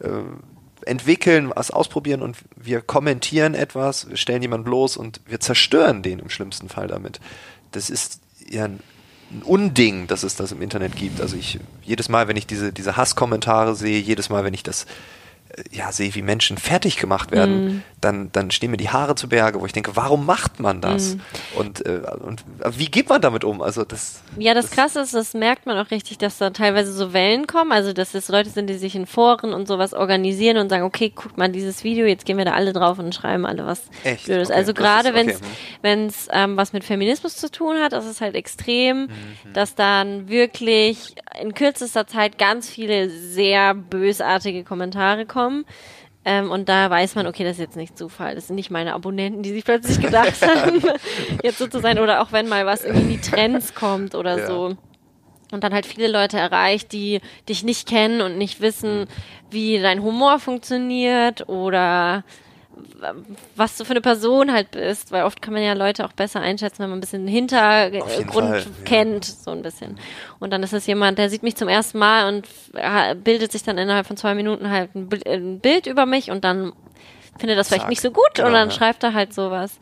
äh, 0.00 0.08
entwickeln, 0.86 1.52
was 1.54 1.70
ausprobieren 1.70 2.22
und 2.22 2.36
wir 2.56 2.80
kommentieren 2.80 3.54
etwas, 3.54 4.08
wir 4.08 4.16
stellen 4.16 4.42
jemanden 4.42 4.64
bloß 4.64 4.96
und 4.96 5.20
wir 5.26 5.40
zerstören 5.40 6.02
den 6.02 6.18
im 6.18 6.30
schlimmsten 6.30 6.68
Fall 6.68 6.88
damit. 6.88 7.20
Das 7.72 7.90
ist 7.90 8.20
ja 8.48 8.64
ein, 8.64 8.80
Unding, 9.44 10.08
dass 10.08 10.24
es 10.24 10.34
das 10.34 10.50
im 10.50 10.60
Internet 10.60 10.96
gibt. 10.96 11.20
Also 11.20 11.36
ich 11.36 11.60
jedes 11.84 12.08
Mal, 12.08 12.26
wenn 12.26 12.36
ich 12.36 12.48
diese 12.48 12.72
diese 12.72 12.96
Hasskommentare 12.96 13.76
sehe, 13.76 14.00
jedes 14.00 14.28
Mal, 14.28 14.42
wenn 14.42 14.54
ich 14.54 14.64
das 14.64 14.86
ja, 15.70 15.92
sehe, 15.92 16.14
wie 16.14 16.22
Menschen 16.22 16.58
fertig 16.58 16.96
gemacht 16.96 17.30
werden, 17.32 17.64
Mhm. 17.64 17.82
dann, 18.00 18.32
dann 18.32 18.50
stehen 18.50 18.70
mir 18.70 18.76
die 18.76 18.88
Haare 18.90 19.14
zu 19.14 19.28
Berge, 19.28 19.60
wo 19.60 19.66
ich 19.66 19.72
denke, 19.72 19.94
warum 19.96 20.24
macht 20.26 20.60
man 20.60 20.80
das? 20.80 21.14
Mhm. 21.16 21.20
Und, 21.56 21.86
äh, 21.86 22.00
und 22.20 22.44
wie 22.78 22.86
geht 22.86 23.08
man 23.08 23.20
damit 23.20 23.44
um? 23.44 23.60
Also 23.62 23.84
das, 23.84 24.22
Ja, 24.38 24.54
das, 24.54 24.70
Krasse 24.70 25.00
ist, 25.00 25.14
das 25.14 25.34
merkt 25.34 25.66
man 25.66 25.76
auch 25.78 25.90
richtig, 25.90 26.18
dass 26.18 26.38
da 26.38 26.50
teilweise 26.50 26.92
so 26.92 27.12
Wellen 27.12 27.46
kommen. 27.46 27.72
Also, 27.72 27.92
dass 27.92 28.14
es 28.14 28.28
Leute 28.28 28.50
sind, 28.50 28.68
die 28.68 28.74
sich 28.78 28.94
in 28.94 29.06
Foren 29.06 29.52
und 29.52 29.66
sowas 29.68 29.92
organisieren 29.94 30.56
und 30.56 30.68
sagen, 30.68 30.84
okay, 30.84 31.12
guck 31.14 31.36
mal 31.36 31.48
dieses 31.50 31.84
Video, 31.84 32.06
jetzt 32.06 32.24
gehen 32.24 32.38
wir 32.38 32.44
da 32.44 32.52
alle 32.52 32.72
drauf 32.72 32.98
und 32.98 33.14
schreiben 33.14 33.44
alle 33.46 33.66
was 33.66 33.82
Echt? 34.04 34.26
Blödes. 34.26 34.48
Okay, 34.50 34.58
also 34.58 34.72
das 34.72 34.82
gerade 34.82 35.14
wenn 35.14 35.26
okay, 35.26 35.36
es 35.36 35.40
hm. 35.40 35.46
wenn 35.82 36.06
es 36.06 36.28
ähm, 36.32 36.56
was 36.56 36.72
mit 36.72 36.84
Feminismus 36.84 37.36
zu 37.36 37.50
tun 37.50 37.78
hat, 37.80 37.92
das 37.92 38.06
ist 38.06 38.20
halt 38.20 38.34
extrem, 38.34 39.00
Mhm. 39.00 39.52
dass 39.54 39.74
dann 39.74 40.28
wirklich 40.28 41.14
in 41.40 41.54
kürzester 41.54 42.06
Zeit 42.06 42.38
ganz 42.38 42.68
viele 42.68 43.10
sehr 43.10 43.74
bösartige 43.74 44.64
Kommentare 44.64 45.26
kommen. 45.26 45.64
Ähm, 46.24 46.50
und 46.50 46.68
da 46.68 46.90
weiß 46.90 47.14
man, 47.14 47.26
okay, 47.26 47.44
das 47.44 47.52
ist 47.52 47.60
jetzt 47.60 47.76
nicht 47.76 47.96
Zufall. 47.96 48.34
Das 48.34 48.46
sind 48.48 48.56
nicht 48.56 48.70
meine 48.70 48.92
Abonnenten, 48.94 49.42
die 49.42 49.50
sich 49.52 49.64
plötzlich 49.64 50.00
gedacht 50.00 50.34
haben, 50.46 50.82
jetzt 51.42 51.58
so 51.58 51.66
zu 51.66 51.80
sein. 51.80 51.98
Oder 51.98 52.20
auch 52.22 52.30
wenn 52.32 52.48
mal 52.48 52.66
was 52.66 52.82
in 52.84 53.08
die 53.08 53.20
Trends 53.20 53.74
kommt 53.74 54.14
oder 54.14 54.38
Ja. 54.38 54.46
so. 54.46 54.76
Und 55.52 55.64
dann 55.64 55.72
halt 55.72 55.86
viele 55.86 56.06
Leute 56.08 56.38
erreicht, 56.38 56.92
die 56.92 57.20
dich 57.48 57.64
nicht 57.64 57.88
kennen 57.88 58.20
und 58.20 58.38
nicht 58.38 58.60
wissen, 58.60 59.06
wie 59.50 59.80
dein 59.80 60.00
Humor 60.02 60.38
funktioniert 60.38 61.48
oder 61.48 62.22
was 63.56 63.76
du 63.76 63.84
für 63.84 63.92
eine 63.92 64.00
Person 64.00 64.52
halt 64.52 64.70
bist, 64.72 65.12
weil 65.12 65.24
oft 65.24 65.40
kann 65.42 65.54
man 65.54 65.62
ja 65.62 65.72
Leute 65.74 66.04
auch 66.04 66.12
besser 66.12 66.40
einschätzen, 66.40 66.80
wenn 66.82 66.90
man 66.90 66.98
ein 66.98 67.00
bisschen 67.00 67.26
Hintergrund 67.26 68.48
Fall, 68.48 68.58
ja. 68.60 68.64
kennt, 68.84 69.24
so 69.24 69.50
ein 69.50 69.62
bisschen. 69.62 69.98
Und 70.38 70.50
dann 70.52 70.62
ist 70.62 70.72
es 70.72 70.86
jemand, 70.86 71.18
der 71.18 71.30
sieht 71.30 71.42
mich 71.42 71.56
zum 71.56 71.68
ersten 71.68 71.98
Mal 71.98 72.28
und 72.28 72.46
bildet 73.24 73.52
sich 73.52 73.62
dann 73.62 73.78
innerhalb 73.78 74.06
von 74.06 74.16
zwei 74.16 74.34
Minuten 74.34 74.70
halt 74.70 74.94
ein, 74.94 75.08
Bild- 75.60 75.86
über 75.86 76.06
mich 76.06 76.30
und 76.30 76.44
dann 76.44 76.72
findet 77.38 77.58
das 77.58 77.68
vielleicht 77.68 77.82
Zack. 77.82 77.90
nicht 77.90 78.02
so 78.02 78.10
gut 78.10 78.34
Genau, 78.34 78.48
und 78.48 78.54
dann 78.54 78.68
ja. 78.68 78.74
schreibt 78.74 79.02
er 79.02 79.14
halt 79.14 79.32
sowas. 79.32 79.78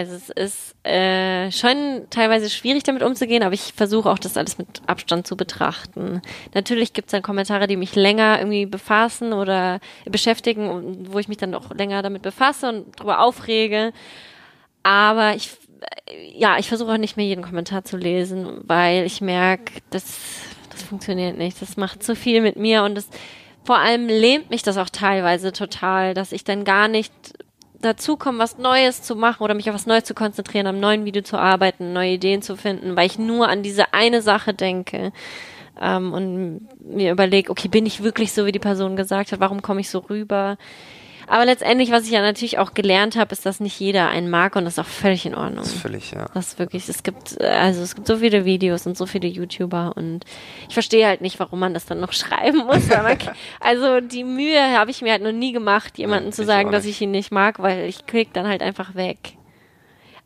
Also 0.00 0.14
es 0.14 0.30
ist 0.30 0.86
äh, 0.86 1.52
schon 1.52 2.06
teilweise 2.08 2.48
schwierig 2.48 2.84
damit 2.84 3.02
umzugehen, 3.02 3.42
aber 3.42 3.52
ich 3.52 3.74
versuche 3.74 4.08
auch 4.08 4.18
das 4.18 4.38
alles 4.38 4.56
mit 4.56 4.80
Abstand 4.86 5.26
zu 5.26 5.36
betrachten. 5.36 6.22
Natürlich 6.54 6.94
gibt 6.94 7.08
es 7.08 7.12
dann 7.12 7.20
Kommentare, 7.20 7.66
die 7.66 7.76
mich 7.76 7.94
länger 7.94 8.38
irgendwie 8.38 8.64
befassen 8.64 9.34
oder 9.34 9.78
beschäftigen, 10.06 11.06
wo 11.12 11.18
ich 11.18 11.28
mich 11.28 11.36
dann 11.36 11.54
auch 11.54 11.70
länger 11.74 12.00
damit 12.00 12.22
befasse 12.22 12.70
und 12.70 12.98
darüber 12.98 13.20
aufrege. 13.20 13.92
Aber 14.82 15.34
ich, 15.34 15.50
äh, 16.06 16.32
ja, 16.34 16.56
ich 16.58 16.68
versuche 16.68 16.92
auch 16.94 16.96
nicht 16.96 17.18
mehr 17.18 17.26
jeden 17.26 17.44
Kommentar 17.44 17.84
zu 17.84 17.98
lesen, 17.98 18.62
weil 18.62 19.04
ich 19.04 19.20
merke, 19.20 19.82
das, 19.90 20.18
das 20.70 20.82
funktioniert 20.82 21.36
nicht. 21.36 21.60
Das 21.60 21.76
macht 21.76 22.02
zu 22.02 22.16
viel 22.16 22.40
mit 22.40 22.56
mir 22.56 22.84
und 22.84 22.94
das, 22.94 23.06
vor 23.64 23.76
allem 23.76 24.08
lähmt 24.08 24.48
mich 24.48 24.62
das 24.62 24.78
auch 24.78 24.88
teilweise 24.88 25.52
total, 25.52 26.14
dass 26.14 26.32
ich 26.32 26.42
dann 26.42 26.64
gar 26.64 26.88
nicht 26.88 27.12
dazu 27.80 28.16
komme, 28.16 28.38
was 28.38 28.58
Neues 28.58 29.02
zu 29.02 29.16
machen 29.16 29.42
oder 29.42 29.54
mich 29.54 29.68
auf 29.68 29.74
was 29.74 29.86
Neues 29.86 30.04
zu 30.04 30.14
konzentrieren, 30.14 30.66
am 30.66 30.80
neuen 30.80 31.04
Video 31.04 31.22
zu 31.22 31.38
arbeiten, 31.38 31.92
neue 31.92 32.12
Ideen 32.12 32.42
zu 32.42 32.56
finden, 32.56 32.96
weil 32.96 33.06
ich 33.06 33.18
nur 33.18 33.48
an 33.48 33.62
diese 33.62 33.92
eine 33.92 34.22
Sache 34.22 34.54
denke 34.54 35.12
ähm, 35.80 36.12
und 36.12 36.68
mir 36.80 37.12
überlege, 37.12 37.50
okay, 37.50 37.68
bin 37.68 37.86
ich 37.86 38.02
wirklich 38.02 38.32
so, 38.32 38.46
wie 38.46 38.52
die 38.52 38.58
Person 38.58 38.96
gesagt 38.96 39.32
hat, 39.32 39.40
warum 39.40 39.62
komme 39.62 39.80
ich 39.80 39.90
so 39.90 39.98
rüber? 39.98 40.58
Aber 41.30 41.46
letztendlich, 41.46 41.92
was 41.92 42.04
ich 42.06 42.10
ja 42.10 42.22
natürlich 42.22 42.58
auch 42.58 42.74
gelernt 42.74 43.14
habe, 43.14 43.30
ist, 43.30 43.46
dass 43.46 43.60
nicht 43.60 43.78
jeder 43.78 44.08
einen 44.08 44.28
mag 44.28 44.56
und 44.56 44.64
das 44.64 44.74
ist 44.74 44.78
auch 44.80 44.86
völlig 44.86 45.24
in 45.24 45.36
Ordnung. 45.36 45.58
das 45.58 45.74
ist 45.74 45.80
völlig, 45.80 46.10
ja. 46.10 46.26
Das 46.34 46.48
ist 46.48 46.58
wirklich, 46.58 46.88
es 46.88 47.04
gibt, 47.04 47.40
also 47.40 47.82
es 47.82 47.94
gibt 47.94 48.08
so 48.08 48.16
viele 48.16 48.44
Videos 48.44 48.84
und 48.84 48.96
so 48.96 49.06
viele 49.06 49.28
YouTuber 49.28 49.92
und 49.94 50.24
ich 50.66 50.74
verstehe 50.74 51.06
halt 51.06 51.20
nicht, 51.20 51.38
warum 51.38 51.60
man 51.60 51.72
das 51.72 51.86
dann 51.86 52.00
noch 52.00 52.12
schreiben 52.20 52.66
muss. 52.66 52.88
Man, 52.88 53.16
also 53.60 54.00
die 54.00 54.24
Mühe 54.24 54.76
habe 54.76 54.90
ich 54.90 55.02
mir 55.02 55.12
halt 55.12 55.22
noch 55.22 55.30
nie 55.30 55.52
gemacht, 55.52 55.98
jemandem 55.98 56.30
Nein, 56.30 56.32
zu 56.32 56.44
sagen, 56.44 56.72
dass 56.72 56.84
ich 56.84 57.00
ihn 57.00 57.12
nicht 57.12 57.30
mag, 57.30 57.60
weil 57.60 57.88
ich 57.88 58.06
klick 58.06 58.32
dann 58.32 58.48
halt 58.48 58.60
einfach 58.60 58.96
weg. 58.96 59.34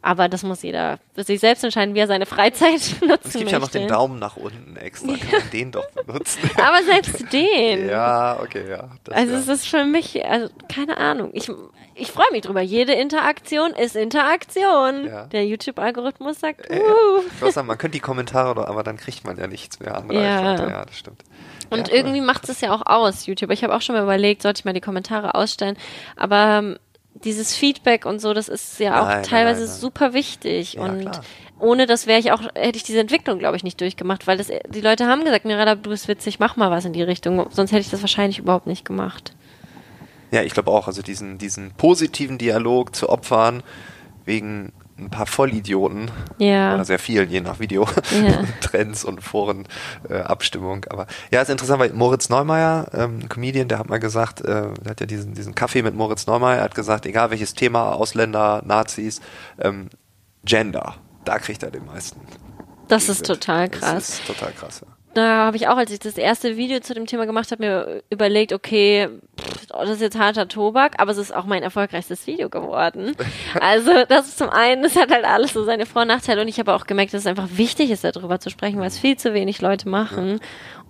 Aber 0.06 0.28
das 0.28 0.42
muss 0.42 0.62
jeder 0.62 0.98
für 1.14 1.24
sich 1.24 1.40
selbst 1.40 1.64
entscheiden, 1.64 1.94
wie 1.94 2.00
er 2.00 2.06
seine 2.06 2.26
Freizeit 2.26 2.72
nutzen 3.00 3.20
Es 3.24 3.32
gibt 3.32 3.34
möchte. 3.44 3.50
ja 3.52 3.58
noch 3.58 3.68
den 3.70 3.88
Daumen 3.88 4.18
nach 4.18 4.36
unten 4.36 4.76
extra, 4.76 5.14
kann 5.30 5.40
man 5.40 5.50
den 5.50 5.72
doch 5.72 5.90
benutzen. 5.92 6.40
Aber 6.62 6.82
selbst 6.82 7.32
den. 7.32 7.88
ja, 7.88 8.38
okay, 8.38 8.68
ja. 8.68 8.90
Also 9.10 9.32
es 9.34 9.48
ist 9.48 9.66
für 9.66 9.84
mich, 9.84 10.22
also 10.26 10.48
keine 10.68 10.98
Ahnung. 10.98 11.30
Ich, 11.32 11.50
ich 11.94 12.10
freue 12.12 12.30
mich 12.32 12.42
drüber. 12.42 12.60
Jede 12.60 12.92
Interaktion 12.92 13.70
ist 13.72 13.96
Interaktion. 13.96 15.06
Ja. 15.06 15.24
Der 15.26 15.46
YouTube-Algorithmus 15.46 16.38
sagt, 16.38 16.68
Äh, 16.70 16.80
uh. 16.80 17.22
Ich 17.34 17.40
würde 17.40 17.52
sagen, 17.54 17.66
man 17.66 17.78
könnte 17.78 17.96
die 17.96 18.00
Kommentare, 18.00 18.54
doch- 18.54 18.66
aber 18.66 18.82
dann 18.82 18.98
kriegt 18.98 19.24
man 19.24 19.38
ja 19.38 19.46
nichts 19.46 19.80
mehr 19.80 19.96
an 19.96 20.10
Ja. 20.10 20.54
Ja, 20.68 20.84
das 20.84 20.98
stimmt. 20.98 21.22
Und 21.70 21.88
ja, 21.88 21.94
irgendwie 21.94 22.20
macht 22.20 22.46
es 22.50 22.60
ja 22.60 22.74
auch 22.74 22.82
aus, 22.84 23.24
YouTube. 23.24 23.50
Ich 23.50 23.64
habe 23.64 23.74
auch 23.74 23.80
schon 23.80 23.94
mal 23.96 24.02
überlegt, 24.02 24.42
sollte 24.42 24.60
ich 24.60 24.64
mal 24.66 24.74
die 24.74 24.82
Kommentare 24.82 25.34
ausstellen. 25.34 25.76
Aber 26.14 26.58
ähm, 26.58 26.78
dieses 27.14 27.54
Feedback 27.54 28.06
und 28.06 28.20
so, 28.20 28.34
das 28.34 28.48
ist 28.48 28.78
ja 28.80 29.00
auch 29.02 29.08
Nein, 29.08 29.22
teilweise 29.22 29.60
nein, 29.60 29.68
nein. 29.68 29.78
super 29.78 30.12
wichtig. 30.12 30.74
Ja, 30.74 30.82
und 30.82 31.00
klar. 31.00 31.20
ohne 31.60 31.86
das 31.86 32.06
wäre 32.06 32.18
ich 32.18 32.32
auch, 32.32 32.42
hätte 32.54 32.76
ich 32.76 32.82
diese 32.82 33.00
Entwicklung, 33.00 33.38
glaube 33.38 33.56
ich, 33.56 33.62
nicht 33.62 33.80
durchgemacht, 33.80 34.26
weil 34.26 34.36
das, 34.36 34.48
die 34.68 34.80
Leute 34.80 35.06
haben 35.06 35.24
gesagt, 35.24 35.44
Miranda, 35.44 35.76
du 35.76 35.90
bist 35.90 36.08
witzig, 36.08 36.38
mach 36.38 36.56
mal 36.56 36.70
was 36.70 36.84
in 36.84 36.92
die 36.92 37.02
Richtung. 37.02 37.46
Sonst 37.50 37.70
hätte 37.70 37.82
ich 37.82 37.90
das 37.90 38.00
wahrscheinlich 38.00 38.38
überhaupt 38.40 38.66
nicht 38.66 38.84
gemacht. 38.84 39.34
Ja, 40.30 40.42
ich 40.42 40.52
glaube 40.52 40.70
auch, 40.72 40.88
also 40.88 41.00
diesen, 41.02 41.38
diesen 41.38 41.72
positiven 41.72 42.38
Dialog 42.38 42.94
zu 42.96 43.08
opfern, 43.08 43.62
wegen 44.24 44.72
ein 44.98 45.10
paar 45.10 45.26
Vollidioten, 45.26 46.10
Ja. 46.38 46.74
oder 46.74 46.84
sehr 46.84 46.98
vielen, 46.98 47.28
je 47.30 47.40
nach 47.40 47.58
Video, 47.58 47.86
Ja. 48.12 48.44
Trends 48.60 49.04
und 49.04 49.22
Foren, 49.22 49.66
äh, 50.08 50.18
Abstimmung. 50.20 50.84
Aber 50.90 51.06
ja, 51.32 51.42
ist 51.42 51.50
interessant, 51.50 51.80
weil 51.80 51.92
Moritz 51.92 52.28
Neumeier, 52.28 52.86
ähm, 52.94 53.18
ein 53.22 53.28
Comedian, 53.28 53.68
der 53.68 53.78
hat 53.80 53.88
mal 53.88 53.98
gesagt, 53.98 54.40
äh, 54.42 54.44
der 54.84 54.90
hat 54.90 55.00
ja 55.00 55.06
diesen, 55.06 55.34
diesen 55.34 55.54
Kaffee 55.54 55.82
mit 55.82 55.94
Moritz 55.94 56.26
Neumeier, 56.26 56.62
hat 56.62 56.74
gesagt, 56.74 57.06
egal 57.06 57.30
welches 57.30 57.54
Thema, 57.54 57.92
Ausländer, 57.92 58.62
Nazis, 58.64 59.20
ähm, 59.60 59.88
Gender, 60.44 60.94
da 61.24 61.38
kriegt 61.38 61.62
er 61.62 61.70
den 61.70 61.86
meisten. 61.86 62.20
Das 62.88 63.08
ist 63.08 63.24
total 63.26 63.68
Das 63.70 63.80
krass. 63.80 64.08
ist 64.10 64.26
total 64.26 64.52
krass, 64.52 64.82
ja. 64.84 64.88
Da 65.14 65.46
habe 65.46 65.56
ich 65.56 65.68
auch, 65.68 65.76
als 65.76 65.92
ich 65.92 66.00
das 66.00 66.18
erste 66.18 66.56
Video 66.56 66.80
zu 66.80 66.92
dem 66.92 67.06
Thema 67.06 67.24
gemacht 67.24 67.52
habe, 67.52 67.62
mir 67.64 68.02
überlegt, 68.10 68.52
okay, 68.52 69.08
das 69.80 69.90
ist 69.90 70.00
jetzt 70.00 70.18
harter 70.18 70.48
Tobak, 70.48 70.94
aber 70.98 71.10
es 71.10 71.18
ist 71.18 71.34
auch 71.34 71.44
mein 71.44 71.62
erfolgreichstes 71.62 72.26
Video 72.26 72.48
geworden. 72.48 73.16
Also 73.60 74.04
das 74.08 74.28
ist 74.28 74.38
zum 74.38 74.50
einen, 74.50 74.82
das 74.82 74.96
hat 74.96 75.10
halt 75.10 75.24
alles 75.24 75.52
so 75.52 75.64
seine 75.64 75.86
Vor- 75.86 76.02
und 76.02 76.08
Nachteile 76.08 76.42
und 76.42 76.48
ich 76.48 76.58
habe 76.58 76.74
auch 76.74 76.86
gemerkt, 76.86 77.14
dass 77.14 77.22
es 77.22 77.26
einfach 77.26 77.48
wichtig 77.52 77.90
ist, 77.90 78.04
darüber 78.04 78.38
zu 78.40 78.50
sprechen, 78.50 78.78
weil 78.80 78.88
es 78.88 78.98
viel 78.98 79.16
zu 79.16 79.34
wenig 79.34 79.60
Leute 79.60 79.88
machen. 79.88 80.40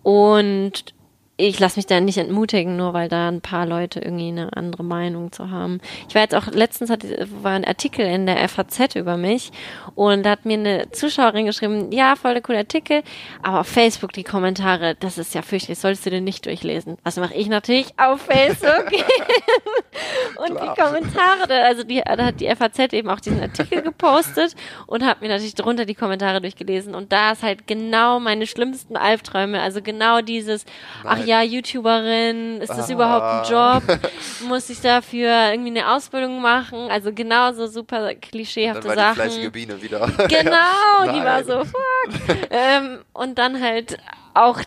Und 0.02 0.94
ich 1.36 1.58
lasse 1.58 1.78
mich 1.78 1.86
da 1.86 2.00
nicht 2.00 2.18
entmutigen, 2.18 2.76
nur 2.76 2.94
weil 2.94 3.08
da 3.08 3.28
ein 3.28 3.40
paar 3.40 3.66
Leute 3.66 4.00
irgendwie 4.00 4.28
eine 4.28 4.56
andere 4.56 4.84
Meinung 4.84 5.32
zu 5.32 5.50
haben. 5.50 5.80
Ich 6.08 6.14
war 6.14 6.22
jetzt 6.22 6.34
auch 6.34 6.46
letztens 6.46 6.90
hat, 6.90 7.04
war 7.42 7.52
ein 7.52 7.64
Artikel 7.64 8.06
in 8.06 8.26
der 8.26 8.48
FAZ 8.48 8.94
über 8.94 9.16
mich 9.16 9.50
und 9.96 10.24
da 10.24 10.30
hat 10.30 10.44
mir 10.44 10.58
eine 10.58 10.92
Zuschauerin 10.92 11.46
geschrieben, 11.46 11.90
ja, 11.90 12.14
voll 12.14 12.34
der 12.34 12.42
coole 12.42 12.58
Artikel, 12.58 13.02
aber 13.42 13.60
auf 13.60 13.66
Facebook 13.66 14.12
die 14.12 14.22
Kommentare, 14.22 14.94
das 14.94 15.18
ist 15.18 15.34
ja 15.34 15.42
fürchterlich, 15.42 15.80
solltest 15.80 16.06
du 16.06 16.10
den 16.10 16.22
nicht 16.22 16.46
durchlesen. 16.46 16.98
Was 17.02 17.16
mache 17.16 17.34
ich 17.34 17.48
natürlich 17.48 17.88
auf 17.98 18.20
Facebook? 18.20 18.92
und 20.36 20.56
Klar. 20.56 20.74
die 20.76 20.80
Kommentare, 20.80 21.64
also 21.64 21.82
die, 21.82 22.00
da 22.00 22.26
hat 22.26 22.40
die 22.40 22.54
FAZ 22.54 22.92
eben 22.92 23.10
auch 23.10 23.20
diesen 23.20 23.40
Artikel 23.40 23.82
gepostet 23.82 24.54
und 24.86 25.04
hat 25.04 25.20
mir 25.20 25.28
natürlich 25.28 25.56
drunter 25.56 25.84
die 25.84 25.94
Kommentare 25.94 26.40
durchgelesen 26.40 26.94
und 26.94 27.12
da 27.12 27.32
ist 27.32 27.42
halt 27.42 27.66
genau 27.66 28.20
meine 28.20 28.46
schlimmsten 28.46 28.96
Albträume, 28.96 29.60
also 29.60 29.82
genau 29.82 30.20
dieses, 30.20 30.64
ach 31.02 31.23
ja, 31.26 31.42
YouTuberin, 31.42 32.60
ist 32.60 32.68
das 32.70 32.88
Ah. 32.88 32.92
überhaupt 32.92 33.50
ein 33.50 33.52
Job? 33.52 34.00
Muss 34.48 34.70
ich 34.70 34.80
dafür 34.80 35.50
irgendwie 35.50 35.70
eine 35.70 35.90
Ausbildung 35.92 36.40
machen? 36.40 36.90
Also 36.90 37.12
genauso 37.12 37.66
super 37.66 38.00
Dann 38.06 38.20
klischeehafte 38.20 38.84
war 38.88 38.94
die 38.94 39.00
Sachen. 39.00 39.14
fleißige 39.14 39.50
Biene 39.52 39.80
wieder. 39.82 40.00
Genau, 40.28 41.12
die 41.12 41.24
war 41.24 41.44
so, 41.44 41.64
fuck. 41.64 42.38
ähm, 42.50 42.98
und 43.12 43.38
dann 43.38 43.60
halt 43.62 43.98
auch, 44.34 44.60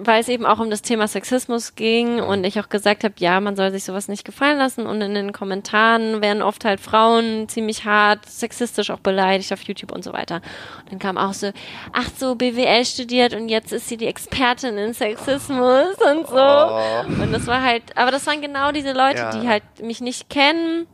weil 0.00 0.20
es 0.20 0.28
eben 0.28 0.44
auch 0.44 0.58
um 0.58 0.68
das 0.68 0.82
Thema 0.82 1.06
Sexismus 1.06 1.74
ging 1.76 2.20
und 2.20 2.44
ich 2.44 2.58
auch 2.60 2.68
gesagt 2.68 3.04
habe, 3.04 3.14
ja, 3.18 3.40
man 3.40 3.56
soll 3.56 3.70
sich 3.70 3.84
sowas 3.84 4.08
nicht 4.08 4.24
gefallen 4.24 4.58
lassen 4.58 4.84
und 4.86 5.00
in 5.00 5.14
den 5.14 5.32
Kommentaren 5.32 6.20
werden 6.20 6.42
oft 6.42 6.64
halt 6.64 6.80
Frauen 6.80 7.48
ziemlich 7.48 7.84
hart 7.84 8.26
sexistisch 8.26 8.90
auch 8.90 8.98
beleidigt 8.98 9.52
auf 9.52 9.62
YouTube 9.62 9.92
und 9.92 10.02
so 10.02 10.12
weiter. 10.12 10.36
Und 10.82 10.92
dann 10.92 10.98
kam 10.98 11.16
auch 11.18 11.32
so, 11.34 11.52
ach 11.92 12.08
so, 12.16 12.34
BWL 12.34 12.84
studiert 12.84 13.32
und 13.34 13.48
jetzt 13.48 13.72
ist 13.72 13.88
sie 13.88 13.96
die 13.96 14.06
Expertin 14.06 14.76
in 14.76 14.92
Sexismus 14.92 15.96
und 16.12 16.26
so. 16.26 16.36
Oh. 16.36 17.04
Und 17.22 17.32
das 17.32 17.46
war 17.46 17.62
halt, 17.62 17.96
aber 17.96 18.10
das 18.10 18.26
waren 18.26 18.40
genau 18.42 18.72
diese 18.72 18.92
Leute, 18.92 19.18
Ja. 19.18 19.30
die 19.30 19.48
halt 19.48 19.62
mich 19.80 20.00
nicht 20.00 20.28
kennen. 20.28 20.86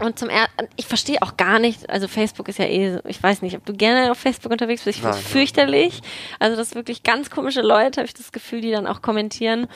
Und 0.00 0.18
zum 0.18 0.28
er 0.28 0.48
ich 0.76 0.86
verstehe 0.86 1.22
auch 1.22 1.36
gar 1.36 1.58
nicht, 1.60 1.88
also 1.88 2.08
Facebook 2.08 2.48
ist 2.48 2.58
ja 2.58 2.64
eh, 2.66 2.94
so- 2.94 3.08
ich 3.08 3.22
weiß 3.22 3.42
nicht, 3.42 3.56
ob 3.56 3.64
du 3.64 3.72
gerne 3.74 4.10
auf 4.10 4.18
Facebook 4.18 4.50
unterwegs 4.50 4.82
bist, 4.82 4.98
ich 4.98 5.02
finde 5.02 5.16
es 5.18 5.24
fürchterlich. 5.32 6.00
Also 6.40 6.56
das 6.56 6.70
sind 6.70 6.76
wirklich 6.78 7.02
ganz 7.04 7.30
komische 7.30 7.60
Leute, 7.62 8.00
habe 8.00 8.06
ich 8.06 8.14
das 8.14 8.32
Gefühl, 8.32 8.60
die 8.60 8.72
dann 8.72 8.86
auch 8.88 9.02
kommentieren. 9.02 9.68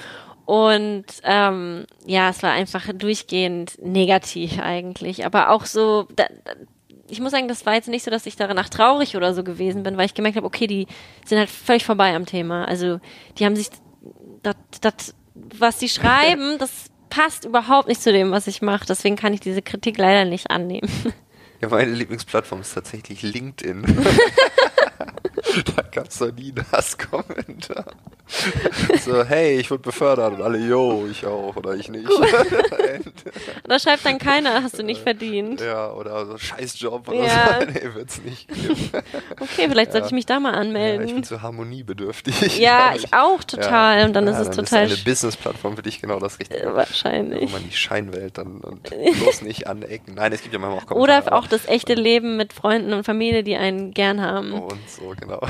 Und 0.45 1.05
ähm, 1.25 1.85
ja, 2.07 2.31
es 2.31 2.43
war 2.43 2.51
einfach 2.53 2.87
durchgehend 2.95 3.79
negativ 3.83 4.59
eigentlich. 4.61 5.25
Aber 5.27 5.51
auch 5.51 5.67
so, 5.67 6.09
da, 6.17 6.25
ich 7.09 7.21
muss 7.21 7.33
sagen, 7.33 7.49
das 7.49 7.65
war 7.67 7.75
jetzt 7.75 7.89
nicht 7.89 8.05
so, 8.05 8.11
dass 8.11 8.27
ich 8.27 8.35
danach 8.37 8.69
traurig 8.71 9.15
oder 9.17 9.35
so 9.35 9.45
gewesen 9.45 9.83
bin, 9.83 9.97
weil 9.99 10.07
ich 10.07 10.15
gemerkt 10.15 10.37
habe, 10.37 10.47
okay, 10.47 10.67
die 10.67 10.87
sind 11.27 11.39
halt 11.39 11.51
völlig 11.51 11.85
vorbei 11.85 12.15
am 12.17 12.27
Thema. 12.27 12.65
Also 12.65 12.99
die 13.39 13.45
haben 13.45 13.57
sich 13.57 13.69
das, 14.81 15.15
was 15.59 15.79
die 15.79 15.89
schreiben, 15.91 16.57
das 16.59 16.87
passt 17.09 17.45
überhaupt 17.45 17.89
nicht 17.89 18.03
zu 18.03 18.13
dem, 18.13 18.31
was 18.31 18.47
ich 18.47 18.63
mache. 18.63 18.87
Deswegen 18.87 19.17
kann 19.17 19.35
ich 19.35 19.41
diese 19.41 19.63
Kritik 19.63 19.99
leider 19.99 20.25
nicht 20.25 20.51
annehmen. 20.51 20.89
Ja, 21.61 21.69
meine 21.69 21.91
Lieblingsplattform 21.91 22.61
ist 22.61 22.75
tatsächlich 22.75 23.23
LinkedIn. 23.23 23.85
da 25.77 25.83
gab 25.91 26.09
es 26.09 26.19
doch 26.19 26.33
nie 26.33 26.53
einen 26.57 26.65
Hasskommentar. 26.73 27.85
so, 29.05 29.25
hey, 29.25 29.59
ich 29.59 29.71
wurde 29.71 29.83
befördert 29.85 30.35
und 30.35 30.43
alle, 30.43 30.59
yo, 30.59 31.07
ich 31.11 31.25
auch 31.25 31.57
oder 31.57 31.75
ich 31.75 31.89
nicht. 31.89 32.07
da 33.65 33.79
schreibt 33.79 34.05
dann 34.05 34.19
keiner, 34.19 34.63
hast 34.63 34.79
du 34.79 34.83
nicht 34.83 35.03
verdient. 35.03 35.61
Ja, 35.61 35.93
oder 35.93 36.27
so 36.27 36.37
Scheißjob 36.37 37.09
oder 37.09 37.25
Ja. 37.25 37.59
so. 37.61 37.67
Nee, 37.73 37.95
wird's 37.95 38.23
nicht 38.23 38.49
geben. 38.49 38.91
Okay, 39.41 39.69
vielleicht 39.69 39.93
sollte 39.93 40.07
ich 40.09 40.13
mich 40.13 40.27
da 40.27 40.41
mal 40.41 40.53
Ja, 40.53 40.61
ich 40.61 40.67
anmelden. 40.67 41.07
bin 41.15 41.25
so 41.25 41.41
harmoniebedürftig. 41.43 42.59
Ja, 42.59 42.93
ich 42.95 43.13
auch 43.15 43.43
total. 43.45 44.01
Ja. 44.01 44.05
Und 44.07 44.13
dann 44.15 44.27
ja, 44.27 44.33
ist 44.33 44.39
es 44.49 44.57
dann 44.57 44.65
total 44.67 44.87
Ist 44.87 44.93
eine 44.95 45.05
Business-Plattform 45.05 45.77
für 45.77 45.83
dich 45.83 46.01
genau 46.01 46.19
das 46.19 46.39
Richtige. 46.39 46.63
Äh, 46.63 46.71
Wo 46.71 46.75
wahrscheinlich. 46.77 47.51
man 47.53 47.63
die 47.65 47.75
Scheinwelt 47.77 48.39
dann 48.39 48.59
und 48.59 48.83
bloß 48.91 49.43
nicht 49.43 49.67
anecken. 49.67 50.15
Nein, 50.15 50.33
es 50.33 50.43
gibt 50.43 50.53
ja 50.53 50.59
manchmal 50.59 50.81
auch 50.83 50.87
Kommentare. 50.87 51.23
Oder 51.25 51.33
auch 51.37 51.47
das 51.47 51.67
echte 51.67 51.95
Leben 51.95 52.37
mit 52.37 52.53
Freunden 52.53 52.93
und 52.93 53.05
Familie, 53.05 53.43
die 53.43 53.57
einen 53.57 53.93
gern 53.93 54.21
haben. 54.21 54.53
Und 54.53 54.88
so, 54.97 55.15
genau. 55.19 55.41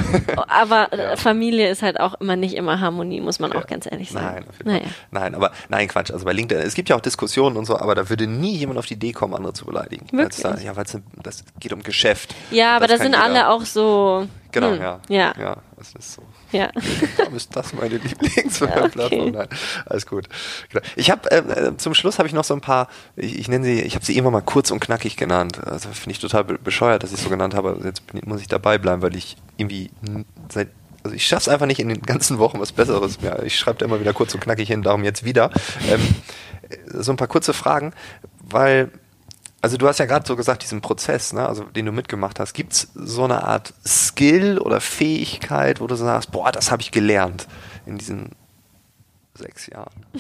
Aber 0.49 0.93
äh, 0.93 0.99
Ja. 1.11 1.17
Familie 1.17 1.69
ist 1.71 1.83
halt 1.83 2.01
auch 2.01 2.15
immer 2.21 2.37
nicht 2.37 2.55
immer 2.55 2.81
Harmonie, 2.81 3.21
muss 3.21 3.39
man 3.41 3.53
auch 3.53 3.67
ganz 3.67 3.87
ehrlich 3.91 4.11
sagen. 4.11 4.47
Nein, 4.65 4.77
naja. 4.81 4.87
Nein, 5.11 5.35
aber 5.35 5.53
nein, 5.69 5.89
Quatsch. 5.89 6.11
Also 6.11 6.25
bei 6.25 6.33
LinkedIn, 6.33 6.65
es 6.67 6.75
gibt 6.75 6.89
ja 6.89 6.97
auch 6.97 7.01
Diskussionen 7.01 7.57
und 7.57 7.65
so, 7.65 7.79
aber 7.79 7.95
da 7.95 8.09
würde 8.09 8.27
nie 8.27 8.57
jemand 8.57 8.79
auf 8.79 8.87
die 8.87 8.95
Idee 8.95 9.13
kommen, 9.13 9.35
andere 9.35 9.53
zu 9.53 9.65
beleidigen. 9.65 10.07
Wirklich? 10.13 10.43
Da, 10.43 10.57
ja, 10.59 10.77
weil 10.77 10.85
es 10.85 11.45
geht 11.61 11.73
um 11.73 11.83
Geschäft. 11.83 12.35
Ja, 12.51 12.77
aber 12.77 12.87
da 12.87 12.95
das 12.95 13.03
sind 13.03 13.13
jeder- 13.13 13.25
alle 13.25 13.49
auch 13.49 13.63
so. 13.65 14.27
Genau, 14.51 14.71
hm, 14.73 14.81
ja. 14.81 15.01
Ja, 15.09 15.35
Ja, 15.39 15.57
das 15.77 15.93
ist 15.99 16.15
so. 16.15 16.23
ja. 16.53 16.71
Darum 17.19 17.35
ist 17.37 17.55
das 17.55 17.73
meine 17.75 17.97
Lieblingsplattform. 17.99 19.07
Okay. 19.07 19.31
Nein, 19.31 19.49
alles 19.87 20.07
gut. 20.07 20.29
Genau. 20.71 20.85
Ich 20.97 21.11
habe 21.11 21.31
äh, 21.31 21.77
zum 21.77 21.95
Schluss 21.95 22.19
habe 22.19 22.27
ich 22.29 22.35
noch 22.35 22.45
so 22.45 22.55
ein 22.55 22.61
paar. 22.61 22.89
Ich, 23.17 23.39
ich 23.39 23.49
nenne 23.49 23.65
sie, 23.65 23.81
ich 23.83 23.95
habe 23.95 24.05
sie 24.05 24.17
immer 24.17 24.31
mal 24.31 24.41
kurz 24.41 24.71
und 24.71 24.81
knackig 24.81 25.17
genannt. 25.17 25.61
Also 25.65 25.91
finde 25.91 26.13
ich 26.13 26.19
total 26.19 26.45
be- 26.45 26.59
bescheuert, 26.59 27.03
dass 27.03 27.13
ich 27.13 27.21
so 27.21 27.29
genannt 27.29 27.55
habe. 27.55 27.71
Also 27.71 27.85
Jetzt 27.85 28.03
muss 28.27 28.41
ich 28.41 28.49
dabei 28.49 28.79
bleiben, 28.79 29.03
weil 29.03 29.17
ich 29.17 29.37
irgendwie 29.57 29.91
seit 30.51 30.69
also 31.05 31.15
ich 31.15 31.27
schaff's 31.27 31.49
einfach 31.49 31.67
nicht 31.67 31.79
in 31.79 31.89
den 31.89 32.03
ganzen 32.03 32.39
Wochen 32.39 32.59
was 32.59 32.73
Besseres 32.73 33.21
mehr. 33.21 33.43
Ich 33.45 33.57
schreibe 33.57 33.79
da 33.79 33.85
immer 33.87 34.01
wieder 34.01 34.13
kurz 34.13 34.35
und 34.35 34.41
knackig 34.41 34.69
hin, 34.69 34.83
darum 34.83 35.05
jetzt 35.05 35.25
wieder. 35.25 35.51
Ähm, 35.89 36.01
äh, 36.69 36.77
so 37.01 37.13
ein 37.13 37.17
paar 37.17 37.29
kurze 37.29 37.53
Fragen, 37.55 37.93
weil 38.43 38.91
also 39.61 39.77
du 39.77 39.89
hast 39.89 39.99
ja 39.99 40.07
gerade 40.07 40.27
so 40.27 40.37
gesagt, 40.37 40.63
diesen 40.63 40.81
Prozess, 40.81 41.33
ne, 41.33 41.47
also 41.49 41.65
den 41.65 41.87
du 41.87 41.93
mitgemacht 41.93 42.39
hast, 42.39 42.53
gibt's 42.55 42.89
so 42.95 43.25
eine 43.25 43.43
Art 43.45 43.75
Skill 43.87 44.59
oder 44.59 44.81
Fähigkeit, 44.81 45.81
wo 45.81 45.87
du 45.87 45.95
sagst, 45.97 46.31
boah, 46.31 46.53
das 46.53 46.71
habe 46.71 46.83
ich 46.83 46.91
gelernt 46.91 47.47
in 47.87 47.99
diesen 47.99 48.33
sechs 49.35 49.67
Jahren. 49.67 50.07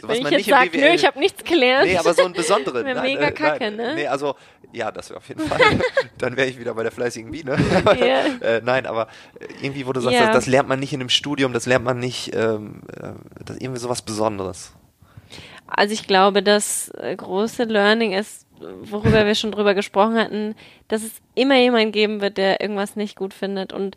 So, 0.00 0.08
was 0.08 0.16
Wenn 0.16 0.16
ich 0.16 0.22
man 0.24 0.32
jetzt 0.32 0.48
sage, 0.48 0.78
nö, 0.78 0.86
ich 0.94 1.04
habe 1.06 1.18
nichts 1.18 1.44
gelernt. 1.44 1.86
Nee, 1.86 1.98
aber 1.98 2.14
so 2.14 2.24
ein 2.24 2.32
besonderen. 2.32 2.84
Wär 2.86 2.94
nein, 2.94 3.04
mega 3.04 3.28
äh, 3.28 3.32
kacke, 3.32 3.64
nein, 3.64 3.76
ne? 3.76 3.94
Nee, 3.94 4.06
also, 4.06 4.34
ja, 4.72 4.90
das 4.90 5.10
wäre 5.10 5.18
auf 5.18 5.28
jeden 5.28 5.42
Fall. 5.48 5.60
Dann 6.18 6.36
wäre 6.36 6.48
ich 6.48 6.58
wieder 6.58 6.74
bei 6.74 6.82
der 6.82 6.90
fleißigen 6.90 7.30
Biene. 7.30 7.56
Ja. 7.84 8.24
äh, 8.40 8.62
nein, 8.64 8.86
aber 8.86 9.08
irgendwie, 9.62 9.86
wo 9.86 9.92
du 9.92 10.00
sagst, 10.00 10.14
Ja. 10.18 10.26
das, 10.26 10.36
das 10.36 10.46
lernt 10.46 10.68
man 10.68 10.80
nicht 10.80 10.92
in 10.92 11.00
einem 11.00 11.10
Studium, 11.10 11.52
das 11.52 11.66
lernt 11.66 11.84
man 11.84 11.98
nicht, 11.98 12.34
ähm, 12.34 12.80
äh, 12.96 13.10
das 13.44 13.58
irgendwie 13.58 13.78
sowas 13.78 14.02
Besonderes. 14.02 14.72
Also 15.70 15.94
ich 15.94 16.06
glaube, 16.06 16.42
das 16.42 16.90
äh, 16.98 17.14
große 17.16 17.64
Learning 17.64 18.12
ist, 18.12 18.46
worüber 18.58 19.26
wir 19.26 19.34
schon 19.34 19.52
drüber 19.52 19.74
gesprochen 19.74 20.18
hatten, 20.18 20.54
dass 20.88 21.02
es 21.02 21.22
immer 21.34 21.56
jemanden 21.56 21.92
geben 21.92 22.20
wird, 22.20 22.36
der 22.36 22.60
irgendwas 22.60 22.96
nicht 22.96 23.16
gut 23.16 23.32
findet 23.32 23.72
und 23.72 23.96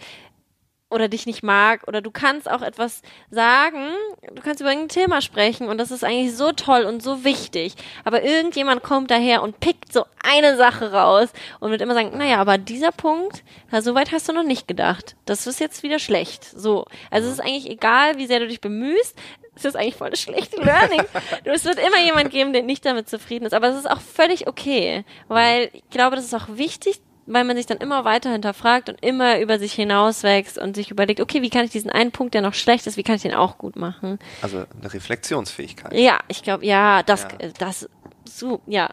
oder 0.93 1.07
dich 1.07 1.25
nicht 1.25 1.43
mag 1.43 1.87
oder 1.87 2.01
du 2.01 2.11
kannst 2.11 2.49
auch 2.49 2.61
etwas 2.61 3.01
sagen, 3.31 3.87
du 4.31 4.41
kannst 4.43 4.61
über 4.61 4.69
ein 4.69 4.87
Thema 4.87 5.21
sprechen 5.21 5.67
und 5.67 5.79
das 5.79 5.91
ist 5.91 6.03
eigentlich 6.03 6.35
so 6.35 6.51
toll 6.51 6.83
und 6.83 7.01
so 7.01 7.23
wichtig, 7.23 7.73
aber 8.05 8.23
irgendjemand 8.23 8.83
kommt 8.83 9.09
daher 9.09 9.41
und 9.41 9.59
pickt 9.59 9.91
so 9.91 10.05
eine 10.23 10.55
Sache 10.55 10.93
raus 10.93 11.29
und 11.59 11.71
wird 11.71 11.81
immer 11.81 11.95
sagen, 11.95 12.15
naja, 12.17 12.37
aber 12.37 12.59
dieser 12.59 12.91
Punkt, 12.91 13.43
na, 13.71 13.81
so 13.81 13.95
weit 13.95 14.11
hast 14.11 14.29
du 14.29 14.33
noch 14.33 14.43
nicht 14.43 14.67
gedacht. 14.67 15.15
Das 15.25 15.47
ist 15.47 15.59
jetzt 15.59 15.83
wieder 15.83 15.99
schlecht. 15.99 16.45
So. 16.45 16.85
Also 17.09 17.27
es 17.27 17.35
ist 17.35 17.39
eigentlich 17.41 17.69
egal, 17.69 18.17
wie 18.17 18.27
sehr 18.27 18.39
du 18.39 18.47
dich 18.47 18.61
bemühst, 18.61 19.17
es 19.55 19.65
ist 19.65 19.75
eigentlich 19.75 19.95
voll 19.95 20.09
das 20.09 20.19
schlechte 20.21 20.57
Learning. 20.61 21.01
Es 21.43 21.65
wird 21.65 21.77
immer 21.77 21.99
jemand 22.03 22.31
geben, 22.31 22.53
der 22.53 22.63
nicht 22.63 22.85
damit 22.85 23.07
zufrieden 23.09 23.45
ist. 23.45 23.53
Aber 23.53 23.67
es 23.67 23.75
ist 23.77 23.89
auch 23.89 24.01
völlig 24.01 24.47
okay. 24.47 25.03
Weil 25.27 25.69
ich 25.73 25.83
glaube, 25.89 26.15
das 26.15 26.25
ist 26.25 26.33
auch 26.33 26.47
wichtig, 26.49 26.99
weil 27.25 27.43
man 27.43 27.55
sich 27.55 27.65
dann 27.65 27.77
immer 27.77 28.03
weiter 28.03 28.31
hinterfragt 28.31 28.89
und 28.89 29.03
immer 29.03 29.39
über 29.39 29.59
sich 29.59 29.73
hinauswächst 29.73 30.57
und 30.57 30.75
sich 30.75 30.91
überlegt, 30.91 31.21
okay, 31.21 31.41
wie 31.41 31.49
kann 31.49 31.63
ich 31.65 31.71
diesen 31.71 31.89
einen 31.89 32.11
Punkt, 32.11 32.33
der 32.33 32.41
noch 32.41 32.53
schlecht 32.53 32.85
ist, 32.87 32.97
wie 32.97 33.03
kann 33.03 33.15
ich 33.15 33.21
den 33.21 33.33
auch 33.33 33.57
gut 33.57 33.75
machen? 33.75 34.19
Also 34.41 34.65
eine 34.79 34.93
Reflexionsfähigkeit. 34.93 35.93
Ja, 35.93 36.19
ich 36.27 36.43
glaube, 36.43 36.65
ja, 36.65 37.03
das, 37.03 37.23
Ja. 37.23 37.49
das, 37.59 37.89
so, 38.27 38.61
ja. 38.67 38.89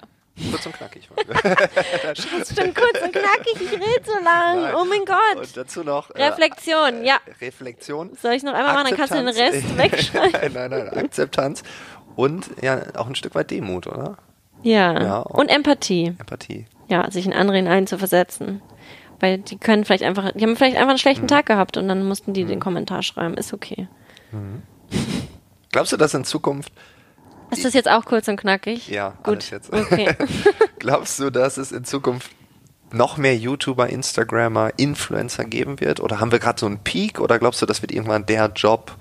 Kurz 0.50 0.66
und 0.66 0.74
knackig. 0.76 1.08
Das 1.16 2.18
ist 2.18 2.58
schon 2.60 2.74
kurz 2.74 3.02
und 3.02 3.12
knackig, 3.12 3.54
ich 3.56 3.72
rede 3.72 4.04
so 4.04 4.12
lang. 4.24 4.62
Nein. 4.62 4.74
Oh 4.74 4.84
mein 4.84 5.04
Gott. 5.04 5.36
Und 5.36 5.56
dazu 5.56 5.82
noch. 5.84 6.10
äh, 6.14 6.24
Reflexion, 6.24 7.04
ja. 7.04 7.16
Reflexion. 7.40 8.10
Soll 8.20 8.32
ich 8.34 8.42
noch 8.42 8.54
einmal 8.54 8.74
machen, 8.74 8.86
dann 8.88 8.96
kannst 8.96 9.12
du 9.12 9.18
den 9.18 9.28
Akzeptanz. 9.28 9.54
Rest 9.54 9.78
wegschreiben. 10.12 10.52
nein, 10.54 10.70
nein, 10.70 10.88
Akzeptanz. 11.04 11.62
Und 12.16 12.50
ja, 12.62 12.80
auch 12.96 13.06
ein 13.06 13.14
Stück 13.14 13.34
weit 13.34 13.50
Demut, 13.50 13.86
oder? 13.86 14.18
Ja. 14.62 15.00
Ja, 15.02 15.18
und 15.20 15.48
Empathie. 15.48 16.14
Empathie. 16.18 16.66
ja, 16.88 17.10
sich 17.10 17.24
in 17.26 17.32
andere 17.32 17.56
hinein 17.56 17.86
zu 17.86 17.98
versetzen. 17.98 18.60
Weil 19.20 19.38
die 19.38 19.58
können 19.58 19.84
vielleicht 19.84 20.02
einfach, 20.04 20.32
die 20.32 20.42
haben 20.44 20.56
vielleicht 20.56 20.76
einfach 20.76 20.88
einen 20.90 20.98
schlechten 20.98 21.28
Tag 21.28 21.46
gehabt 21.46 21.76
und 21.76 21.88
dann 21.88 22.04
mussten 22.06 22.32
die 22.32 22.44
den 22.44 22.58
Kommentar 22.60 23.02
schreiben. 23.02 23.34
Ist 23.34 23.52
okay. 23.52 23.86
Glaubst 25.72 25.92
du, 25.92 25.96
dass 25.96 26.14
in 26.14 26.24
Zukunft, 26.24 26.72
Ist 27.50 27.64
das 27.64 27.74
jetzt 27.74 27.88
auch 27.90 28.04
kurz 28.04 28.28
und 28.28 28.36
knackig? 28.36 28.88
ja, 28.88 29.14
Gut. 29.22 29.50
jetzt. 29.50 29.72
Okay. 29.72 30.14
Glaubst 30.78 31.18
du, 31.18 31.30
dass 31.30 31.56
es 31.56 31.72
in 31.72 31.84
Zukunft 31.84 32.30
noch 32.92 33.16
mehr 33.16 33.36
YouTuber, 33.36 33.88
Instagrammer, 33.88 34.72
Influencer 34.76 35.44
geben 35.44 35.80
wird? 35.80 36.00
Oder 36.00 36.20
haben 36.20 36.32
wir 36.32 36.38
gerade 36.38 36.58
so 36.58 36.66
einen 36.66 36.78
Peak? 36.80 37.20
Oder 37.20 37.38
glaubst 37.38 37.62
du, 37.62 37.66
das 37.66 37.82
wird 37.82 37.92
irgendwann 37.92 38.26
der 38.26 38.50
Job? 38.54 38.92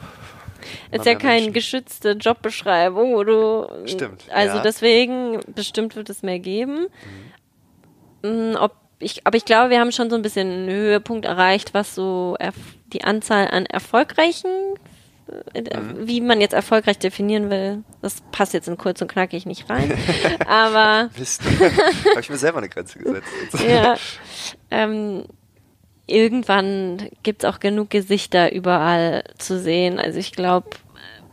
Ist 0.92 1.06
ja 1.06 1.16
keine 1.16 1.36
Menschen. 1.36 1.54
geschützte 1.54 2.12
Jobbeschreibung, 2.12 3.14
wo 3.16 3.24
du. 3.24 3.68
Stimmt, 3.86 4.24
Also 4.32 4.58
ja. 4.58 4.62
deswegen, 4.62 5.40
bestimmt 5.56 5.96
wird 5.96 6.10
es 6.10 6.22
mehr 6.22 6.40
geben. 6.40 6.88
Mm, 8.24 8.56
Ob 8.58 8.74
ich, 9.00 9.26
aber 9.26 9.38
ich 9.38 9.46
glaube, 9.46 9.70
wir 9.70 9.80
haben 9.80 9.94
schon 9.94 10.10
so 10.10 10.18
ein 10.18 10.22
bisschen 10.22 10.52
einen 10.52 10.70
Höhepunkt 10.70 11.26
erreicht, 11.26 11.74
was 11.74 11.96
so 11.96 12.36
die 12.92 13.04
Anzahl 13.04 13.48
an 13.48 13.66
erfolgreichen, 13.66 14.50
Mhm. 15.54 16.08
wie 16.08 16.22
man 16.22 16.42
jetzt 16.42 16.54
erfolgreich 16.54 17.00
definieren 17.00 17.50
will, 17.50 17.84
das 18.02 18.22
passt 18.32 18.54
jetzt 18.54 18.68
in 18.68 18.78
kurz 18.78 19.02
und 19.02 19.10
knackig 19.12 19.46
nicht 19.46 19.70
rein. 19.70 19.94
aber 20.48 21.10
Mist. 21.18 21.42
Habe 22.12 22.22
ich 22.22 22.30
mir 22.30 22.38
selber 22.38 22.60
eine 22.60 22.70
Grenze 22.70 23.00
gesetzt. 23.00 23.28
ja, 23.68 23.96
ähm, 24.72 25.26
irgendwann 26.08 27.10
gibt's 27.24 27.46
auch 27.46 27.60
genug 27.60 27.90
Gesichter 27.90 28.52
überall 28.52 29.24
zu 29.38 29.60
sehen. 29.60 30.00
Also 30.00 30.20
ich 30.20 30.32
glaube, 30.32 30.70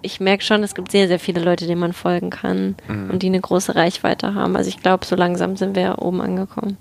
ich 0.02 0.20
merke 0.20 0.44
schon, 0.44 0.62
es 0.62 0.74
gibt 0.74 0.90
sehr, 0.92 1.08
sehr 1.08 1.18
viele 1.18 1.40
Leute, 1.40 1.66
denen 1.66 1.80
man 1.80 1.92
folgen 1.92 2.30
kann 2.30 2.76
und 2.88 3.22
die 3.22 3.28
eine 3.28 3.40
große 3.40 3.74
Reichweite 3.74 4.34
haben. 4.34 4.54
Also 4.56 4.68
ich 4.68 4.80
glaube, 4.82 5.06
so 5.06 5.16
langsam 5.16 5.56
sind 5.56 5.74
wir 5.74 5.96
oben 6.00 6.20
angekommen. 6.20 6.76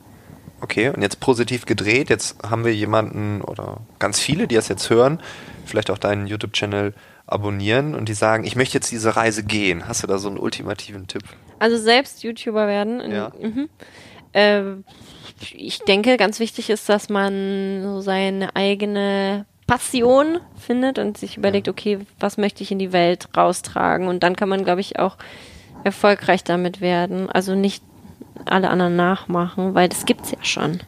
Okay, 0.61 0.89
und 0.89 1.01
jetzt 1.01 1.19
positiv 1.19 1.65
gedreht. 1.65 2.09
Jetzt 2.09 2.37
haben 2.43 2.65
wir 2.65 2.73
jemanden 2.73 3.41
oder 3.41 3.81
ganz 3.99 4.19
viele, 4.19 4.47
die 4.47 4.55
das 4.55 4.67
jetzt 4.67 4.89
hören, 4.89 5.21
vielleicht 5.65 5.91
auch 5.91 5.97
deinen 5.97 6.27
YouTube-Channel 6.27 6.93
abonnieren 7.27 7.95
und 7.95 8.07
die 8.07 8.13
sagen, 8.13 8.43
ich 8.45 8.55
möchte 8.55 8.75
jetzt 8.75 8.91
diese 8.91 9.15
Reise 9.15 9.43
gehen. 9.43 9.87
Hast 9.87 10.03
du 10.03 10.07
da 10.07 10.17
so 10.17 10.27
einen 10.29 10.37
ultimativen 10.37 11.07
Tipp? 11.07 11.23
Also 11.59 11.77
selbst 11.77 12.23
YouTuber 12.23 12.67
werden. 12.67 13.11
Ja. 13.11 13.31
Mhm. 13.39 13.69
Äh, 14.33 14.61
ich 15.53 15.79
denke, 15.79 16.17
ganz 16.17 16.39
wichtig 16.39 16.69
ist, 16.69 16.87
dass 16.87 17.09
man 17.09 17.81
so 17.83 18.01
seine 18.01 18.55
eigene 18.55 19.45
Passion 19.67 20.39
findet 20.55 20.99
und 20.99 21.17
sich 21.17 21.37
überlegt, 21.37 21.67
okay, 21.67 21.99
was 22.19 22.37
möchte 22.37 22.63
ich 22.63 22.71
in 22.71 22.79
die 22.79 22.93
Welt 22.93 23.29
raustragen? 23.35 24.07
Und 24.07 24.21
dann 24.23 24.35
kann 24.35 24.49
man, 24.49 24.63
glaube 24.63 24.81
ich, 24.81 24.99
auch 24.99 25.17
erfolgreich 25.83 26.43
damit 26.43 26.81
werden. 26.81 27.29
Also 27.29 27.55
nicht 27.55 27.83
alle 28.45 28.69
anderen 28.69 28.95
nachmachen, 28.95 29.73
weil 29.73 29.89
das 29.89 30.05
gibt's 30.05 30.31
ja 30.31 30.37
schon, 30.41 30.81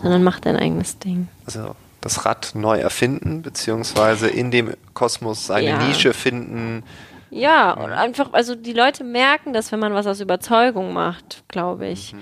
sondern 0.00 0.22
mach 0.22 0.40
dein 0.40 0.56
eigenes 0.56 0.98
Ding. 0.98 1.28
Also 1.46 1.74
das 2.00 2.24
Rad 2.24 2.52
neu 2.54 2.78
erfinden, 2.78 3.42
beziehungsweise 3.42 4.28
in 4.28 4.50
dem 4.50 4.74
Kosmos 4.94 5.46
seine 5.46 5.68
Ja. 5.68 5.78
Nische 5.78 6.12
finden. 6.12 6.82
Ja, 7.30 7.72
und 7.72 7.92
einfach, 7.92 8.32
also 8.32 8.54
die 8.54 8.74
Leute 8.74 9.04
merken 9.04 9.52
das, 9.52 9.72
wenn 9.72 9.78
man 9.80 9.94
was 9.94 10.06
aus 10.06 10.20
Überzeugung 10.20 10.92
macht, 10.92 11.44
glaube 11.48 11.86
ich. 11.88 12.14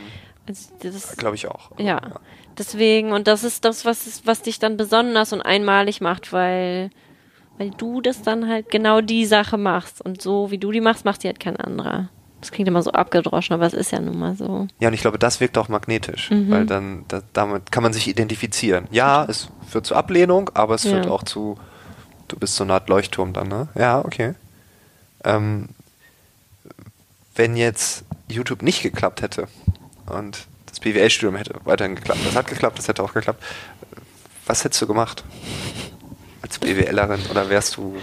Also 0.46 0.70
das, 0.82 1.16
Glaube 1.16 1.34
ich 1.34 1.48
auch. 1.48 1.70
Ja. 1.78 2.00
Deswegen, 2.58 3.12
und 3.12 3.26
das 3.26 3.42
ist 3.42 3.64
das, 3.64 3.84
was, 3.84 4.06
ist, 4.06 4.26
was 4.26 4.42
dich 4.42 4.58
dann 4.58 4.76
besonders 4.76 5.32
und 5.32 5.40
einmalig 5.40 6.00
macht, 6.00 6.32
weil, 6.32 6.90
weil 7.58 7.70
du 7.70 8.00
das 8.00 8.22
dann 8.22 8.48
halt 8.48 8.70
genau 8.70 9.00
die 9.00 9.24
Sache 9.24 9.56
machst. 9.56 10.00
Und 10.00 10.20
so 10.20 10.50
wie 10.50 10.58
du 10.58 10.70
die 10.70 10.80
machst, 10.80 11.04
macht 11.04 11.22
die 11.22 11.28
halt 11.28 11.40
kein 11.40 11.56
anderer. 11.56 12.08
Das 12.40 12.50
klingt 12.52 12.68
immer 12.68 12.82
so 12.82 12.90
abgedroschen, 12.92 13.54
aber 13.54 13.66
es 13.66 13.74
ist 13.74 13.92
ja 13.92 14.00
nun 14.00 14.18
mal 14.18 14.34
so. 14.34 14.66
Ja, 14.78 14.88
und 14.88 14.94
ich 14.94 15.02
glaube, 15.02 15.18
das 15.18 15.40
wirkt 15.40 15.58
auch 15.58 15.68
magnetisch, 15.68 16.30
Mhm. 16.30 16.50
weil 16.50 16.66
dann 16.66 17.04
da, 17.08 17.22
damit 17.34 17.70
kann 17.70 17.82
man 17.82 17.92
sich 17.92 18.08
identifizieren. 18.08 18.86
Ja, 18.90 19.24
es 19.28 19.48
führt 19.68 19.86
zu 19.86 19.94
Ablehnung, 19.94 20.50
aber 20.54 20.74
es 20.76 20.82
führt 20.82 21.04
Ja. 21.06 21.10
auch 21.10 21.22
zu, 21.22 21.58
du 22.28 22.36
bist 22.36 22.56
so 22.56 22.64
eine 22.64 22.72
Art 22.74 22.88
Leuchtturm 22.88 23.32
dann, 23.34 23.48
ne? 23.48 23.68
Ja, 23.74 23.98
okay. 24.04 24.34
Ähm, 25.24 25.68
wenn 27.34 27.56
jetzt 27.56 28.04
YouTube 28.28 28.62
nicht 28.62 28.82
geklappt 28.82 29.22
hätte 29.22 29.48
und 30.06 30.46
das 30.66 30.80
BWL-Studium 30.80 31.36
hätte 31.36 31.54
weiterhin 31.64 31.94
geklappt, 31.94 32.20
das 32.24 32.34
hat 32.36 32.46
geklappt, 32.46 32.78
das 32.78 32.88
hätte 32.88 33.02
auch 33.02 33.12
geklappt, 33.12 33.42
was 34.46 34.64
hättest 34.64 34.80
du 34.82 34.86
gemacht? 34.86 35.24
Als 36.42 36.58
BWLerin 36.58 37.20
oder 37.30 37.48
wärst 37.50 37.76
du. 37.76 37.96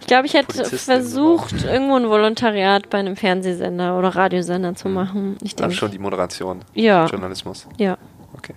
Ich 0.00 0.06
glaube, 0.06 0.26
ich 0.26 0.34
hätte 0.34 0.64
versucht, 0.64 1.62
irgendwo 1.64 1.94
ein 1.96 2.08
Volontariat 2.08 2.90
bei 2.90 2.98
einem 2.98 3.16
Fernsehsender 3.16 3.96
oder 3.98 4.08
Radiosender 4.08 4.74
zu 4.74 4.88
machen. 4.88 5.36
Ich 5.42 5.54
Dann 5.54 5.68
denke. 5.68 5.76
schon 5.76 5.90
die 5.92 5.98
Moderation, 5.98 6.62
Ja. 6.74 7.06
Journalismus. 7.06 7.66
Ja. 7.78 7.96
Okay. 8.36 8.54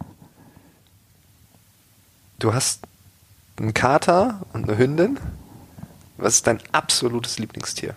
Du 2.39 2.54
hast 2.54 2.84
einen 3.58 3.74
Kater 3.74 4.41
und 4.54 4.68
eine 4.68 4.78
Hündin. 4.78 5.20
Was 6.18 6.36
ist 6.36 6.48
dein 6.48 6.60
absolutes 6.72 7.38
Lieblingstier? 7.39 7.96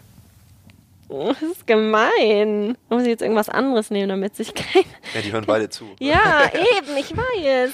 Oh, 1.09 1.29
Das 1.29 1.43
ist 1.43 1.67
gemein. 1.69 2.77
Muss 2.89 3.03
ich 3.03 3.09
jetzt 3.09 3.23
irgendwas 3.23 3.49
anderes 3.49 3.91
nehmen, 3.91 4.09
damit 4.09 4.35
sich 4.35 4.53
kein. 4.55 4.83
Ja, 5.15 5.21
die 5.23 5.31
hören 5.33 5.45
beide 5.47 5.69
zu. 5.69 5.85
Ja, 6.01 6.51
eben, 6.53 6.97
ich 6.99 7.17
weiß. 7.17 7.71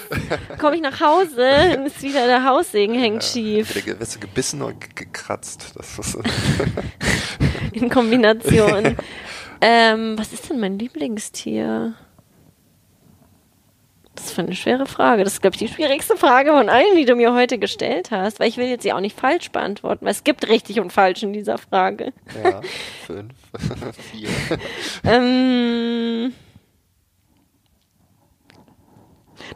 Komme 0.58 0.76
ich 0.76 0.82
nach 0.82 1.00
Hause, 1.00 1.42
ist 1.86 2.02
wieder 2.02 2.26
der 2.26 2.44
Haussegen 2.44 2.94
hängt 2.98 3.24
schief. 3.24 3.74
Entweder 3.74 3.98
wirst 4.00 4.16
du 4.16 4.20
gebissen 4.20 4.60
oder 4.62 4.74
ge- 4.74 4.88
gekratzt. 4.94 5.72
Das 5.76 5.98
ist, 5.98 6.18
In 7.72 7.88
Kombination. 7.88 8.96
ähm, 9.62 10.18
was 10.18 10.32
ist 10.32 10.50
denn 10.50 10.60
mein 10.60 10.78
Lieblingstier? 10.78 11.94
Das 14.14 14.26
ist 14.26 14.38
eine 14.38 14.54
schwere 14.54 14.86
Frage. 14.86 15.24
Das 15.24 15.34
ist, 15.34 15.40
glaube 15.40 15.56
ich, 15.56 15.60
die 15.60 15.68
schwierigste 15.68 16.16
Frage 16.16 16.50
von 16.50 16.68
allen, 16.68 16.96
die 16.96 17.06
du 17.06 17.16
mir 17.16 17.32
heute 17.32 17.58
gestellt 17.58 18.10
hast. 18.10 18.40
Weil 18.40 18.48
ich 18.48 18.58
will 18.58 18.66
jetzt 18.66 18.82
sie 18.82 18.92
auch 18.92 19.00
nicht 19.00 19.18
falsch 19.18 19.50
beantworten, 19.50 20.04
weil 20.04 20.12
es 20.12 20.22
gibt 20.22 20.48
richtig 20.48 20.80
und 20.80 20.92
falsch 20.92 21.22
in 21.22 21.32
dieser 21.32 21.56
Frage. 21.58 22.12
ja, 22.42 22.60
fünf, 23.06 23.32
vier. 24.12 24.28
Ähm, 25.04 26.32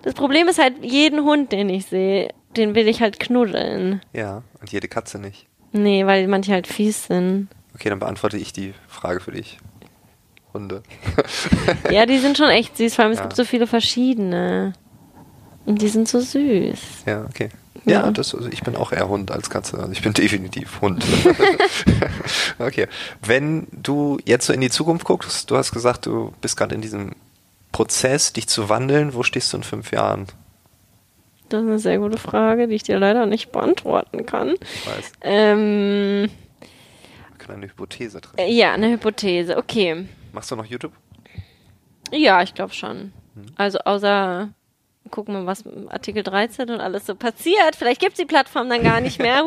das 0.02 0.14
Problem 0.14 0.48
ist 0.48 0.58
halt, 0.58 0.82
jeden 0.82 1.22
Hund, 1.24 1.52
den 1.52 1.68
ich 1.68 1.86
sehe, 1.86 2.30
den 2.56 2.74
will 2.74 2.88
ich 2.88 3.02
halt 3.02 3.20
knuddeln. 3.20 4.00
Ja, 4.12 4.42
und 4.60 4.72
jede 4.72 4.88
Katze 4.88 5.18
nicht. 5.18 5.46
Nee, 5.72 6.06
weil 6.06 6.26
manche 6.28 6.52
halt 6.52 6.66
fies 6.66 7.06
sind. 7.06 7.48
Okay, 7.74 7.90
dann 7.90 7.98
beantworte 7.98 8.38
ich 8.38 8.54
die 8.54 8.72
Frage 8.88 9.20
für 9.20 9.32
dich. 9.32 9.58
Hunde. 10.56 10.82
Ja, 11.92 12.04
die 12.06 12.18
sind 12.18 12.36
schon 12.36 12.50
echt 12.50 12.76
süß, 12.76 12.94
vor 12.94 13.04
allem 13.04 13.12
es 13.12 13.18
Ja. 13.18 13.24
gibt 13.24 13.36
so 13.36 13.44
viele 13.44 13.66
verschiedene. 13.66 14.72
Und 15.64 15.80
die 15.82 15.88
sind 15.88 16.08
so 16.08 16.20
süß. 16.20 16.78
Ja, 17.06 17.24
okay. 17.28 17.48
Ja, 17.84 18.04
Ja. 18.06 18.10
Das, 18.10 18.34
also 18.34 18.48
ich 18.48 18.62
bin 18.62 18.74
auch 18.76 18.92
eher 18.92 19.08
Hund 19.08 19.30
als 19.30 19.48
Katze. 19.50 19.78
Also 19.78 19.92
ich 19.92 20.02
bin 20.02 20.12
definitiv 20.14 20.80
Hund. 20.80 21.04
okay. 22.58 22.86
Wenn 23.22 23.66
du 23.72 24.18
jetzt 24.24 24.46
so 24.46 24.52
in 24.52 24.60
die 24.60 24.70
Zukunft 24.70 25.04
guckst, 25.04 25.50
du 25.50 25.56
hast 25.56 25.72
gesagt, 25.72 26.06
du 26.06 26.32
bist 26.40 26.56
gerade 26.56 26.74
in 26.74 26.80
diesem 26.80 27.12
Prozess, 27.72 28.32
dich 28.32 28.48
zu 28.48 28.68
wandeln. 28.68 29.14
Wo 29.14 29.22
stehst 29.22 29.52
du 29.52 29.58
in 29.58 29.62
fünf 29.62 29.92
Jahren? 29.92 30.26
Das 31.48 31.62
ist 31.62 31.68
eine 31.68 31.78
sehr 31.78 31.98
gute 31.98 32.18
Frage, 32.18 32.66
die 32.66 32.74
ich 32.74 32.82
dir 32.82 32.98
leider 32.98 33.26
nicht 33.26 33.52
beantworten 33.52 34.26
kann. 34.26 34.54
Ich 34.74 34.86
weiß, 34.86 35.12
Ähm, 35.22 36.28
wir 37.30 37.38
können 37.38 37.58
eine 37.62 37.70
Hypothese 37.70 38.20
treffen. 38.20 38.50
ja, 38.52 38.72
eine 38.72 38.90
Hypothese. 38.90 39.56
Okay. 39.56 40.06
Machst 40.36 40.50
du 40.50 40.56
noch 40.56 40.66
YouTube? 40.66 40.92
Ja, 42.12 42.42
ich 42.42 42.52
glaube 42.52 42.74
schon. 42.74 43.14
Also 43.56 43.78
außer 43.78 44.50
gucken 45.10 45.32
wir, 45.32 45.46
was 45.46 45.64
mit 45.64 45.90
Artikel 45.90 46.22
13 46.22 46.68
und 46.68 46.80
alles 46.80 47.06
so 47.06 47.14
passiert. 47.14 47.74
Vielleicht 47.74 48.02
gibt's 48.02 48.18
die 48.18 48.26
Plattform 48.26 48.68
dann 48.68 48.82
gar 48.82 49.00
nicht 49.00 49.18
mehr. 49.18 49.42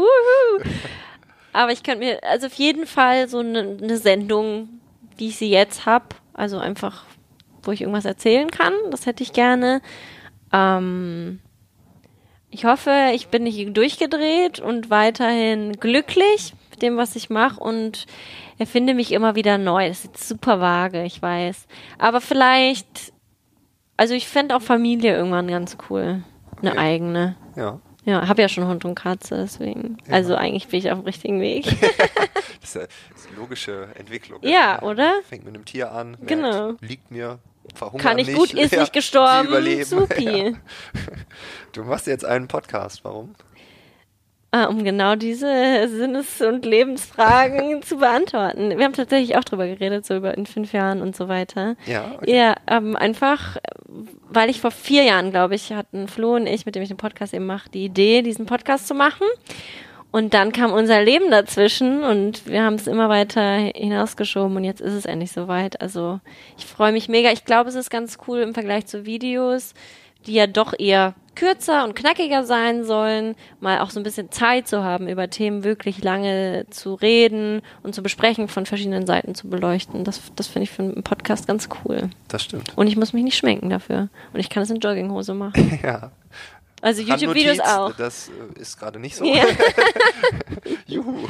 Aber 1.53 1.71
ich 1.71 1.83
könnte 1.83 1.99
mir, 1.99 2.23
also 2.23 2.47
auf 2.47 2.53
jeden 2.53 2.87
Fall 2.87 3.29
so 3.29 3.37
eine, 3.37 3.77
eine 3.79 3.97
Sendung, 3.97 4.67
wie 5.15 5.27
ich 5.27 5.37
sie 5.37 5.51
jetzt 5.51 5.85
hab, 5.85 6.15
also 6.33 6.57
einfach, 6.57 7.03
wo 7.61 7.71
ich 7.71 7.81
irgendwas 7.81 8.05
erzählen 8.05 8.49
kann, 8.49 8.73
das 8.89 9.05
hätte 9.05 9.21
ich 9.21 9.31
gerne. 9.31 9.83
Ähm, 10.51 11.39
ich 12.49 12.65
hoffe, 12.65 13.11
ich 13.13 13.27
bin 13.27 13.43
nicht 13.43 13.77
durchgedreht 13.77 14.59
und 14.59 14.89
weiterhin 14.89 15.73
glücklich 15.73 16.55
mit 16.79 16.83
dem, 16.83 16.95
was 16.97 17.15
ich 17.17 17.29
mache 17.29 17.59
und 17.59 18.05
erfinde 18.57 18.93
mich 18.93 19.11
immer 19.11 19.35
wieder 19.35 19.57
neu. 19.57 19.89
Das 19.89 19.99
ist 19.99 20.05
jetzt 20.05 20.27
super 20.29 20.61
vage, 20.61 21.03
ich 21.03 21.21
weiß. 21.21 21.67
Aber 21.97 22.21
vielleicht, 22.21 23.11
also 23.97 24.13
ich 24.13 24.27
fände 24.29 24.55
auch 24.55 24.61
Familie 24.61 25.13
irgendwann 25.15 25.49
ganz 25.49 25.75
cool. 25.89 26.23
Eine 26.61 26.71
Okay. 26.71 26.79
eigene. 26.79 27.35
Ja. 27.57 27.79
Ja, 28.05 28.27
habe 28.29 28.41
ja 28.41 28.47
schon 28.49 28.65
Hund 28.65 28.85
und 28.85 28.95
Katze, 28.95 29.35
deswegen. 29.35 29.97
Also 30.09 30.35
eigentlich 30.35 30.67
bin 30.69 30.79
ich 30.79 30.89
auf 30.89 30.99
dem 30.99 31.05
richtigen 31.05 31.41
Weg. 31.41 31.65
Das 32.61 32.75
ist, 32.75 32.75
ja, 32.75 32.81
eine 33.29 33.37
logische 33.39 33.87
Entwicklung. 33.95 34.39
Ja, 34.43 34.81
oder? 34.81 35.13
Fängt 35.27 35.43
mit 35.45 35.55
einem 35.55 35.63
Tier 35.65 35.91
an, 35.91 36.11
merkt, 36.11 36.27
Genau. 36.27 36.73
liegt 36.81 37.09
mir, 37.09 37.39
verhungert 37.73 38.01
Kann 38.05 38.19
ich 38.19 38.27
nicht. 38.27 38.37
gut, 38.37 38.53
ist 38.53 38.71
Ja, 38.73 38.81
nicht 38.81 38.93
gestorben. 38.93 39.49
Supi. 39.85 40.23
Ja. 40.51 40.51
Du 41.71 41.83
machst 41.85 42.05
jetzt 42.07 42.25
einen 42.25 42.47
Podcast, 42.47 43.03
warum? 43.05 43.33
Ah, 44.51 44.65
um 44.65 44.83
genau 44.83 45.15
diese 45.15 45.87
Sinnes- 45.89 46.41
und 46.41 46.65
Lebensfragen 46.65 47.81
zu 47.83 47.97
beantworten. 47.97 48.75
Wir 48.77 48.83
haben 48.83 48.93
tatsächlich 48.93 49.37
auch 49.37 49.43
drüber 49.43 49.67
geredet, 49.67 50.07
so 50.07 50.15
über 50.15 50.35
in 50.35 50.47
fünf 50.47 50.73
Jahren 50.73 51.01
und 51.01 51.15
so 51.15 51.27
weiter. 51.27 51.75
Ja, 51.85 52.13
okay. 52.15 52.35
Ja, 52.35 52.55
ähm, 52.67 52.95
einfach, 52.95 53.57
weil 54.27 54.49
ich 54.49 54.59
vor 54.59 54.71
vier 54.71 55.03
Jahren, 55.03 55.29
glaube 55.29 55.53
ich, 55.53 55.71
hatten 55.71 56.07
Flo 56.07 56.35
und 56.35 56.47
ich, 56.47 56.65
mit 56.65 56.73
dem 56.73 56.81
ich 56.81 56.89
den 56.89 56.97
Podcast 56.97 57.35
eben 57.35 57.45
mache, 57.45 57.69
die 57.69 57.85
Idee, 57.85 58.23
diesen 58.23 58.47
Podcast 58.47 58.87
zu 58.87 58.95
machen. 58.95 59.27
Und 60.11 60.33
dann 60.33 60.51
kam 60.51 60.71
unser 60.73 61.03
Leben 61.03 61.29
dazwischen 61.29 62.03
und 62.03 62.47
wir 62.47 62.63
haben 62.63 62.73
es 62.73 62.87
immer 62.87 63.09
weiter 63.09 63.57
hinausgeschoben 63.75 64.57
und 64.57 64.63
jetzt 64.63 64.81
ist 64.81 64.93
es 64.93 65.05
endlich 65.05 65.31
soweit. 65.31 65.79
Also 65.81 66.19
ich 66.57 66.65
freue 66.65 66.91
mich 66.91 67.09
mega. 67.09 67.31
Ich 67.31 67.45
glaube, 67.45 67.69
es 67.69 67.75
ist 67.75 67.91
ganz 67.91 68.17
cool 68.27 68.39
im 68.39 68.55
Vergleich 68.55 68.87
zu 68.87 69.05
Videos, 69.05 69.75
die 70.25 70.33
ja 70.33 70.47
doch 70.47 70.73
eher 70.77 71.15
kürzer 71.39 71.85
und 71.85 71.95
knackiger 71.95 72.43
sein 72.43 72.83
sollen, 72.83 73.35
mal 73.61 73.79
auch 73.79 73.91
so 73.91 73.99
ein 73.99 74.03
bisschen 74.03 74.29
Zeit 74.29 74.67
zu 74.67 74.83
haben, 74.83 75.07
über 75.07 75.29
Themen 75.29 75.63
wirklich 75.63 76.03
lange 76.03 76.65
zu 76.69 76.95
reden 76.95 77.61
und 77.81 77.95
zu 77.95 78.03
besprechen, 78.03 78.49
von 78.49 78.65
verschiedenen 78.65 79.07
Seiten 79.07 79.35
zu 79.35 79.49
beleuchten. 79.49 80.03
Das, 80.03 80.21
das 80.35 80.47
finde 80.47 80.63
ich 80.63 80.71
für 80.71 80.83
einen 80.83 81.03
Podcast 81.03 81.47
ganz 81.47 81.69
cool. 81.85 82.09
Das 82.27 82.43
stimmt. 82.43 82.73
Und 82.75 82.87
ich 82.87 82.97
muss 82.97 83.13
mich 83.13 83.23
nicht 83.23 83.37
schminken 83.37 83.69
dafür. 83.69 84.09
Und 84.33 84.39
ich 84.41 84.49
kann 84.49 84.63
es 84.63 84.69
in 84.69 84.79
Jogginghose 84.79 85.33
machen. 85.33 85.79
Ja. 85.89 86.11
Also 86.81 87.01
YouTube-Videos 87.01 87.59
auch. 87.59 87.93
Das 87.95 88.29
ist 88.55 88.79
gerade 88.79 88.99
nicht 88.99 89.15
so. 89.15 89.25
Ja. 89.25 89.43
Juhu. 90.87 91.27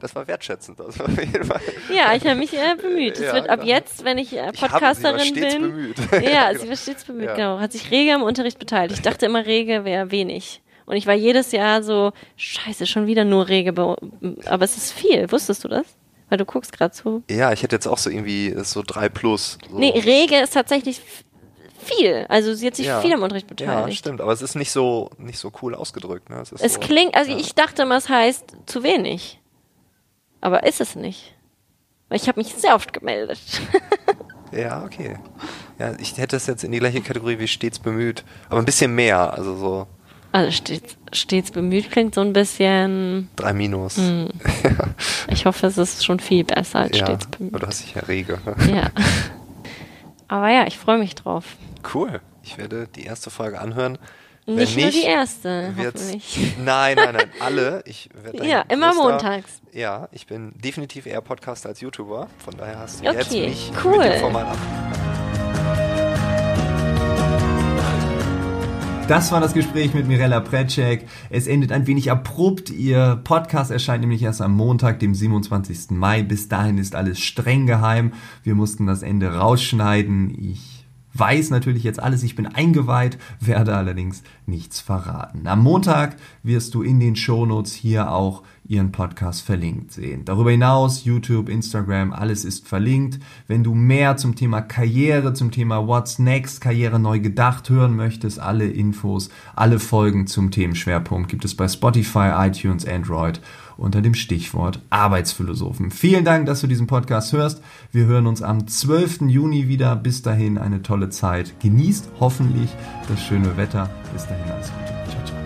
Das 0.00 0.14
war 0.14 0.26
wertschätzend. 0.26 0.80
Also 0.80 1.04
auf 1.04 1.18
jeden 1.18 1.44
Fall. 1.44 1.60
ja, 1.94 2.14
ich 2.14 2.24
habe 2.26 2.36
mich 2.36 2.52
äh, 2.52 2.74
bemüht. 2.80 3.14
Es 3.18 3.20
Ja, 3.26 3.34
wird 3.34 3.48
ab 3.48 3.60
klar. 3.60 3.68
jetzt, 3.76 4.04
wenn 4.04 4.18
ich 4.18 4.32
äh, 4.32 4.36
Ich 4.36 4.42
habe 4.42 4.56
sie 4.56 4.66
Podcasterin 4.66 5.16
war 5.18 5.24
stets 5.24 5.54
bin. 5.54 5.62
bemüht. 5.62 5.96
Ja, 6.32 6.52
sie 6.58 6.68
war 6.68 6.76
stets 6.76 7.04
bemüht, 7.04 7.26
Ja. 7.26 7.34
genau. 7.34 7.58
Hat 7.60 7.72
sich 7.72 7.90
rege 7.90 8.14
am 8.14 8.22
Unterricht 8.22 8.58
beteiligt. 8.58 8.96
Ich 8.98 9.02
dachte 9.02 9.26
immer, 9.26 9.46
rege 9.46 9.84
wäre 9.84 10.10
wenig. 10.10 10.60
Und 10.86 10.96
ich 10.96 11.06
war 11.06 11.14
jedes 11.14 11.52
Jahr 11.52 11.82
so, 11.82 12.12
scheiße, 12.36 12.86
schon 12.86 13.06
wieder 13.06 13.24
nur 13.24 13.48
rege. 13.48 13.72
be- 13.72 13.96
Aber 14.46 14.64
es 14.64 14.76
ist 14.76 14.92
viel. 14.92 15.30
Wusstest 15.30 15.62
du 15.64 15.68
das? 15.68 15.86
Weil 16.28 16.38
du 16.38 16.44
guckst 16.44 16.72
gerade 16.72 16.92
zu. 16.92 17.22
Ja, 17.30 17.52
ich 17.52 17.62
hätte 17.62 17.76
jetzt 17.76 17.86
auch 17.86 17.98
so 17.98 18.10
irgendwie 18.10 18.54
so 18.64 18.82
3 18.84 19.08
plus. 19.08 19.58
So. 19.70 19.78
Nee, 19.78 19.90
rege 19.90 20.36
ist 20.40 20.54
tatsächlich 20.54 21.00
viel. 21.82 22.26
Also 22.28 22.54
sie 22.54 22.66
hat 22.66 22.76
sich 22.76 22.86
Ja. 22.86 23.00
viel 23.00 23.12
am 23.12 23.22
Unterricht 23.22 23.46
Ja, 23.50 23.54
beteiligt. 23.74 23.98
stimmt, 23.98 24.20
aber 24.20 24.32
es 24.32 24.40
ist 24.42 24.54
nicht 24.54 24.70
so 24.72 25.10
nicht 25.18 25.38
so 25.38 25.52
cool 25.62 25.74
ausgedrückt. 25.74 26.30
Ne? 26.30 26.40
Es, 26.40 26.52
Es 26.52 26.74
so, 26.74 26.80
klingt, 26.80 27.14
also 27.14 27.30
ja. 27.32 27.36
ich 27.38 27.54
dachte 27.54 27.82
immer, 27.82 27.96
es 27.96 28.08
heißt 28.08 28.56
zu 28.66 28.82
wenig. 28.82 29.40
Aber 30.40 30.64
ist 30.64 30.80
es 30.80 30.96
nicht. 30.96 31.34
Weil 32.08 32.16
ich 32.18 32.28
habe 32.28 32.40
mich 32.40 32.54
sehr 32.54 32.74
oft 32.74 32.92
gemeldet. 32.92 33.38
Ja, 34.54 34.84
okay. 34.84 35.16
Ja, 35.78 35.94
ich 35.98 36.18
hätte 36.18 36.36
es 36.36 36.46
jetzt 36.46 36.62
in 36.62 36.72
die 36.72 36.78
gleiche 36.78 37.00
Kategorie 37.00 37.38
wie 37.38 37.48
stets 37.48 37.78
bemüht, 37.78 38.22
aber 38.50 38.58
ein 38.58 38.66
bisschen 38.66 38.94
mehr, 38.94 39.32
also 39.32 39.56
so 39.56 39.86
Also 40.30 40.50
stets, 40.50 40.98
stets 41.10 41.50
bemüht 41.52 41.90
klingt 41.90 42.14
so 42.14 42.20
ein 42.20 42.34
bisschen. 42.34 43.30
3 43.36 43.54
minus. 43.54 43.96
Hm. 43.96 44.28
Ich 45.28 45.46
hoffe, 45.46 45.66
es 45.68 45.78
ist 45.78 46.04
schon 46.04 46.20
viel 46.20 46.44
besser 46.44 46.80
als 46.80 46.98
ja, 46.98 47.06
stets 47.06 47.24
aber 47.28 47.36
bemüht. 47.38 47.62
du 47.62 47.66
hast 47.66 47.82
dich 47.82 47.94
ja 47.94 48.02
rege. 48.02 48.38
Ja. 48.70 48.90
Aber 50.32 50.48
ja, 50.48 50.66
ich 50.66 50.78
freue 50.78 50.96
mich 50.96 51.14
drauf. 51.14 51.44
Cool. 51.92 52.22
Ich 52.42 52.56
werde 52.56 52.88
die 52.88 53.04
erste 53.04 53.28
Folge 53.28 53.60
anhören. 53.60 53.98
Wenn 54.46 54.54
Nicht, 54.54 54.78
nur 54.78 54.90
die 54.90 54.96
nicht, 54.96 55.06
erste, 55.06 55.74
hoffentlich. 55.76 56.54
Nein, 56.64 56.96
nein, 56.96 57.14
nein, 57.14 57.30
alle. 57.38 57.82
Ich 57.84 58.08
werde 58.14 58.44
Ja, 58.46 58.62
immer 58.70 58.92
größter- 58.92 58.94
montags. 59.10 59.60
Ja, 59.72 60.08
ich 60.10 60.26
bin 60.26 60.52
definitiv 60.58 61.04
eher 61.04 61.20
Podcaster 61.20 61.68
als 61.68 61.82
YouTuber. 61.82 62.28
Von 62.42 62.56
daher 62.56 62.78
hast 62.78 63.04
du 63.04 63.08
Okay, 63.10 63.18
jetzt 63.18 63.30
mich 63.32 63.72
cool. 63.84 63.98
mit 63.98 64.14
dem 64.14 64.20
Format 64.20 64.46
ab. 64.48 64.58
Das 69.08 69.32
war 69.32 69.40
das 69.40 69.52
Gespräch 69.52 69.94
mit 69.94 70.06
Mirella 70.06 70.40
Precek. 70.40 71.06
Es 71.28 71.46
endet 71.46 71.72
ein 71.72 71.86
wenig 71.86 72.10
abrupt. 72.10 72.70
Ihr 72.70 73.20
Podcast 73.24 73.70
erscheint 73.70 74.00
nämlich 74.00 74.22
erst 74.22 74.40
am 74.40 74.54
Montag, 74.54 75.00
dem 75.00 75.14
27. 75.14 75.90
Mai. 75.90 76.22
Bis 76.22 76.48
dahin 76.48 76.78
ist 76.78 76.94
alles 76.94 77.20
streng 77.20 77.66
geheim. 77.66 78.12
Wir 78.44 78.54
mussten 78.54 78.86
das 78.86 79.02
Ende 79.02 79.34
rausschneiden. 79.34 80.34
Ich 80.38 80.86
weiß 81.14 81.50
natürlich 81.50 81.82
jetzt 81.82 82.00
alles. 82.00 82.22
Ich 82.22 82.36
bin 82.36 82.46
eingeweiht, 82.46 83.18
werde 83.40 83.76
allerdings 83.76 84.22
nichts 84.46 84.80
verraten. 84.80 85.46
Am 85.46 85.60
Montag 85.60 86.16
wirst 86.42 86.74
du 86.74 86.82
in 86.82 87.00
den 87.00 87.16
Shownotes 87.16 87.74
hier 87.74 88.10
auch 88.10 88.44
ihren 88.72 88.90
Podcast 88.90 89.42
verlinkt 89.42 89.92
sehen. 89.92 90.24
Darüber 90.24 90.50
hinaus, 90.50 91.04
YouTube, 91.04 91.50
Instagram, 91.50 92.12
alles 92.12 92.44
ist 92.44 92.66
verlinkt. 92.66 93.20
Wenn 93.46 93.62
du 93.62 93.74
mehr 93.74 94.16
zum 94.16 94.34
Thema 94.34 94.62
Karriere, 94.62 95.34
zum 95.34 95.50
Thema 95.50 95.86
What's 95.86 96.18
Next, 96.18 96.62
Karriere 96.62 96.98
neu 96.98 97.20
gedacht 97.20 97.68
hören 97.68 97.94
möchtest, 97.94 98.40
alle 98.40 98.66
Infos, 98.66 99.28
alle 99.54 99.78
Folgen 99.78 100.26
zum 100.26 100.50
Themenschwerpunkt 100.50 101.28
gibt 101.28 101.44
es 101.44 101.54
bei 101.54 101.68
Spotify, 101.68 102.30
iTunes, 102.34 102.86
Android 102.86 103.40
unter 103.76 104.00
dem 104.00 104.14
Stichwort 104.14 104.80
Arbeitsphilosophen. 104.90 105.90
Vielen 105.90 106.24
Dank, 106.24 106.46
dass 106.46 106.62
du 106.62 106.66
diesen 106.66 106.86
Podcast 106.86 107.32
hörst. 107.32 107.62
Wir 107.90 108.06
hören 108.06 108.26
uns 108.26 108.40
am 108.40 108.66
12. 108.66 109.22
Juni 109.22 109.68
wieder. 109.68 109.96
Bis 109.96 110.22
dahin 110.22 110.56
eine 110.56 110.82
tolle 110.82 111.10
Zeit. 111.10 111.60
Genießt 111.60 112.08
hoffentlich 112.20 112.70
das 113.08 113.22
schöne 113.22 113.56
Wetter. 113.56 113.90
Bis 114.12 114.26
dahin 114.26 114.50
alles 114.50 114.70
Gute. 114.72 115.10
Ciao, 115.10 115.24
ciao. 115.24 115.41